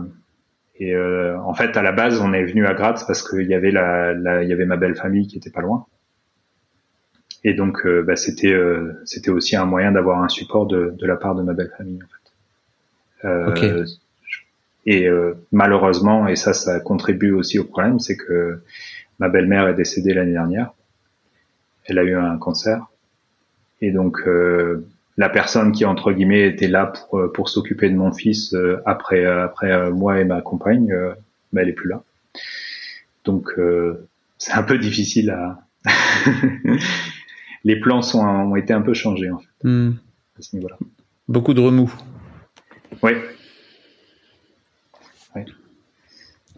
et 0.80 0.95
euh, 0.95 1.39
en 1.41 1.53
fait 1.53 1.78
à 1.78 1.82
la 1.82 1.91
base 1.91 2.22
on 2.22 2.34
est 2.34 2.45
venu 2.45 2.65
à 2.65 2.74
Graz 2.74 3.03
parce 3.05 3.28
qu'il 3.28 3.47
y 3.47 3.53
avait 3.53 3.72
la, 3.72 4.13
la 4.13 4.43
il 4.43 4.49
y 4.49 4.53
avait 4.53 4.65
ma 4.65 4.78
belle 4.78 4.95
famille 4.95 5.28
qui 5.28 5.38
était 5.38 5.51
pas 5.51 5.61
loin. 5.61 5.86
Et 7.43 7.55
donc, 7.55 7.88
euh, 7.88 8.03
bah, 8.03 8.15
c'était 8.15 8.53
euh, 8.53 8.93
c'était 9.03 9.32
aussi 9.32 9.55
un 9.55 9.65
moyen 9.65 9.91
d'avoir 9.91 10.22
un 10.22 10.30
support 10.30 10.67
de, 10.67 10.93
de 10.95 11.07
la 11.07 11.15
part 11.15 11.34
de 11.34 11.41
ma 11.41 11.53
belle 11.53 11.72
famille 11.76 11.99
en 12.03 12.07
fait. 12.07 13.28
Euh, 13.28 13.86
Et 14.86 15.07
euh, 15.07 15.34
malheureusement, 15.51 16.28
et 16.28 16.36
ça, 16.36 16.53
ça 16.53 16.80
contribue 16.80 17.32
aussi 17.32 17.59
au 17.59 17.63
problème, 17.63 17.99
c'est 17.99 18.17
que 18.17 18.61
ma 19.19 19.30
belle-mère 19.30 19.67
est 19.67 19.76
décédée 19.76 20.13
l'année 20.13 20.34
dernière. 20.34 20.74
Elle 21.86 21.99
a 21.99 22.03
eu 22.03 22.15
un 22.15 22.38
cancer, 22.38 22.86
et 23.82 23.91
donc 23.91 24.22
euh, 24.28 24.86
la 25.22 25.30
personne 25.30 25.72
qui 25.72 25.86
entre 25.86 26.11
guillemets 26.13 26.47
était 26.47 26.67
là 26.67 26.88
pour 26.88 27.19
euh, 27.19 27.32
pour 27.32 27.47
s'occuper 27.47 27.91
de 27.91 27.95
mon 27.95 28.11
fils 28.11 28.55
euh, 28.55 28.82
après 28.88 29.24
après 29.24 29.72
euh, 29.72 29.91
moi 29.91 30.19
et 30.19 30.26
ma 30.26 30.41
compagne, 30.41 30.91
bah, 31.53 31.61
elle 31.61 31.69
est 31.69 31.74
plus 31.74 31.89
là. 31.89 32.01
Donc 33.24 33.51
c'est 34.39 34.53
un 34.53 34.63
peu 34.63 34.80
difficile 34.80 35.30
à 35.30 35.59
les 37.63 37.80
plans 37.80 38.01
sont, 38.01 38.26
ont 38.26 38.55
été 38.55 38.74
un 38.74 38.82
peu 38.82 38.95
changés 38.95 39.30
en 39.30 39.38
fait, 39.38 39.47
Hmm. 39.63 39.91
à 40.39 40.41
ce 40.41 40.55
niveau-là. 40.55 40.78
Beaucoup 41.28 41.53
de 41.53 41.61
remous. 41.61 41.93
Oui, 43.03 43.11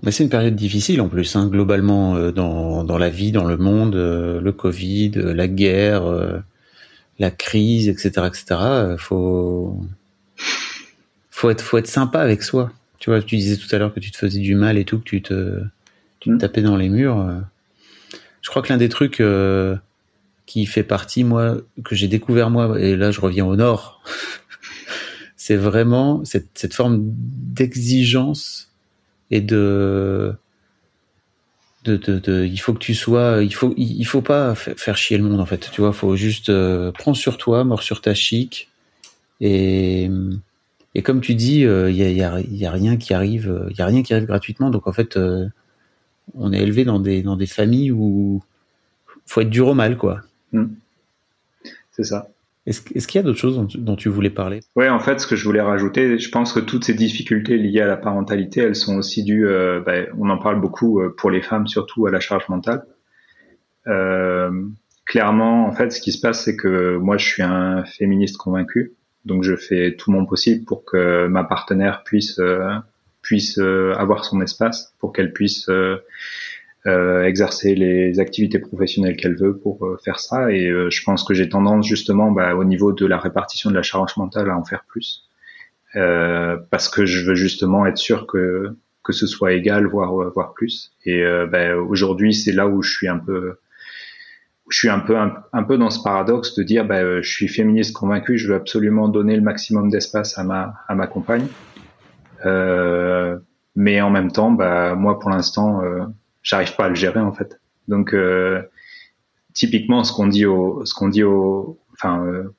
Mais 0.03 0.11
c'est 0.11 0.24
une 0.24 0.30
période 0.30 0.55
difficile 0.55 1.01
en 1.01 1.09
plus, 1.09 1.36
hein, 1.36 1.47
globalement, 1.47 2.32
dans, 2.32 2.84
dans 2.84 2.97
la 2.97 3.09
vie, 3.09 3.32
dans 3.32 3.45
le 3.45 3.57
monde, 3.57 3.95
euh, 3.95 4.41
le 4.41 4.51
Covid, 4.51 5.11
la 5.16 5.47
guerre, 5.47 6.05
euh, 6.05 6.39
la 7.20 7.32
crise, 7.32 7.88
etc., 7.89 8.09
etc. 8.28 8.45
euh, 8.61 8.97
faut, 8.97 9.80
faut 11.32 11.49
être, 11.49 11.61
faut 11.61 11.78
être 11.78 11.88
sympa 11.88 12.20
avec 12.20 12.43
soi. 12.43 12.72
Tu 12.99 13.09
vois, 13.09 13.22
tu 13.22 13.36
disais 13.38 13.57
tout 13.57 13.74
à 13.76 13.78
l'heure 13.80 13.93
que 13.93 13.99
tu 13.99 14.11
te 14.11 14.18
faisais 14.18 14.39
du 14.39 14.55
mal 14.55 14.78
et 14.78 14.86
tout, 14.86 14.97
que 14.99 15.03
tu 15.03 15.22
te, 15.22 15.61
tu 16.20 16.30
te 16.30 16.36
Mm. 16.36 16.38
tapais 16.38 16.61
dans 16.61 16.78
les 16.78 16.89
murs. 16.89 17.20
euh. 17.20 17.39
Je 18.41 18.49
crois 18.49 18.61
que 18.61 18.70
l'un 18.70 18.78
des 18.78 18.89
trucs 18.89 19.20
euh, 19.22 19.76
qui 20.45 20.66
fait 20.66 20.84
partie, 20.84 21.24
moi, 21.24 21.57
que 21.86 21.95
j'ai 21.95 22.07
découvert 22.07 22.49
moi, 22.49 22.80
et 22.80 22.95
là 22.95 23.11
je 23.11 23.22
reviens 23.22 23.45
au 23.45 23.55
nord, 23.55 24.01
c'est 25.38 25.55
vraiment 25.57 26.24
cette, 26.26 26.47
cette 26.55 26.74
forme 26.74 26.99
d'exigence 27.03 28.72
et 29.32 29.41
de, 29.41 30.34
de, 31.84 31.98
de, 31.98 32.20
de- 32.20 32.46
il 32.46 32.58
faut 32.58 32.74
que 32.74 32.80
tu 32.80 32.94
sois, 32.96 33.44
il 33.44 33.54
faut, 33.54 33.74
il 33.78 34.04
faut 34.06 34.22
pas 34.22 34.56
fa- 34.56 34.76
faire 34.76 34.98
chier 34.98 35.18
le 35.18 35.24
monde 35.24 35.40
en 35.40 35.46
fait. 35.46 35.70
Tu 35.72 35.82
vois, 35.82 35.94
faut 35.94 36.16
juste 36.16 36.50
euh, 36.50 36.92
prendre 36.92 37.18
sur 37.18 37.38
toi, 37.38 37.64
mort 37.64 37.84
sur 37.84 38.02
ta 38.02 38.14
chic. 38.14 38.70
Et, 39.42 40.10
et 40.96 41.02
comme 41.02 41.22
tu 41.22 41.36
dis, 41.36 41.62
il 41.62 41.96
y, 41.96 42.04
a, 42.04 42.10
y, 42.12 42.24
a, 42.24 42.40
y 42.42 42.66
a 42.66 42.72
rien 42.72 42.98
qui 42.98 43.14
arrive, 43.14 43.50
euh, 43.50 43.68
il 43.72 43.78
y 43.78 43.82
a 43.82 43.86
rien 43.86 44.04
qui 44.04 44.14
arrive 44.14 44.28
gratuitement. 44.28 44.70
Donc 44.70 44.88
en 44.88 44.94
fait, 44.94 45.18
euh, 45.18 45.48
on 46.36 46.54
est 46.54 46.60
élevé 46.62 46.86
dans 46.86 47.00
des 47.00 47.22
dans 47.24 47.36
des 47.36 47.48
familles 47.48 47.92
où 47.92 48.44
faut 49.26 49.42
être 49.42 49.50
dur 49.50 49.68
au 49.70 49.74
mal 49.74 49.98
quoi. 49.98 50.22
c'est 51.92 52.04
ça. 52.04 52.28
Est-ce 52.66 52.82
qu'il 52.82 53.20
y 53.20 53.20
a 53.20 53.24
d'autres 53.24 53.39
choses 53.39 53.68
dont 53.76 53.95
tu, 53.97 54.07
voulais 54.07 54.30
parler? 54.30 54.61
Ouais, 54.78 54.88
en 54.88 54.99
fait, 54.99 55.20
ce 55.20 55.28
que 55.28 55.36
je 55.36 55.43
voulais 55.43 55.61
rajouter, 55.61 56.18
je 56.18 56.30
pense 56.30 56.53
que 56.53 56.61
toutes 56.61 56.86
ces 56.86 56.93
difficultés 56.93 57.57
liées 57.57 57.82
à 57.82 57.88
la 57.88 57.97
parentalité, 57.97 58.61
elles 58.61 58.76
sont 58.76 58.97
aussi 58.97 59.24
dues, 59.24 59.45
euh, 59.45 59.82
ben, 59.82 60.07
on 60.18 60.30
en 60.30 60.38
parle 60.38 60.61
beaucoup 60.61 61.01
euh, 61.01 61.14
pour 61.18 61.30
les 61.30 61.41
femmes, 61.41 61.68
surtout 61.68 62.07
à 62.07 62.11
la 62.11 62.22
charge 62.22 62.47
mentale. 62.47 62.86
Euh, 63.88 64.49
clairement, 65.05 65.68
en 65.68 65.74
fait, 65.74 65.91
ce 65.91 65.99
qui 65.99 66.14
se 66.14 66.22
passe, 66.22 66.43
c'est 66.43 66.55
que 66.55 66.95
moi, 66.97 67.18
je 67.18 67.26
suis 67.26 67.43
un 67.43 67.84
féministe 67.84 68.38
convaincu, 68.38 68.93
donc 69.26 69.43
je 69.43 69.55
fais 69.55 69.95
tout 69.97 70.11
mon 70.11 70.26
possible 70.26 70.66
pour 70.66 70.86
que 70.86 71.28
ma 71.28 71.43
partenaire 71.43 72.03
puisse 72.03 72.39
euh, 72.39 72.70
puisse 73.22 73.57
euh, 73.57 73.93
avoir 73.97 74.26
son 74.26 74.41
espace, 74.41 74.93
pour 74.99 75.14
qu'elle 75.14 75.32
puisse 75.32 75.70
euh, 76.86 76.92
euh, 76.92 77.24
exercer 77.26 77.76
les 77.76 78.20
activités 78.20 78.60
professionnelles 78.60 79.16
qu'elle 79.16 79.36
veut 79.36 79.58
pour 79.58 79.86
euh, 79.86 79.98
faire 80.04 80.20
ça. 80.20 80.52
Et 80.52 80.68
euh, 80.68 80.90
je 80.90 81.04
pense 81.04 81.24
que 81.24 81.34
j'ai 81.34 81.50
tendance 81.50 81.88
justement, 81.88 82.32
bah, 82.32 82.56
au 82.56 82.64
niveau 82.64 82.92
de 82.94 83.06
la 83.06 83.18
répartition 83.18 83.70
de 83.70 83.76
la 83.76 83.84
charge 83.84 84.18
mentale, 84.18 84.50
à 84.50 84.58
en 84.58 84.64
faire 84.66 84.84
plus, 84.88 85.24
Euh, 85.96 86.58
parce 86.72 86.90
que 86.90 87.06
je 87.06 87.24
veux 87.26 87.36
justement 87.36 87.86
être 87.86 88.00
sûr 88.00 88.26
que 88.26 88.76
que 89.04 89.14
ce 89.14 89.28
soit 89.28 89.54
égal, 89.54 89.86
voire 89.86 90.12
voire 90.34 90.54
plus. 90.54 90.92
Et 91.06 91.22
euh, 91.24 91.46
bah, 91.46 91.76
aujourd'hui, 91.78 92.34
c'est 92.34 92.52
là 92.54 92.68
où 92.68 92.82
je 92.82 92.92
suis 92.92 93.08
un 93.08 93.20
peu 93.20 93.58
je 94.70 94.78
suis 94.78 94.90
un 94.90 95.00
peu 95.00 95.16
un, 95.18 95.64
peu 95.64 95.78
dans 95.78 95.90
ce 95.92 96.02
paradoxe 96.02 96.56
de 96.56 96.64
dire 96.64 96.86
bah, 96.86 97.02
euh, 97.04 97.22
je 97.22 97.30
suis 97.30 97.48
féministe 97.48 97.94
convaincu, 97.96 98.38
je 98.38 98.48
veux 98.50 98.56
absolument 98.56 99.08
donner 99.10 99.36
le 99.36 99.42
maximum 99.44 99.90
d'espace 99.90 100.38
à 100.40 100.44
ma 100.44 100.74
à 100.88 100.96
ma 100.96 101.08
compagne, 101.08 101.48
Euh, 102.46 103.38
mais 103.76 104.02
en 104.02 104.10
même 104.10 104.32
temps, 104.32 104.52
bah, 104.52 104.96
moi 104.96 105.20
pour 105.20 105.30
l'instant, 105.30 105.82
euh, 105.84 106.06
j'arrive 106.44 106.76
pas 106.76 106.86
à 106.86 106.89
le 106.89 106.96
gérer 106.96 107.20
en 107.20 107.34
fait. 107.34 107.60
Donc 107.88 108.14
euh, 108.14 108.62
typiquement, 109.54 110.04
ce 110.04 110.14
qu'on 110.14 110.28
dit 110.28 110.46
au 110.46 110.86
ce 110.86 110.94
qu'on 110.94 111.10
dit 111.10 111.24
au 111.24 111.80
enfin 111.94 112.24
euh, 112.26 112.54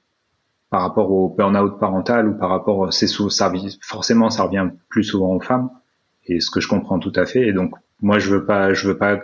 par 0.74 0.82
rapport 0.82 1.12
au 1.12 1.28
burn-out 1.28 1.78
parental 1.78 2.28
ou 2.28 2.34
par 2.34 2.50
rapport 2.50 2.92
c'est 2.92 3.06
sous 3.06 3.30
ça 3.30 3.52
forcément 3.80 4.28
ça 4.28 4.42
revient 4.42 4.70
plus 4.88 5.04
souvent 5.04 5.34
aux 5.34 5.40
femmes 5.40 5.70
et 6.26 6.40
ce 6.40 6.50
que 6.50 6.60
je 6.60 6.66
comprends 6.66 6.98
tout 6.98 7.12
à 7.14 7.26
fait 7.26 7.46
et 7.46 7.52
donc 7.52 7.74
moi 8.00 8.18
je 8.18 8.28
veux 8.28 8.44
pas 8.44 8.74
je 8.74 8.88
veux 8.88 8.98
pas 8.98 9.20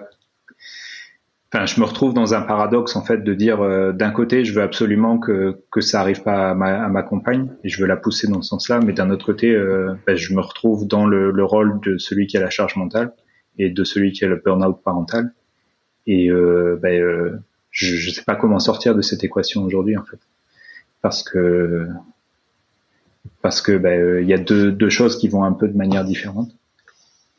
enfin 1.53 1.67
je 1.67 1.81
me 1.81 1.87
retrouve 1.87 2.15
dans 2.15 2.35
un 2.35 2.43
paradoxe 2.43 2.95
en 2.95 3.03
fait 3.03 3.25
de 3.25 3.35
dire 3.35 3.63
euh, 3.63 3.91
d'un 3.93 4.13
côté 4.13 4.45
je 4.45 4.55
veux 4.55 4.63
absolument 4.63 5.19
que 5.19 5.61
que 5.73 5.81
ça 5.81 6.01
arrive 6.01 6.23
pas 6.23 6.51
à 6.51 6.55
ma, 6.55 6.85
à 6.85 6.89
ma 6.89 7.03
compagne 7.03 7.51
et 7.65 7.69
je 7.69 7.81
veux 7.81 7.89
la 7.89 7.97
pousser 7.97 8.29
dans 8.29 8.43
ce 8.43 8.51
sens-là 8.51 8.79
mais 8.79 8.93
d'un 8.93 9.11
autre 9.11 9.27
côté 9.27 9.51
euh, 9.51 9.95
ben, 10.07 10.17
je 10.17 10.33
me 10.35 10.41
retrouve 10.41 10.87
dans 10.87 11.05
le, 11.05 11.33
le 11.33 11.45
rôle 11.45 11.81
de 11.81 11.99
celui 11.99 12.29
qui 12.29 12.37
a 12.37 12.41
la 12.41 12.51
charge 12.51 12.77
mentale 12.77 13.13
et 13.63 13.71
de 13.71 13.85
celui 13.85 14.13
qui 14.13 14.25
a 14.25 14.29
le 14.29 14.37
burn-out 14.45 14.79
parental. 14.85 15.33
Et 16.07 16.31
euh, 16.31 16.79
ben, 16.83 17.01
euh, 17.03 17.39
je 17.71 17.97
je 17.97 18.11
sais 18.11 18.25
pas 18.25 18.37
comment 18.37 18.59
sortir 18.61 18.95
de 18.95 19.03
cette 19.03 19.25
équation 19.25 19.65
aujourd'hui 19.65 19.97
en 19.97 20.05
fait. 20.05 20.21
Parce 21.03 21.23
que 21.23 21.87
parce 23.43 23.61
que 23.63 23.73
ben, 23.77 24.01
euh, 24.01 24.23
il 24.23 24.29
y 24.29 24.35
a 24.35 24.39
deux, 24.39 24.73
deux 24.73 24.91
choses 24.91 25.19
qui 25.19 25.29
vont 25.29 25.45
un 25.45 25.53
peu 25.53 25.69
de 25.69 25.77
manière 25.77 26.05
différente. 26.05 26.51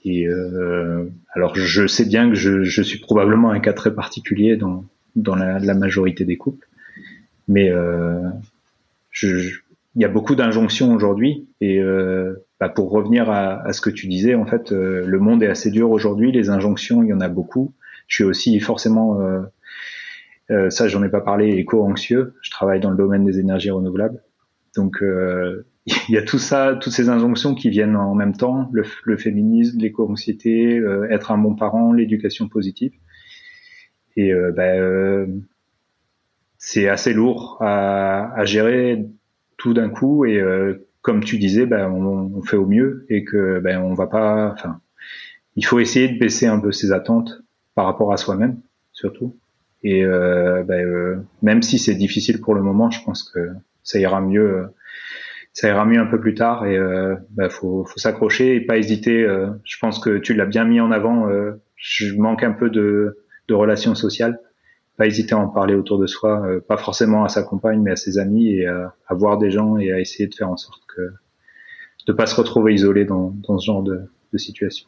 Et 0.04 0.28
euh, 0.28 1.06
alors 1.34 1.56
je 1.56 1.86
sais 1.88 2.06
bien 2.06 2.30
que 2.30 2.36
je, 2.36 2.64
je 2.64 2.82
suis 2.82 3.00
probablement 3.00 3.52
un 3.52 3.60
cas 3.60 3.74
très 3.74 3.94
particulier 3.94 4.58
dans 4.58 4.86
dans 5.16 5.36
la, 5.36 5.60
la 5.60 5.74
majorité 5.74 6.24
des 6.26 6.38
couples, 6.38 6.68
mais 7.48 7.70
euh, 7.72 8.22
je- 9.12 9.61
il 9.96 10.02
y 10.02 10.06
a 10.06 10.10
beaucoup 10.10 10.36
d'injonctions 10.36 10.94
aujourd'hui. 10.94 11.50
Et 11.60 11.80
euh, 11.80 12.46
bah, 12.60 12.70
pour 12.70 12.92
revenir 12.92 13.30
à, 13.30 13.62
à 13.66 13.74
ce 13.74 13.82
que 13.82 13.90
tu 13.90 14.08
disais, 14.08 14.36
en 14.36 14.46
fait, 14.46 14.72
euh, 14.72 15.04
le 15.06 15.20
monde 15.20 15.44
est 15.44 15.48
assez 15.48 15.72
dur 15.72 15.92
aujourd'hui. 15.92 16.32
Les 16.32 16.50
injonctions, 16.50 17.04
il 17.04 17.10
y 17.10 17.14
en 17.14 17.22
a 17.22 17.30
beaucoup. 17.30 17.74
Je 18.08 18.16
suis 18.16 18.24
aussi 18.24 18.60
forcément 18.60 19.20
euh, 19.22 19.42
euh, 20.52 20.70
ça, 20.70 20.88
j'en 20.88 21.04
ai 21.04 21.10
pas 21.10 21.22
parlé, 21.22 21.50
éco-anxieux. 21.50 22.36
Je 22.42 22.52
travaille 22.52 22.80
dans 22.80 22.90
le 22.90 22.98
domaine 22.98 23.24
des 23.24 23.40
énergies 23.40 23.72
renouvelables. 23.72 24.22
Donc, 24.76 25.02
euh, 25.02 25.66
il 25.86 26.16
y 26.16 26.18
a 26.18 26.22
tout 26.22 26.40
ça, 26.40 26.78
toutes 26.80 26.94
ces 26.94 27.10
injonctions 27.10 27.56
qui 27.56 27.70
viennent 27.70 27.96
en 27.96 28.16
même 28.16 28.36
temps, 28.36 28.70
le, 28.74 28.84
le 29.04 29.18
féminisme, 29.18 29.80
l'éco-anxiété, 29.80 30.78
euh, 30.78 31.10
être 31.10 31.32
un 31.32 31.38
bon 31.38 31.56
parent, 31.56 31.94
l'éducation 31.94 32.50
positive. 32.50 32.92
Et 34.18 34.34
euh, 34.34 35.26
c'est 36.58 36.90
assez 36.90 37.14
lourd 37.14 37.58
à, 37.62 38.34
à 38.34 38.44
gérer 38.44 39.06
tout 39.62 39.74
d'un 39.76 39.90
coup. 39.90 40.26
Et 40.26 40.40
euh, 40.42 40.88
comme 41.02 41.24
tu 41.24 41.38
disais, 41.38 41.66
ben, 41.68 41.90
on, 41.92 42.34
on 42.36 42.42
fait 42.42 42.58
au 42.58 42.66
mieux 42.66 43.06
et 43.10 43.24
que 43.24 43.60
ben, 43.60 43.80
on 43.82 43.94
va 43.94 44.08
pas. 44.08 44.52
Enfin, 44.54 44.82
il 45.56 45.66
faut 45.66 45.80
essayer 45.80 46.10
de 46.10 46.20
baisser 46.20 46.48
un 46.48 46.60
peu 46.60 46.72
ses 46.72 46.92
attentes 46.92 47.44
par 47.76 47.86
rapport 47.86 48.12
à 48.12 48.18
soi-même, 48.18 48.60
surtout. 48.92 49.38
Et 49.84 50.04
euh, 50.06 50.64
ben, 50.64 50.86
euh, 50.86 51.18
même 51.42 51.62
si 51.62 51.78
c'est 51.80 51.96
difficile 51.96 52.42
pour 52.42 52.56
le 52.56 52.62
moment, 52.62 52.90
je 52.92 53.04
pense 53.04 53.24
que 53.24 53.50
ça 53.84 54.00
ira 54.00 54.22
mieux. 54.22 54.68
ça 55.54 55.68
ira 55.70 55.86
mieux 55.86 56.00
un 56.00 56.06
peu 56.08 56.20
plus 56.20 56.34
tard 56.36 56.66
et 56.66 56.78
euh, 56.78 57.16
ben, 57.32 57.50
faut, 57.50 57.86
faut 57.86 58.00
s'accrocher 58.00 58.56
et 58.56 58.62
pas 58.62 58.78
hésiter. 58.78 59.24
euh, 59.24 59.48
je 59.64 59.78
pense 59.80 60.00
que 60.00 60.18
tu 60.18 60.34
l'as 60.34 60.46
bien 60.46 60.66
mis 60.66 60.80
en 60.80 60.92
avant. 60.92 61.28
je 61.76 62.16
manque 62.16 62.44
un 62.44 62.54
peu 62.54 62.70
de, 62.70 63.18
de 63.48 63.54
relations 63.54 63.96
sociales. 63.96 64.40
Pas 64.98 65.08
hésiter 65.08 65.34
à 65.34 65.40
en 65.40 65.48
parler 65.48 65.74
autour 65.74 65.98
de 66.00 66.08
soi, 66.08 66.46
euh, 66.46 66.60
pas 66.60 66.78
forcément 66.78 67.24
à 67.24 67.30
sa 67.30 67.44
compagne, 67.44 67.82
mais 67.82 67.92
à 67.92 67.96
ses 67.96 68.18
amis 68.18 68.50
et 68.50 68.68
à, 68.68 68.94
à 69.08 69.14
voir 69.14 69.38
des 69.38 69.50
gens 69.52 69.78
et 69.78 69.92
à 69.92 70.00
essayer 70.00 70.28
de 70.28 70.36
faire 70.36 70.50
en 70.50 70.58
sorte 70.58 70.82
que 70.88 71.14
de 72.08 72.14
pas 72.14 72.26
se 72.26 72.36
retrouver 72.36 72.74
isolé 72.74 73.06
dans, 73.06 73.34
dans 73.48 73.58
ce 73.58 73.66
genre 73.66 73.84
de, 73.84 74.02
de 74.34 74.38
situation. 74.38 74.88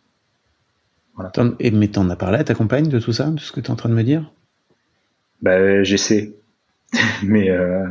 Voilà. 1.16 1.32
Et, 1.60 1.72
mais 1.72 1.88
t'en 1.88 2.10
as 2.10 2.16
parlé 2.16 2.40
à 2.40 2.44
ta 2.44 2.56
compagne 2.56 2.90
de 2.90 3.00
tout 3.00 3.14
ça, 3.14 3.30
de 3.30 3.40
ce 3.40 3.52
que 3.52 3.60
tu 3.60 3.68
es 3.68 3.72
en 3.72 3.76
train 3.76 3.90
de 3.90 3.94
me 3.94 4.04
dire? 4.04 4.32
Bah, 5.42 5.84
J'essaie. 5.84 6.34
mais. 7.24 7.50
Euh, 7.50 7.88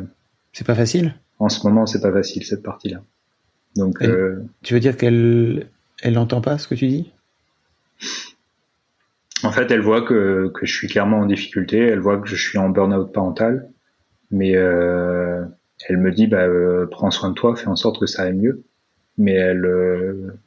c'est 0.52 0.66
pas 0.66 0.74
facile? 0.74 1.14
En 1.38 1.48
ce 1.48 1.66
moment, 1.66 1.86
c'est 1.86 2.00
pas 2.00 2.12
facile, 2.12 2.44
cette 2.44 2.62
partie-là. 2.62 3.02
Donc, 3.76 4.02
euh, 4.02 4.42
tu 4.62 4.74
veux 4.74 4.80
dire 4.80 4.96
qu'elle 4.96 5.68
elle 6.02 6.14
n'entend 6.14 6.40
pas 6.40 6.58
ce 6.58 6.68
que 6.68 6.74
tu 6.74 6.88
dis? 6.88 7.12
En 9.44 9.52
fait, 9.52 9.70
elle 9.70 9.80
voit 9.80 10.02
que, 10.02 10.50
que 10.54 10.66
je 10.66 10.72
suis 10.72 10.88
clairement 10.88 11.18
en 11.18 11.26
difficulté, 11.26 11.78
elle 11.78 11.98
voit 11.98 12.18
que 12.18 12.28
je 12.28 12.36
suis 12.36 12.58
en 12.58 12.68
burn-out 12.68 13.12
parental, 13.12 13.70
mais 14.30 14.56
euh, 14.56 15.44
elle 15.88 15.98
me 15.98 16.12
dit 16.12 16.26
bah, 16.26 16.46
euh, 16.46 16.86
prends 16.90 17.10
soin 17.10 17.30
de 17.30 17.34
toi, 17.34 17.56
fais 17.56 17.68
en 17.68 17.76
sorte 17.76 17.98
que 17.98 18.06
ça 18.06 18.22
aille 18.22 18.34
mieux. 18.34 18.64
Mais 19.18 19.32
elle, 19.32 19.64
euh, 19.64 20.38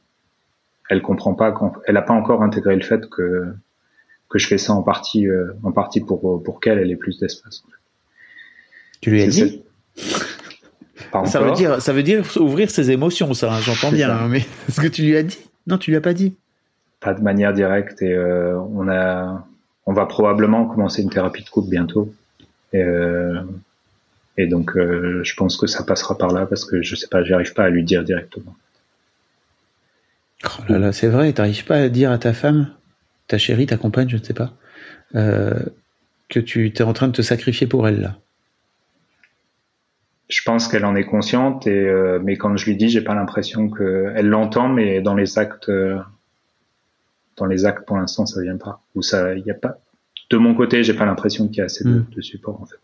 elle 0.88 1.02
comprend 1.02 1.34
pas, 1.34 1.54
elle 1.86 1.94
n'a 1.94 2.02
pas 2.02 2.14
encore 2.14 2.42
intégré 2.42 2.74
le 2.74 2.82
fait 2.82 3.08
que 3.08 3.44
que 4.28 4.38
je 4.38 4.48
fais 4.48 4.58
ça 4.58 4.72
en 4.72 4.82
partie, 4.82 5.28
euh, 5.28 5.52
en 5.62 5.70
partie 5.70 6.00
pour 6.00 6.42
pour 6.42 6.60
qu'elle 6.60 6.78
elle 6.78 6.90
ait 6.90 6.96
plus 6.96 7.18
d'espace. 7.18 7.62
Tu 9.00 9.10
lui 9.10 9.22
as 9.22 9.28
dit 9.28 9.62
Ça 11.24 11.40
veut 11.40 11.52
dire, 11.52 11.80
ça 11.80 11.92
veut 11.92 12.02
dire 12.02 12.24
ouvrir 12.38 12.70
ses 12.70 12.90
émotions, 12.90 13.34
ça. 13.34 13.52
Hein, 13.52 13.60
j'entends 13.60 13.92
bien, 13.92 14.10
hein, 14.10 14.28
mais 14.28 14.38
est-ce 14.68 14.80
que 14.80 14.88
tu 14.88 15.02
lui 15.02 15.16
as 15.16 15.22
dit 15.22 15.38
Non, 15.66 15.78
tu 15.78 15.90
lui 15.90 15.96
as 15.96 16.00
pas 16.00 16.14
dit. 16.14 16.34
Pas 17.00 17.14
de 17.14 17.20
manière 17.20 17.52
directe 17.52 18.02
et 18.02 18.12
euh, 18.12 18.58
on 18.58 18.88
a, 18.88 19.46
on 19.84 19.92
va 19.92 20.06
probablement 20.06 20.66
commencer 20.66 21.02
une 21.02 21.10
thérapie 21.10 21.44
de 21.44 21.48
couple 21.48 21.70
bientôt. 21.70 22.12
Et, 22.72 22.82
euh, 22.82 23.42
et 24.38 24.46
donc, 24.46 24.72
je 24.76 25.34
pense 25.34 25.56
que 25.56 25.66
ça 25.66 25.82
passera 25.82 26.18
par 26.18 26.32
là 26.32 26.46
parce 26.46 26.64
que 26.64 26.82
je 26.82 26.94
sais 26.94 27.08
pas, 27.08 27.24
j'arrive 27.24 27.54
pas 27.54 27.64
à 27.64 27.70
lui 27.70 27.84
dire 27.84 28.04
directement. 28.04 28.54
Oh 30.44 30.62
là 30.68 30.78
là, 30.78 30.92
c'est 30.92 31.08
vrai, 31.08 31.32
t'arrives 31.32 31.64
pas 31.64 31.76
à 31.76 31.88
dire 31.88 32.10
à 32.10 32.18
ta 32.18 32.32
femme, 32.32 32.70
ta 33.26 33.38
chérie, 33.38 33.66
ta 33.66 33.76
compagne, 33.76 34.08
je 34.08 34.16
ne 34.16 34.22
sais 34.22 34.34
pas, 34.34 34.52
euh, 35.14 35.54
que 36.28 36.40
tu 36.40 36.66
es 36.66 36.82
en 36.82 36.92
train 36.92 37.08
de 37.08 37.12
te 37.12 37.22
sacrifier 37.22 37.66
pour 37.66 37.88
elle 37.88 38.00
là. 38.00 38.16
Je 40.28 40.42
pense 40.42 40.66
qu'elle 40.66 40.84
en 40.84 40.96
est 40.96 41.04
consciente, 41.04 41.66
et 41.66 41.88
euh, 41.88 42.18
mais 42.22 42.36
quand 42.36 42.56
je 42.56 42.66
lui 42.66 42.76
dis, 42.76 42.88
j'ai 42.88 43.00
pas 43.00 43.14
l'impression 43.14 43.68
que 43.70 44.12
elle 44.16 44.28
l'entend, 44.28 44.68
mais 44.68 45.00
dans 45.00 45.14
les 45.14 45.38
actes, 45.38 45.68
euh, 45.68 45.98
dans 47.36 47.46
les 47.46 47.66
actes 47.66 47.86
pour 47.86 47.96
l'instant, 47.96 48.26
ça 48.26 48.40
vient 48.42 48.56
pas. 48.56 48.82
Ou 48.94 49.02
ça, 49.02 49.34
il 49.34 49.44
y 49.44 49.50
a 49.50 49.54
pas. 49.54 49.78
De 50.30 50.36
mon 50.36 50.54
côté, 50.54 50.82
j'ai 50.82 50.94
pas 50.94 51.04
l'impression 51.04 51.48
qu'il 51.48 51.58
y 51.58 51.60
a 51.60 51.64
assez 51.64 51.84
de, 51.84 51.90
hmm. 51.90 52.22
support 52.22 52.60
en 52.60 52.66
fait. 52.66 52.76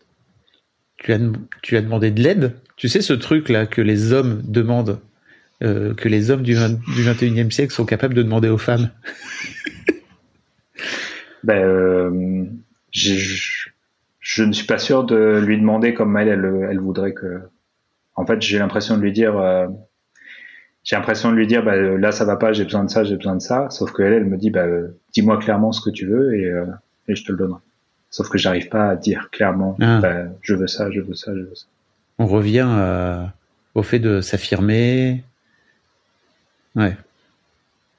Tu 0.97 1.11
as, 1.11 1.19
tu 1.61 1.75
as 1.75 1.81
demandé 1.81 2.11
de 2.11 2.21
l'aide? 2.21 2.53
Tu 2.77 2.87
sais 2.87 3.01
ce 3.01 3.13
truc 3.13 3.49
là 3.49 3.65
que 3.65 3.81
les 3.81 4.13
hommes 4.13 4.41
demandent 4.45 4.99
euh, 5.63 5.93
que 5.93 6.09
les 6.09 6.29
hommes 6.29 6.43
du, 6.43 6.55
21e 6.55 7.51
siècle 7.51 7.73
sont 7.73 7.85
capables 7.85 8.13
de 8.13 8.23
demander 8.23 8.49
aux 8.49 8.57
femmes? 8.57 8.89
Ben, 11.43 11.61
euh, 11.61 12.45
je, 12.91 14.43
ne 14.43 14.53
suis 14.53 14.65
pas 14.65 14.77
sûr 14.77 15.03
de 15.03 15.41
lui 15.45 15.59
demander 15.59 15.93
comme 15.93 16.15
elle, 16.15 16.29
elle, 16.29 16.79
voudrait 16.79 17.13
que. 17.13 17.41
En 18.15 18.25
fait, 18.25 18.41
j'ai 18.41 18.59
l'impression 18.59 18.95
de 18.95 19.01
lui 19.01 19.11
dire, 19.11 19.37
euh, 19.37 19.67
j'ai 20.83 20.95
l'impression 20.95 21.31
de 21.31 21.35
lui 21.35 21.47
dire, 21.47 21.63
ben, 21.63 21.97
là 21.97 22.11
ça 22.11 22.25
va 22.25 22.35
pas, 22.35 22.53
j'ai 22.53 22.65
besoin 22.65 22.83
de 22.83 22.89
ça, 22.89 23.03
j'ai 23.03 23.15
besoin 23.15 23.35
de 23.35 23.41
ça. 23.41 23.69
Sauf 23.69 23.91
que 23.91 24.03
elle, 24.03 24.13
elle 24.13 24.25
me 24.25 24.37
dit, 24.37 24.49
ben, 24.49 24.91
dis-moi 25.13 25.37
clairement 25.37 25.71
ce 25.71 25.81
que 25.81 25.89
tu 25.89 26.05
veux 26.05 26.35
et, 26.35 26.51
et 27.07 27.15
je 27.15 27.23
te 27.23 27.31
le 27.31 27.37
donnerai. 27.37 27.59
Sauf 28.09 28.29
que 28.29 28.37
j'arrive 28.37 28.69
pas 28.69 28.89
à 28.89 28.95
dire 28.95 29.29
clairement, 29.31 29.77
ah. 29.81 30.01
je 30.41 30.53
veux 30.53 30.67
ça, 30.67 30.91
je 30.91 31.01
veux 31.01 31.15
ça, 31.15 31.33
je 31.33 31.41
veux 31.41 31.55
ça. 31.55 31.65
On 32.19 32.27
revient 32.27 32.67
au 33.75 33.83
fait 33.83 33.99
de 33.99 34.21
s'affirmer, 34.21 35.23
Ouais. 36.75 36.97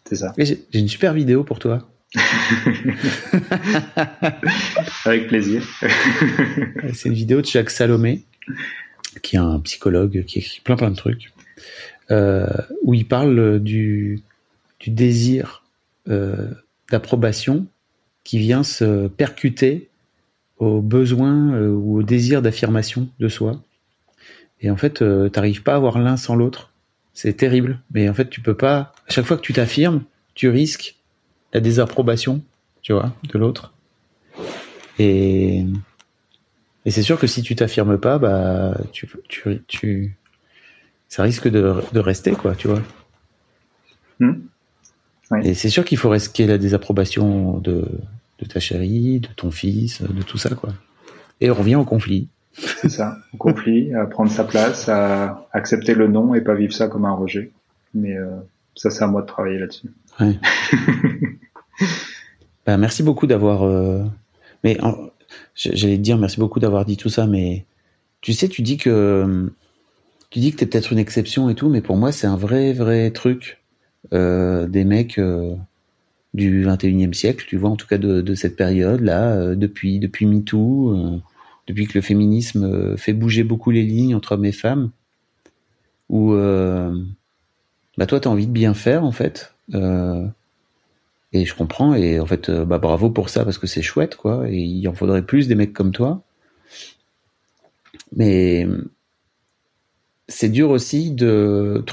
C'est 0.04 0.16
ça. 0.16 0.34
J'ai 0.36 0.58
une 0.72 0.88
super 0.88 1.14
vidéo 1.14 1.44
pour 1.44 1.60
toi. 1.60 1.88
Avec 5.04 5.28
plaisir. 5.28 5.62
C'est 6.92 7.08
une 7.08 7.14
vidéo 7.14 7.40
de 7.40 7.46
Jacques 7.46 7.70
Salomé, 7.70 8.24
qui 9.22 9.36
est 9.36 9.40
un 9.40 9.60
psychologue 9.60 10.24
qui 10.26 10.40
écrit 10.40 10.60
plein 10.60 10.76
plein 10.76 10.90
de 10.90 10.96
trucs, 10.96 11.32
euh, 11.56 11.93
où 12.10 12.94
il 12.94 13.06
parle 13.06 13.60
du, 13.60 14.22
désir 14.86 15.64
euh, 16.08 16.50
d'approbation 16.90 17.66
qui 18.22 18.38
vient 18.38 18.62
se 18.62 19.08
percuter 19.08 19.88
aux 20.58 20.80
besoins 20.82 21.54
euh, 21.54 21.70
ou 21.70 21.98
au 21.98 22.02
désir 22.02 22.42
d'affirmation 22.42 23.08
de 23.18 23.28
soi. 23.28 23.60
Et 24.60 24.70
en 24.70 24.76
fait, 24.76 24.98
tu 24.98 25.04
n'arrives 25.04 25.62
pas 25.62 25.72
à 25.72 25.76
avoir 25.76 25.98
l'un 25.98 26.16
sans 26.16 26.36
l'autre. 26.36 26.70
C'est 27.12 27.34
terrible. 27.34 27.80
Mais 27.92 28.08
en 28.08 28.14
fait, 28.14 28.28
tu 28.28 28.40
peux 28.40 28.56
pas. 28.56 28.92
À 29.08 29.12
chaque 29.12 29.24
fois 29.24 29.36
que 29.36 29.42
tu 29.42 29.52
t'affirmes, 29.52 30.02
tu 30.34 30.48
risques 30.48 30.96
la 31.52 31.60
désapprobation, 31.60 32.42
tu 32.82 32.92
vois, 32.92 33.14
de 33.32 33.38
l'autre. 33.38 33.72
Et, 34.98 35.64
et 36.84 36.90
c'est 36.90 37.02
sûr 37.02 37.18
que 37.18 37.26
si 37.26 37.42
tu 37.42 37.56
t'affirmes 37.56 37.98
pas, 37.98 38.18
bah, 38.18 38.76
tu, 38.92 39.08
tu, 39.28 39.62
tu, 39.66 40.16
ça 41.14 41.22
risque 41.22 41.48
de, 41.48 41.76
de 41.92 42.00
rester, 42.00 42.32
quoi, 42.32 42.56
tu 42.56 42.66
vois. 42.66 42.82
Hmm. 44.18 44.40
Et 45.44 45.54
c'est 45.54 45.68
sûr 45.68 45.84
qu'il 45.84 45.96
faut 45.96 46.08
risquer 46.10 46.44
la 46.48 46.58
désapprobation 46.58 47.58
de, 47.58 47.86
de 48.40 48.44
ta 48.46 48.58
chérie, 48.58 49.20
de 49.20 49.28
ton 49.28 49.52
fils, 49.52 50.02
de 50.02 50.22
tout 50.22 50.38
ça, 50.38 50.56
quoi. 50.56 50.70
Et 51.40 51.52
on 51.52 51.54
revient 51.54 51.76
au 51.76 51.84
conflit. 51.84 52.26
C'est 52.52 52.88
ça, 52.88 53.16
au 53.32 53.36
conflit, 53.36 53.94
à 53.94 54.06
prendre 54.06 54.28
sa 54.28 54.42
place, 54.42 54.88
à 54.88 55.46
accepter 55.52 55.94
le 55.94 56.08
non 56.08 56.34
et 56.34 56.40
pas 56.40 56.54
vivre 56.54 56.72
ça 56.72 56.88
comme 56.88 57.04
un 57.04 57.14
rejet. 57.14 57.52
Mais 57.94 58.16
euh, 58.16 58.34
ça, 58.74 58.90
c'est 58.90 59.04
à 59.04 59.06
moi 59.06 59.22
de 59.22 59.28
travailler 59.28 59.60
là-dessus. 59.60 59.92
Ouais. 60.18 60.36
bah, 62.66 62.76
merci 62.76 63.04
beaucoup 63.04 63.28
d'avoir. 63.28 63.62
Euh... 63.62 64.02
Mais 64.64 64.78
j'allais 65.54 65.96
te 65.96 66.02
dire 66.02 66.18
merci 66.18 66.40
beaucoup 66.40 66.58
d'avoir 66.58 66.84
dit 66.84 66.96
tout 66.96 67.08
ça, 67.08 67.28
mais 67.28 67.66
tu 68.20 68.32
sais, 68.32 68.48
tu 68.48 68.62
dis 68.62 68.78
que 68.78 69.52
tu 70.34 70.40
dis 70.40 70.50
que 70.50 70.56
t'es 70.56 70.66
peut-être 70.66 70.90
une 70.90 70.98
exception 70.98 71.48
et 71.48 71.54
tout, 71.54 71.68
mais 71.68 71.80
pour 71.80 71.96
moi, 71.96 72.10
c'est 72.10 72.26
un 72.26 72.36
vrai, 72.36 72.72
vrai 72.72 73.12
truc 73.12 73.62
euh, 74.12 74.66
des 74.66 74.84
mecs 74.84 75.16
euh, 75.20 75.54
du 76.34 76.66
21e 76.66 77.12
siècle, 77.12 77.44
tu 77.46 77.56
vois, 77.56 77.70
en 77.70 77.76
tout 77.76 77.86
cas 77.86 77.98
de, 77.98 78.34
cette 78.34 78.56
période-là, 78.56 79.30
euh, 79.30 79.54
depuis 79.54 80.00
depuis 80.00 80.26
MeToo 80.26 81.20
depuis 81.68 81.86
que 81.86 81.96
le 81.96 82.02
féminisme 82.02 82.96
fait 82.96 83.12
bouger 83.12 83.44
beaucoup 83.44 83.70
les 83.70 83.84
lignes 83.84 84.16
entre 84.16 84.32
hommes 84.32 84.44
et 84.44 84.50
femmes, 84.50 84.90
où 86.08 86.32
bah 86.32 88.06
toi, 88.08 88.18
tu 88.18 88.26
as 88.26 88.30
envie 88.32 88.48
de 88.48 88.52
bien 88.52 88.74
faire, 88.74 89.04
en 89.04 89.12
fait. 89.12 89.54
Et 91.32 91.44
je 91.44 91.54
comprends, 91.54 91.94
et 91.94 92.18
en 92.18 92.26
fait, 92.26 92.50
bah 92.50 92.78
bravo 92.78 93.08
pour 93.08 93.28
ça, 93.28 93.44
parce 93.44 93.58
que 93.58 93.68
c'est 93.68 93.82
chouette, 93.82 94.16
quoi. 94.16 94.50
Et 94.50 94.58
il 94.58 94.88
en 94.88 94.94
faudrait 94.94 95.22
plus 95.22 95.46
des 95.46 95.54
mecs 95.54 95.72
comme 95.72 95.92
toi. 95.92 96.24
Mais 98.16 98.66
c'est 100.28 100.48
dur 100.48 100.70
aussi 100.70 101.10
de, 101.10 101.84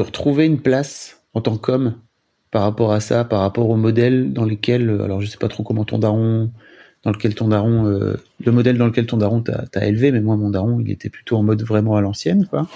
retrouver 0.00 0.46
une 0.46 0.60
place 0.60 1.22
en 1.34 1.40
tant 1.40 1.56
qu'homme 1.56 1.96
par 2.50 2.62
rapport 2.62 2.92
à 2.92 3.00
ça, 3.00 3.24
par 3.24 3.40
rapport 3.40 3.68
au 3.68 3.76
modèle 3.76 4.32
dans 4.32 4.44
lesquels, 4.44 4.88
alors 5.02 5.20
je 5.20 5.26
sais 5.26 5.38
pas 5.38 5.48
trop 5.48 5.64
comment 5.64 5.84
ton 5.84 5.98
daron 5.98 6.50
dans 7.02 7.10
lequel 7.10 7.34
ton 7.34 7.48
daron, 7.48 7.86
euh, 7.86 8.16
le 8.44 8.52
modèle 8.52 8.78
dans 8.78 8.86
lequel 8.86 9.06
ton 9.06 9.18
daron 9.18 9.42
t'a 9.42 9.86
élevé, 9.86 10.10
mais 10.10 10.20
moi 10.20 10.36
mon 10.36 10.50
daron, 10.50 10.80
il 10.80 10.90
était 10.90 11.10
plutôt 11.10 11.36
en 11.36 11.42
mode 11.42 11.62
vraiment 11.62 11.96
à 11.96 12.00
l'ancienne, 12.00 12.46
quoi. 12.46 12.66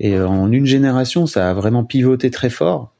Et 0.00 0.14
euh, 0.14 0.26
en 0.26 0.50
une 0.50 0.66
génération, 0.66 1.26
ça 1.26 1.50
a 1.50 1.54
vraiment 1.54 1.84
pivoté 1.84 2.30
très 2.30 2.50
fort. 2.50 2.92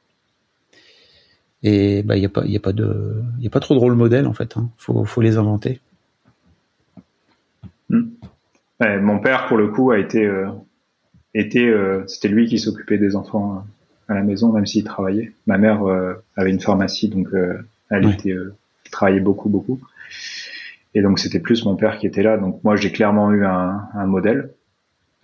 Et 1.63 2.03
bah 2.03 2.17
il 2.17 2.23
y 2.23 2.27
a 2.27 2.29
pas, 2.29 2.43
a 2.43 2.61
pas 2.61 2.73
de, 2.73 3.23
y 3.41 3.47
a 3.47 3.51
pas 3.51 3.61
trop 3.61 3.75
de 3.75 3.81
rôle 3.81 3.95
modèle 3.95 4.27
en 4.27 4.33
fait. 4.33 4.57
Hein. 4.57 4.71
Faut, 4.77 5.05
faut 5.05 5.21
les 5.21 5.37
inventer. 5.37 5.81
Hmm. 7.89 8.03
mon 8.81 9.19
père, 9.19 9.47
pour 9.47 9.57
le 9.57 9.69
coup, 9.69 9.91
a 9.91 9.99
été, 9.99 10.25
euh, 10.25 10.49
était, 11.39 11.73
c'était 12.07 12.29
lui 12.29 12.47
qui 12.47 12.59
s'occupait 12.59 12.99
des 12.99 13.17
enfants 13.17 13.65
à 14.09 14.15
la 14.15 14.23
maison, 14.23 14.53
même 14.53 14.67
s'il 14.67 14.85
travaillait. 14.85 15.33
Ma 15.47 15.59
mère 15.59 15.83
avait 16.37 16.51
une 16.51 16.61
pharmacie, 16.61 17.09
donc 17.09 17.29
elle 17.91 18.11
était, 18.11 18.35
travaillait 18.91 19.21
beaucoup, 19.21 19.49
beaucoup. 19.49 19.81
Et 20.97 21.03
donc 21.03 21.19
c'était 21.19 21.41
plus 21.41 21.65
mon 21.67 21.77
père 21.77 21.99
qui 21.99 22.07
était 22.07 22.23
là. 22.23 22.39
Donc 22.39 22.65
moi 22.65 22.75
j'ai 22.75 22.91
clairement 22.91 23.31
eu 23.31 23.45
un, 23.45 23.83
un 23.95 24.07
modèle. 24.07 24.51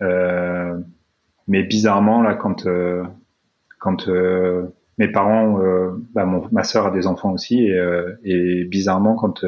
Euh, 0.01 0.77
mais 1.47 1.63
bizarrement 1.63 2.21
là 2.21 2.35
quand 2.35 2.67
euh, 2.67 3.03
quand 3.79 4.07
euh, 4.07 4.67
mes 4.97 5.07
parents, 5.07 5.59
euh, 5.61 5.91
bah, 6.13 6.25
mon, 6.25 6.47
ma 6.51 6.63
sœur 6.63 6.85
a 6.85 6.91
des 6.91 7.07
enfants 7.07 7.31
aussi 7.31 7.65
et, 7.65 7.77
euh, 7.77 8.11
et 8.23 8.63
bizarrement 8.65 9.15
quand 9.15 9.43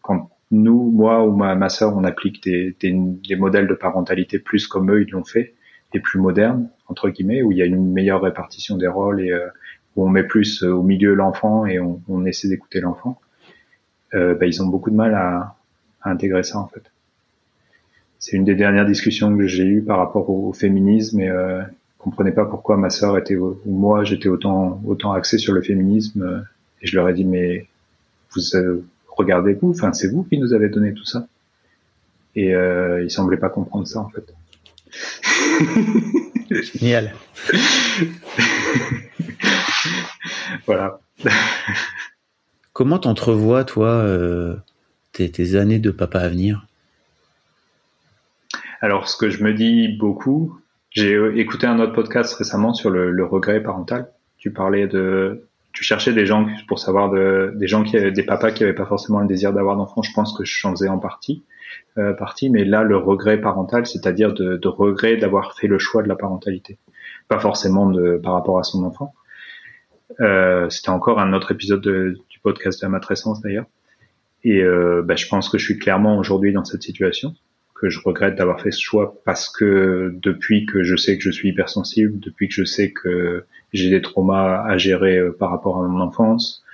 quand 0.00 0.30
nous, 0.50 0.90
moi 0.92 1.26
ou 1.26 1.36
ma, 1.36 1.56
ma 1.56 1.68
sœur, 1.68 1.94
on 1.96 2.04
applique 2.04 2.42
des, 2.44 2.74
des, 2.80 2.96
des, 3.28 3.36
modèles 3.36 3.66
de 3.66 3.74
parentalité 3.74 4.38
plus 4.38 4.66
comme 4.66 4.90
eux 4.92 5.02
ils 5.02 5.10
l'ont 5.10 5.24
fait 5.24 5.54
et 5.96 6.00
plus 6.00 6.20
modernes 6.20 6.68
entre 6.88 7.08
guillemets 7.08 7.42
où 7.42 7.52
il 7.52 7.58
y 7.58 7.62
a 7.62 7.64
une 7.64 7.92
meilleure 7.92 8.22
répartition 8.22 8.76
des 8.76 8.86
rôles 8.86 9.20
et 9.20 9.34
où 9.96 10.06
on 10.06 10.08
met 10.08 10.22
plus 10.22 10.62
au 10.62 10.82
milieu 10.82 11.14
l'enfant 11.14 11.66
et 11.66 11.80
on, 11.80 12.24
essaie 12.26 12.48
d'écouter 12.48 12.80
l'enfant. 12.80 13.20
Bah, 14.12 14.46
ils 14.46 14.62
ont 14.62 14.66
beaucoup 14.66 14.90
de 14.90 14.94
mal 14.94 15.14
à, 15.14 15.56
intégrer 16.10 16.42
ça 16.42 16.58
en 16.58 16.68
fait. 16.68 16.82
C'est 18.18 18.36
une 18.36 18.44
des 18.44 18.54
dernières 18.54 18.86
discussions 18.86 19.36
que 19.36 19.46
j'ai 19.46 19.64
eues 19.64 19.82
par 19.82 19.98
rapport 19.98 20.30
au, 20.30 20.52
féminisme 20.52 21.20
et 21.20 21.28
euh, 21.28 21.62
comprenaient 21.98 22.32
pas 22.32 22.46
pourquoi 22.46 22.76
ma 22.76 22.90
sœur 22.90 23.18
était 23.18 23.36
ou 23.36 23.58
moi 23.66 24.04
j'étais 24.04 24.28
autant 24.28 24.80
autant 24.86 25.12
axé 25.12 25.38
sur 25.38 25.52
le 25.52 25.62
féminisme 25.62 26.22
euh, 26.22 26.40
et 26.82 26.86
je 26.86 26.96
leur 26.96 27.08
ai 27.08 27.14
dit 27.14 27.24
mais 27.24 27.66
vous 28.32 28.56
euh, 28.56 28.84
regardez 29.08 29.54
vous, 29.54 29.70
enfin 29.70 29.92
c'est 29.92 30.08
vous 30.08 30.22
qui 30.24 30.38
nous 30.38 30.52
avez 30.54 30.68
donné 30.68 30.94
tout 30.94 31.04
ça 31.04 31.26
et 32.34 32.54
euh, 32.54 33.02
ils 33.02 33.10
semblaient 33.10 33.38
pas 33.38 33.48
comprendre 33.48 33.86
ça 33.86 34.00
en 34.00 34.08
fait. 34.08 34.34
Génial. 36.50 37.14
voilà. 40.66 41.00
Comment 42.72 42.98
t'entrevois 42.98 43.64
toi 43.64 43.88
euh, 43.88 44.56
tes, 45.12 45.30
tes 45.30 45.54
années 45.56 45.78
de 45.78 45.90
papa 45.90 46.20
à 46.20 46.28
venir? 46.28 46.66
Alors 48.80 49.08
ce 49.08 49.16
que 49.16 49.30
je 49.30 49.42
me 49.42 49.54
dis 49.54 49.88
beaucoup, 49.96 50.60
j'ai 50.90 51.14
euh, 51.14 51.36
écouté 51.38 51.66
un 51.66 51.80
autre 51.80 51.92
podcast 51.92 52.34
récemment 52.34 52.74
sur 52.74 52.90
le, 52.90 53.10
le, 53.10 53.24
regret 53.24 53.62
parental. 53.62 54.12
Tu 54.38 54.52
parlais 54.52 54.86
de, 54.86 55.46
tu 55.72 55.84
cherchais 55.84 56.12
des 56.12 56.26
gens 56.26 56.46
pour 56.68 56.78
savoir 56.78 57.10
de, 57.10 57.52
des 57.56 57.66
gens 57.66 57.82
qui 57.82 57.96
avaient 57.96 58.12
des 58.12 58.22
papas 58.22 58.50
qui 58.50 58.64
avaient 58.64 58.74
pas 58.74 58.86
forcément 58.86 59.20
le 59.20 59.26
désir 59.26 59.52
d'avoir 59.52 59.76
d'enfants. 59.76 60.02
Je 60.02 60.12
pense 60.12 60.36
que 60.36 60.44
je 60.44 60.58
faisais 60.58 60.88
en 60.88 60.98
partie, 60.98 61.42
euh, 61.98 62.14
mais 62.50 62.64
là 62.64 62.82
le 62.82 62.96
regret 62.96 63.40
parental, 63.40 63.86
c'est-à-dire 63.86 64.34
de, 64.34 64.56
de 64.56 64.68
regret 64.68 65.16
d'avoir 65.16 65.56
fait 65.56 65.66
le 65.66 65.78
choix 65.78 66.02
de 66.02 66.08
la 66.08 66.16
parentalité, 66.16 66.78
pas 67.28 67.38
forcément 67.38 67.88
de 67.90 68.16
par 68.22 68.34
rapport 68.34 68.58
à 68.58 68.62
son 68.62 68.84
enfant. 68.84 69.14
Euh, 70.20 70.68
C'était 70.70 70.90
encore 70.90 71.18
un 71.20 71.32
autre 71.32 71.52
épisode 71.52 71.80
de, 71.80 72.18
du 72.28 72.38
podcast 72.40 72.80
de 72.80 72.86
la 72.86 72.90
matrescence 72.90 73.40
d'ailleurs. 73.40 73.66
Et 74.44 74.62
euh, 74.62 75.02
bah, 75.04 75.16
je 75.16 75.26
pense 75.26 75.48
que 75.48 75.58
je 75.58 75.64
suis 75.64 75.78
clairement 75.78 76.18
aujourd'hui 76.18 76.52
dans 76.52 76.64
cette 76.64 76.82
situation 76.82 77.34
que 77.74 77.90
je 77.90 78.00
regrette 78.00 78.36
d'avoir 78.36 78.60
fait 78.60 78.70
ce 78.70 78.80
choix 78.80 79.20
parce 79.24 79.50
que 79.50 80.14
depuis 80.22 80.66
que 80.66 80.82
je 80.82 80.96
sais 80.96 81.18
que 81.18 81.22
je 81.22 81.30
suis 81.30 81.50
hypersensible, 81.50 82.18
depuis 82.20 82.48
que 82.48 82.54
je 82.54 82.64
sais 82.64 82.92
que 82.92 83.44
j'ai 83.72 83.90
des 83.90 84.00
traumas 84.00 84.64
à 84.64 84.78
gérer 84.78 85.18
euh, 85.18 85.36
par 85.38 85.50
rapport 85.50 85.82
à 85.82 85.86
mon 85.86 86.00
enfance, 86.00 86.64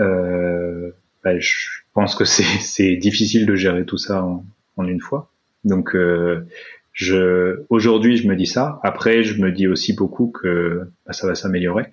euh, 0.00 0.90
bah, 1.22 1.38
je 1.38 1.81
pense 1.94 2.14
que 2.14 2.24
c'est 2.24 2.96
difficile 2.96 3.46
de 3.46 3.54
gérer 3.54 3.84
tout 3.84 3.98
ça 3.98 4.24
en, 4.24 4.44
en 4.76 4.86
une 4.86 5.00
fois. 5.00 5.30
Donc 5.64 5.94
euh, 5.94 6.46
je 6.92 7.62
aujourd'hui 7.68 8.16
je 8.16 8.28
me 8.28 8.36
dis 8.36 8.46
ça. 8.46 8.80
Après 8.82 9.22
je 9.22 9.40
me 9.40 9.52
dis 9.52 9.66
aussi 9.66 9.94
beaucoup 9.94 10.28
que 10.28 10.88
bah, 11.06 11.12
ça 11.12 11.26
va 11.26 11.34
s'améliorer. 11.34 11.86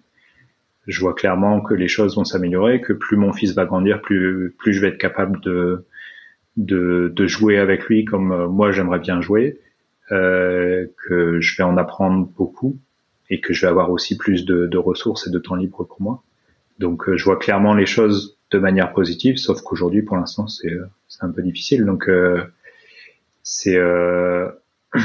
Je 0.87 0.99
vois 1.01 1.13
clairement 1.13 1.61
que 1.61 1.75
les 1.75 1.87
choses 1.87 2.15
vont 2.15 2.25
s'améliorer, 2.25 2.81
que 2.81 2.93
plus 2.93 3.15
mon 3.15 3.31
fils 3.31 3.53
va 3.53 3.65
grandir, 3.65 4.01
plus 4.01 4.55
plus 4.57 4.73
je 4.73 4.81
vais 4.81 4.87
être 4.89 4.97
capable 4.97 5.39
de 5.41 5.85
de, 6.57 7.11
de 7.15 7.27
jouer 7.27 7.57
avec 7.57 7.85
lui 7.85 8.05
comme 8.05 8.31
euh, 8.31 8.47
moi 8.47 8.71
j'aimerais 8.71 8.99
bien 8.99 9.21
jouer, 9.21 9.59
euh, 10.11 10.87
que 11.07 11.39
je 11.39 11.57
vais 11.57 11.63
en 11.63 11.77
apprendre 11.77 12.27
beaucoup 12.37 12.77
et 13.29 13.39
que 13.39 13.53
je 13.53 13.61
vais 13.61 13.67
avoir 13.67 13.91
aussi 13.91 14.17
plus 14.17 14.45
de, 14.45 14.65
de 14.65 14.77
ressources 14.77 15.27
et 15.27 15.29
de 15.29 15.39
temps 15.39 15.55
libre 15.55 15.83
pour 15.83 16.01
moi. 16.01 16.23
Donc 16.79 17.07
euh, 17.07 17.17
je 17.17 17.23
vois 17.23 17.37
clairement 17.37 17.73
les 17.73 17.85
choses 17.85 18.37
de 18.51 18.59
manière 18.59 18.93
positive, 18.93 19.37
sauf 19.37 19.61
qu'aujourd'hui 19.61 20.01
pour 20.01 20.17
l'instant 20.17 20.47
c'est 20.47 20.71
euh, 20.71 20.87
c'est 21.07 21.23
un 21.23 21.31
peu 21.31 21.41
difficile. 21.41 21.85
Donc 21.85 22.09
euh, 22.09 22.43
c'est 23.43 23.75
euh, 23.75 24.49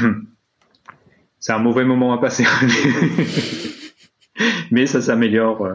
c'est 1.39 1.53
un 1.53 1.59
mauvais 1.59 1.85
moment 1.85 2.13
à 2.13 2.19
passer, 2.19 2.45
mais 4.71 4.87
ça 4.87 5.01
s'améliore, 5.01 5.67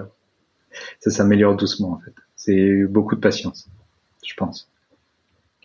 ça 0.98 1.10
s'améliore 1.10 1.56
doucement 1.56 1.92
en 1.92 2.00
fait. 2.00 2.14
C'est 2.36 2.84
beaucoup 2.86 3.14
de 3.14 3.20
patience, 3.20 3.68
je 4.26 4.34
pense. 4.34 4.68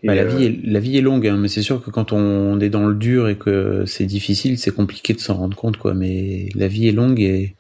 Bah, 0.03 0.14
la, 0.14 0.26
vie 0.26 0.45
est, 0.45 0.60
la 0.64 0.80
vie 0.80 0.97
est 0.97 1.01
longue, 1.01 1.26
hein, 1.26 1.38
mais 1.38 1.47
c'est 1.47 1.64
sûr 1.64 1.84
que 1.84 1.89
quand 1.89 2.14
on 2.14 2.60
est 2.60 2.70
dans 2.70 2.86
le 2.86 2.93
dur 2.93 3.28
et 3.28 3.38
que 3.38 3.86
c'est 3.88 4.06
difficile, 4.06 4.60
c'est 4.60 4.76
compliqué 4.76 5.14
de 5.14 5.20
s'en 5.20 5.34
rendre 5.34 5.58
compte, 5.58 5.78
quoi. 5.78 5.95
Mais 5.95 6.49
la 6.53 6.68
vie 6.68 6.88
est 6.88 6.91
longue 6.91 7.22
et 7.22 7.56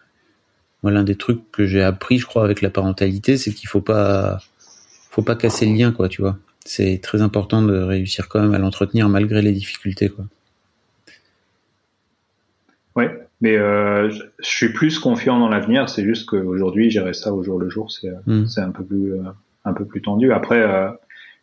moi, 0.85 0.91
l'un 0.91 1.03
des 1.03 1.15
trucs 1.15 1.51
que 1.51 1.65
j'ai 1.65 1.81
appris, 1.81 2.19
je 2.19 2.27
crois, 2.27 2.43
avec 2.43 2.61
la 2.61 2.69
parentalité, 2.69 3.37
c'est 3.37 3.51
qu'il 3.51 3.67
faut 3.67 3.81
pas, 3.81 4.37
faut 5.09 5.23
pas 5.23 5.35
casser 5.35 5.65
le 5.65 5.73
lien, 5.73 5.91
quoi, 5.91 6.07
tu 6.07 6.21
vois. 6.21 6.37
C'est 6.63 6.99
très 7.01 7.23
important 7.23 7.63
de 7.63 7.75
réussir 7.75 8.29
quand 8.29 8.39
même 8.39 8.53
à 8.53 8.59
l'entretenir 8.59 9.09
malgré 9.09 9.41
les 9.41 9.51
difficultés, 9.51 10.09
quoi. 10.09 10.25
Ouais, 12.95 13.27
mais 13.41 13.57
euh, 13.57 14.11
je 14.11 14.21
suis 14.41 14.71
plus 14.71 14.99
confiant 14.99 15.39
dans 15.39 15.49
l'avenir. 15.49 15.89
C'est 15.89 16.03
juste 16.03 16.29
qu'aujourd'hui, 16.29 16.91
gérer 16.91 17.13
ça 17.15 17.33
au 17.33 17.41
jour 17.41 17.57
le 17.57 17.67
jour, 17.67 17.91
c'est 17.91 18.11
mmh. 18.27 18.45
c'est 18.45 18.61
un 18.61 18.69
peu 18.69 18.83
plus 18.83 19.13
euh, 19.13 19.23
un 19.65 19.73
peu 19.73 19.85
plus 19.85 20.03
tendu. 20.03 20.31
Après. 20.31 20.61
Euh, 20.61 20.91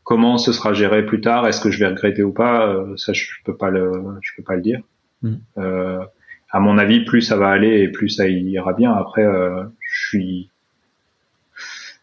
Comment 0.04 0.36
ce 0.36 0.52
sera 0.52 0.72
géré 0.72 1.06
plus 1.06 1.20
tard 1.20 1.46
Est-ce 1.46 1.60
que 1.60 1.70
je 1.70 1.78
vais 1.78 1.86
regretter 1.86 2.24
ou 2.24 2.32
pas 2.32 2.66
euh, 2.66 2.96
Ça, 2.96 3.12
je 3.12 3.24
peux 3.44 3.56
pas 3.56 3.70
le, 3.70 3.92
je 4.20 4.32
peux 4.36 4.42
pas 4.42 4.56
le 4.56 4.62
dire. 4.62 4.80
Mm. 5.22 5.34
Euh, 5.58 6.04
à 6.52 6.60
mon 6.60 6.78
avis, 6.78 7.04
plus 7.04 7.22
ça 7.22 7.36
va 7.36 7.48
aller 7.48 7.80
et 7.80 7.88
plus 7.88 8.10
ça 8.10 8.28
ira 8.28 8.72
bien. 8.72 8.92
Après, 8.92 9.24
euh, 9.24 9.64
je 9.80 10.06
suis, 10.08 10.50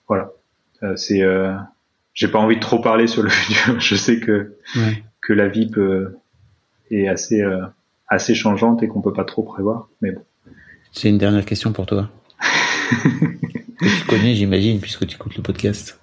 voilà, 0.08 0.32
euh, 0.84 0.96
c'est, 0.96 1.22
euh, 1.22 1.54
j'ai 2.14 2.28
pas 2.28 2.40
envie 2.40 2.56
de 2.56 2.62
trop 2.62 2.80
parler 2.80 3.08
sur 3.08 3.24
le 3.24 3.30
futur. 3.30 3.80
je 3.80 3.96
sais 3.96 4.20
que 4.20 4.56
ouais. 4.76 5.04
que 5.22 5.34
la 5.34 5.48
vie 5.48 5.70
peut 5.70 6.18
est 6.92 7.08
assez 7.08 7.44
assez 8.08 8.34
changeante 8.34 8.82
et 8.84 8.88
qu'on 8.88 9.02
peut 9.02 9.14
pas 9.14 9.24
trop 9.24 9.44
prévoir. 9.44 9.88
Mais 10.02 10.12
bon. 10.12 10.24
C'est 10.92 11.10
une 11.10 11.20
dernière 11.20 11.46
question 11.46 11.72
pour 11.72 11.86
toi. 11.86 12.10
que 13.80 14.00
tu 14.00 14.06
connais, 14.08 14.36
j'imagine, 14.36 14.80
puisque 14.80 15.06
tu 15.08 15.16
écoutes 15.16 15.36
le 15.36 15.44
podcast. 15.44 16.00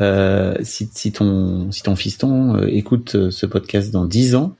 Euh, 0.00 0.56
si, 0.62 0.88
si, 0.92 1.12
ton, 1.12 1.70
si 1.70 1.82
ton 1.82 1.96
fiston 1.96 2.56
euh, 2.56 2.66
écoute 2.68 3.14
euh, 3.14 3.30
ce 3.30 3.46
podcast 3.46 3.92
dans 3.92 4.04
10 4.04 4.34
ans, 4.34 4.56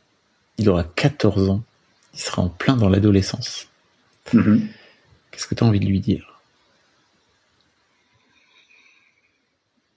il 0.59 0.69
aura 0.69 0.85
14 0.85 1.51
ans. 1.51 1.63
Il 2.17 2.21
sera 2.21 2.43
en 2.43 2.49
plein 2.49 2.77
dans 2.77 2.89
l'adolescence. 2.89 3.69
-hmm. 4.33 4.61
Qu'est-ce 5.31 5.47
que 5.47 5.55
tu 5.55 5.63
as 5.63 5.67
envie 5.67 5.81
de 5.81 5.87
lui 5.87 6.01
dire? 6.01 6.41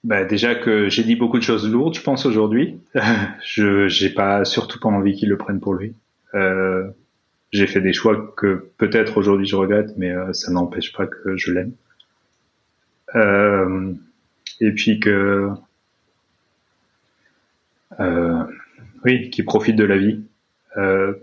Bah 0.04 0.24
déjà 0.24 0.54
que 0.54 0.88
j'ai 0.88 1.02
dit 1.02 1.16
beaucoup 1.16 1.38
de 1.38 1.42
choses 1.42 1.68
lourdes, 1.70 1.94
je 1.94 2.02
pense 2.02 2.26
aujourd'hui. 2.26 2.78
je 3.44 3.88
j'ai 3.88 4.10
pas 4.10 4.44
surtout 4.44 4.78
pas 4.78 4.88
envie 4.88 5.14
qu'il 5.14 5.28
le 5.28 5.36
prenne 5.36 5.60
pour 5.60 5.74
lui. 5.74 5.94
Euh, 6.34 6.88
j'ai 7.52 7.66
fait 7.66 7.80
des 7.80 7.92
choix 7.92 8.34
que 8.36 8.70
peut-être 8.76 9.16
aujourd'hui 9.16 9.46
je 9.46 9.56
regrette, 9.56 9.96
mais 9.96 10.10
euh, 10.10 10.32
ça 10.32 10.52
n'empêche 10.52 10.92
pas 10.92 11.06
que 11.06 11.36
je 11.36 11.52
l'aime. 11.52 11.72
Euh, 13.14 13.92
et 14.60 14.72
puis 14.72 15.00
que 15.00 15.50
oui, 19.04 19.30
qui 19.30 19.42
profite 19.42 19.76
de 19.76 19.84
la 19.84 19.96
vie. 19.96 20.20
Euh, 20.76 21.14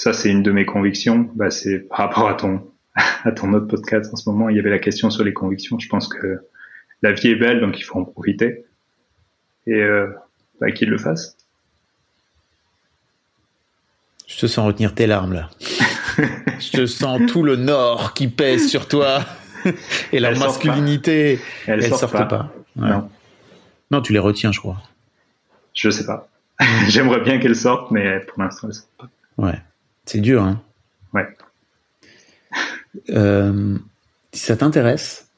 ça, 0.00 0.14
c'est 0.14 0.30
une 0.30 0.42
de 0.42 0.50
mes 0.50 0.64
convictions. 0.64 1.30
Bah, 1.34 1.50
c'est 1.50 1.80
par 1.80 1.98
rapport 1.98 2.28
à 2.30 2.34
ton 2.34 2.66
à 3.24 3.32
ton 3.32 3.52
autre 3.52 3.66
podcast 3.66 4.10
en 4.10 4.16
ce 4.16 4.30
moment. 4.30 4.48
Il 4.48 4.56
y 4.56 4.58
avait 4.58 4.70
la 4.70 4.78
question 4.78 5.10
sur 5.10 5.24
les 5.24 5.34
convictions. 5.34 5.78
Je 5.78 5.88
pense 5.88 6.08
que 6.08 6.40
la 7.02 7.12
vie 7.12 7.28
est 7.28 7.36
belle, 7.36 7.60
donc 7.60 7.78
il 7.78 7.82
faut 7.82 7.98
en 7.98 8.04
profiter 8.04 8.64
et 9.66 9.74
euh, 9.74 10.06
bah, 10.58 10.72
qu'il 10.72 10.88
le 10.88 10.96
fasse. 10.96 11.36
Je 14.26 14.38
te 14.38 14.46
sens 14.46 14.66
retenir 14.66 14.94
tes 14.94 15.06
larmes 15.06 15.34
là. 15.34 15.50
Je 16.58 16.70
te 16.70 16.86
sens 16.86 17.20
tout 17.30 17.42
le 17.42 17.56
nord 17.56 18.14
qui 18.14 18.28
pèse 18.28 18.68
sur 18.68 18.88
toi. 18.88 19.20
et 20.12 20.18
la 20.18 20.34
masculinité, 20.34 21.40
elle, 21.66 21.84
elle 21.84 21.94
sort, 21.94 22.10
pas. 22.10 22.24
pas. 22.24 22.54
Ouais. 22.76 22.88
Non. 22.88 23.10
non, 23.90 24.00
tu 24.00 24.14
les 24.14 24.18
retiens, 24.18 24.50
je 24.50 24.60
crois. 24.60 24.78
Je 25.74 25.90
sais 25.90 26.06
pas. 26.06 26.28
J'aimerais 26.88 27.20
bien 27.20 27.38
qu'elle 27.38 27.56
sorte, 27.56 27.90
mais 27.90 28.20
pour 28.20 28.42
l'instant, 28.42 28.68
elle 28.68 28.74
sort 28.74 28.88
pas. 28.98 29.08
Ouais, 29.36 29.60
c'est 30.10 30.20
dur, 30.20 30.42
hein. 30.42 30.60
Ouais. 31.14 31.28
Euh, 33.10 33.78
si 34.32 34.46
ça 34.46 34.56
t'intéresse, 34.56 35.28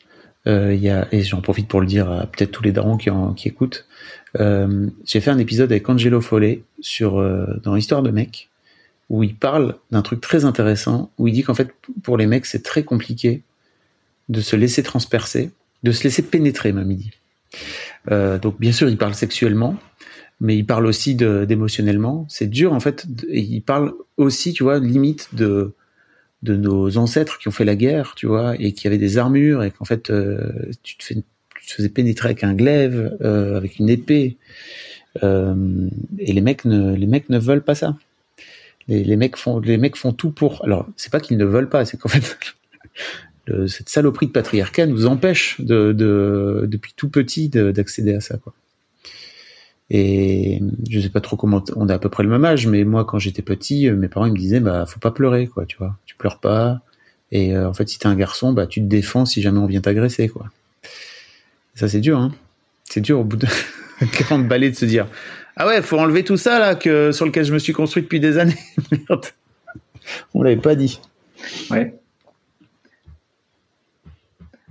euh, 0.47 0.75
y 0.75 0.89
a, 0.89 1.09
et 1.13 1.23
j'en 1.23 1.43
profite 1.43 1.69
pour 1.69 1.81
le 1.81 1.87
dire 1.87 2.11
à 2.11 2.27
peut-être 2.27 2.51
tous 2.51 2.63
les 2.63 2.73
darons 2.73 2.97
qui, 2.97 3.11
en, 3.11 3.35
qui 3.35 3.49
écoutent, 3.49 3.87
euh, 4.41 4.89
j'ai 5.05 5.21
fait 5.21 5.31
un 5.31 5.39
épisode 5.39 5.71
avec 5.71 5.87
Angelo 5.91 6.23
Follet 6.23 6.63
sur 6.81 7.21
euh, 7.21 7.61
dans 7.63 7.75
l'histoire 7.75 8.03
de 8.03 8.11
mec 8.11 8.49
où 9.11 9.23
il 9.23 9.37
parle 9.37 9.77
d'un 9.91 10.01
truc 10.01 10.23
très 10.23 10.47
intéressant 10.47 11.11
où 11.19 11.29
il 11.29 11.35
dit 11.35 11.43
qu'en 11.43 11.55
fait 11.55 11.71
pour 12.03 12.17
les 12.17 12.27
mecs 12.27 12.47
c'est 12.47 12.63
très 12.63 12.83
compliqué 12.83 13.43
de 14.31 14.41
se 14.41 14.57
laisser 14.57 14.83
transpercer, 14.83 15.51
de 15.83 15.93
se 15.93 16.03
laisser 16.05 16.23
pénétrer, 16.23 16.73
même 16.73 16.91
il 16.91 16.97
dit. 16.97 17.13
Donc 18.09 18.59
bien 18.59 18.73
sûr, 18.73 18.89
il 18.89 18.97
parle 18.97 19.15
sexuellement, 19.15 19.77
mais 20.43 20.57
il 20.57 20.67
parle 20.67 20.87
aussi 20.87 21.15
d'émotionnellement. 21.15 22.27
C'est 22.29 22.49
dur 22.51 22.73
en 22.73 22.81
fait. 22.81 23.07
Il 23.31 23.63
parle 23.63 23.95
aussi, 24.17 24.53
tu 24.53 24.65
vois, 24.65 24.81
limite 24.81 25.29
de 25.35 25.73
de 26.43 26.57
nos 26.57 26.99
ancêtres 26.99 27.39
qui 27.39 27.47
ont 27.47 27.53
fait 27.53 27.65
la 27.65 27.77
guerre, 27.77 28.15
tu 28.17 28.27
vois, 28.27 28.57
et 28.59 28.73
qui 28.73 28.89
avaient 28.89 28.99
des 28.99 29.17
armures 29.17 29.63
et 29.63 29.71
qu'en 29.71 29.85
fait 29.85 30.11
euh, 30.11 30.73
tu, 30.83 30.97
te 30.99 31.05
fais, 31.05 31.23
faisais 31.61 31.89
pénétrer 31.89 32.27
avec 32.31 32.43
un 32.43 32.55
glaive, 32.55 33.17
euh, 33.23 33.57
avec 33.57 33.79
une 33.79 33.89
épée. 33.89 34.37
Euh, 35.23 35.89
et 36.19 36.33
les 36.33 36.41
mecs 36.41 36.65
ne 36.65 36.97
les 36.97 37.07
mecs 37.07 37.29
ne 37.29 37.39
veulent 37.39 37.63
pas 37.63 37.77
ça. 37.77 37.97
Les, 38.89 39.17
mecs 39.17 39.37
font 39.37 39.61
les 39.61 39.77
mecs 39.77 39.97
font 39.97 40.13
tout 40.13 40.33
pour. 40.33 40.65
Alors 40.65 40.89
c'est 40.97 41.13
pas 41.13 41.21
qu'ils 41.21 41.39
ne 41.39 41.45
veulent 41.45 41.69
pas, 41.69 41.85
c'est 41.85 41.99
qu'en 41.99 42.09
fait 42.09 42.37
cette 43.69 43.89
saloperie 43.89 44.27
de 44.27 44.33
patriarcat 44.33 44.87
nous 44.87 45.07
empêche 45.07 45.61
de 45.61 45.93
depuis 46.69 46.95
tout 46.97 47.09
petit 47.09 47.49
d'accéder 47.49 48.15
à 48.15 48.21
ça 48.21 48.39
quoi. 48.39 48.53
Et 49.95 50.63
je 50.89 51.01
sais 51.01 51.11
pas 51.11 51.21
trop 51.21 51.37
comment 51.37 51.63
on 51.77 51.87
a 51.91 51.95
à 51.95 51.99
peu 51.99 52.09
près 52.09 52.23
le 52.23 52.31
même 52.31 52.47
âge, 52.47 52.67
mais 52.67 52.83
moi 52.85 53.05
quand 53.05 53.19
j'étais 53.19 53.43
petit, 53.43 53.91
mes 53.91 54.09
parents 54.09 54.27
me 54.27 54.37
disaient 54.37 54.61
bah 54.61 54.87
faut 54.87 55.01
pas 55.01 55.11
pleurer 55.11 55.49
quoi, 55.49 55.67
tu 55.67 55.77
vois, 55.77 55.99
tu 56.07 56.17
pleures 56.17 56.41
pas. 56.41 56.81
Et 57.31 57.55
en 57.57 57.75
fait 57.75 57.89
si 57.91 57.99
t'es 57.99 58.07
un 58.07 58.15
garçon, 58.15 58.55
bah 58.55 58.67
tu 58.67 58.81
te 58.81 58.87
défends 58.87 59.27
si 59.27 59.43
jamais 59.43 59.59
on 59.59 59.67
vient 59.67 59.83
t'agresser 59.83 60.29
quoi. 60.29 60.47
ça 61.75 61.89
c'est 61.89 62.01
dur, 62.01 62.19
hein. 62.19 62.33
C'est 62.89 63.03
dur 63.03 63.21
au 63.21 63.25
bout 63.25 63.37
de 63.37 63.47
40 64.19 64.49
balais 64.49 64.71
de 64.71 64.77
se 64.77 64.87
dire 64.87 65.07
ah 65.57 65.67
ouais 65.67 65.83
faut 65.83 65.99
enlever 65.99 66.25
tout 66.25 66.39
ça 66.39 66.59
là 66.59 66.75
que 66.75 67.13
sur 67.13 67.27
lequel 67.27 67.45
je 67.45 67.53
me 67.53 67.59
suis 67.59 67.75
construit 67.75 68.03
depuis 68.03 68.21
des 68.21 68.39
années. 68.39 68.57
Merde. 68.91 69.27
On 70.33 70.43
l'avait 70.43 70.57
pas 70.57 70.75
dit. 70.75 71.01
Ouais. 71.71 71.95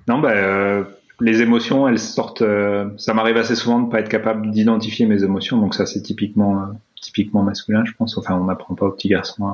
Non, 0.08 0.20
bah, 0.20 0.32
euh, 0.32 0.84
les 1.22 1.42
émotions, 1.42 1.88
elles 1.88 2.00
sortent. 2.00 2.42
Euh, 2.42 2.90
ça 2.98 3.14
m'arrive 3.14 3.38
assez 3.38 3.56
souvent 3.56 3.80
de 3.80 3.90
pas 3.90 4.00
être 4.00 4.10
capable 4.10 4.52
d'identifier 4.52 5.06
mes 5.06 5.24
émotions, 5.24 5.58
donc 5.58 5.76
ça 5.76 5.86
c'est 5.86 6.02
typiquement 6.02 6.62
euh, 6.62 6.66
typiquement 7.02 7.44
masculin, 7.44 7.84
je 7.86 7.94
pense. 7.94 8.18
Enfin, 8.18 8.36
on 8.36 8.46
n'apprend 8.46 8.76
pas 8.76 8.88
aux 8.88 8.92
petits 8.92 9.10
garçons 9.10 9.48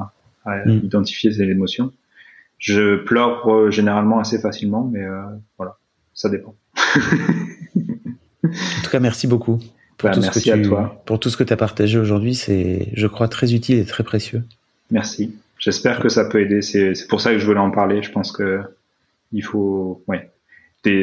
à, 0.46 0.66
mm. 0.66 0.82
identifier 0.84 1.32
ses 1.32 1.44
émotions. 1.44 1.92
Je 2.58 2.96
pleure 2.96 3.72
généralement 3.72 4.20
assez 4.20 4.40
facilement, 4.40 4.90
mais 4.92 5.06
voilà, 5.58 5.78
ça 6.16 6.28
dépend. 6.28 6.56
en 8.44 8.50
tout 8.84 8.90
cas, 8.90 9.00
merci 9.00 9.28
beaucoup 9.28 9.60
pour, 9.98 10.10
bah, 10.10 10.16
tout, 10.16 10.24
ce 10.24 10.32
que 10.32 10.40
tu, 10.40 10.70
pour 11.06 11.20
tout 11.20 11.30
ce 11.30 11.38
que 11.38 11.44
tu 11.44 11.54
as 11.54 11.58
partagé 11.58 12.00
aujourd'hui. 12.00 12.34
C'est, 12.34 12.90
je 12.94 13.06
crois, 13.06 13.28
très 13.28 13.54
utile 13.54 13.78
et 13.78 13.86
très 13.86 14.04
précieux. 14.04 14.44
Merci. 14.90 15.36
J'espère 15.60 16.00
que 16.00 16.10
ça 16.10 16.26
peut 16.26 16.42
aider. 16.42 16.64
C'est 16.64 16.94
pour 17.08 17.22
ça 17.22 17.32
que 17.32 17.38
je 17.38 17.46
voulais 17.46 17.60
en 17.60 17.70
parler. 17.70 18.02
Je 18.02 18.12
pense 18.12 18.32
que 18.32 18.62
il 19.34 19.44
faut, 19.44 20.04
ouais. 20.08 20.32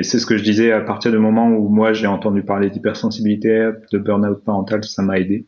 C'est 0.03 0.19
ce 0.19 0.27
que 0.27 0.37
je 0.37 0.43
disais 0.43 0.73
à 0.73 0.81
partir 0.81 1.11
du 1.11 1.19
moment 1.19 1.49
où 1.49 1.69
moi 1.69 1.93
j'ai 1.93 2.07
entendu 2.07 2.43
parler 2.43 2.71
d'hypersensibilité, 2.71 3.71
de 3.93 3.99
burn-out 3.99 4.43
parental, 4.45 4.85
ça 4.85 5.03
m'a 5.03 5.19
aidé. 5.19 5.47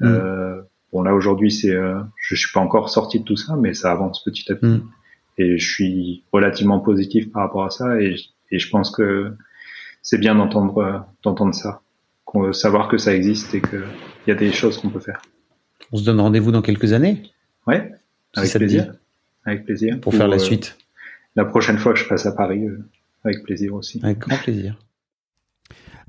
Mm. 0.00 0.06
Euh, 0.06 0.62
bon 0.92 1.02
là 1.02 1.14
aujourd'hui 1.14 1.50
c'est, 1.50 1.70
euh, 1.70 2.00
je 2.16 2.34
suis 2.34 2.52
pas 2.52 2.60
encore 2.60 2.90
sorti 2.90 3.20
de 3.20 3.24
tout 3.24 3.36
ça, 3.36 3.56
mais 3.56 3.74
ça 3.74 3.92
avance 3.92 4.22
petit 4.24 4.50
à 4.50 4.56
petit. 4.56 4.66
Mm. 4.66 4.88
Et 5.36 5.58
je 5.58 5.68
suis 5.68 6.24
relativement 6.32 6.80
positif 6.80 7.30
par 7.32 7.42
rapport 7.42 7.64
à 7.64 7.70
ça 7.70 8.00
et, 8.00 8.16
et 8.50 8.58
je 8.58 8.70
pense 8.70 8.90
que 8.90 9.32
c'est 10.02 10.18
bien 10.18 10.34
d'entendre 10.34 11.06
d'entendre 11.22 11.54
ça, 11.54 11.82
savoir 12.52 12.88
que 12.88 12.98
ça 12.98 13.14
existe 13.14 13.54
et 13.54 13.60
qu'il 13.60 13.84
y 14.26 14.30
a 14.30 14.34
des 14.34 14.52
choses 14.52 14.78
qu'on 14.78 14.90
peut 14.90 15.00
faire. 15.00 15.22
On 15.92 15.96
se 15.96 16.04
donne 16.04 16.20
rendez-vous 16.20 16.52
dans 16.52 16.62
quelques 16.62 16.92
années. 16.92 17.22
Ouais. 17.66 17.92
Avec 18.34 18.52
plaisir. 18.52 18.94
Avec 19.44 19.64
plaisir. 19.64 20.00
Pour, 20.00 20.14
faire 20.14 20.28
la 20.28 20.36
euh, 20.36 20.40
suite. 20.40 20.76
La 21.36 21.44
prochaine 21.44 21.78
fois 21.78 21.92
que 21.92 21.98
je 21.98 22.08
passe 22.08 22.26
à 22.26 22.32
Paris, 22.32 22.64
euh, 22.66 22.84
avec 23.24 23.42
plaisir 23.42 23.74
aussi. 23.74 24.00
Avec 24.02 24.18
grand 24.18 24.36
plaisir. 24.36 24.78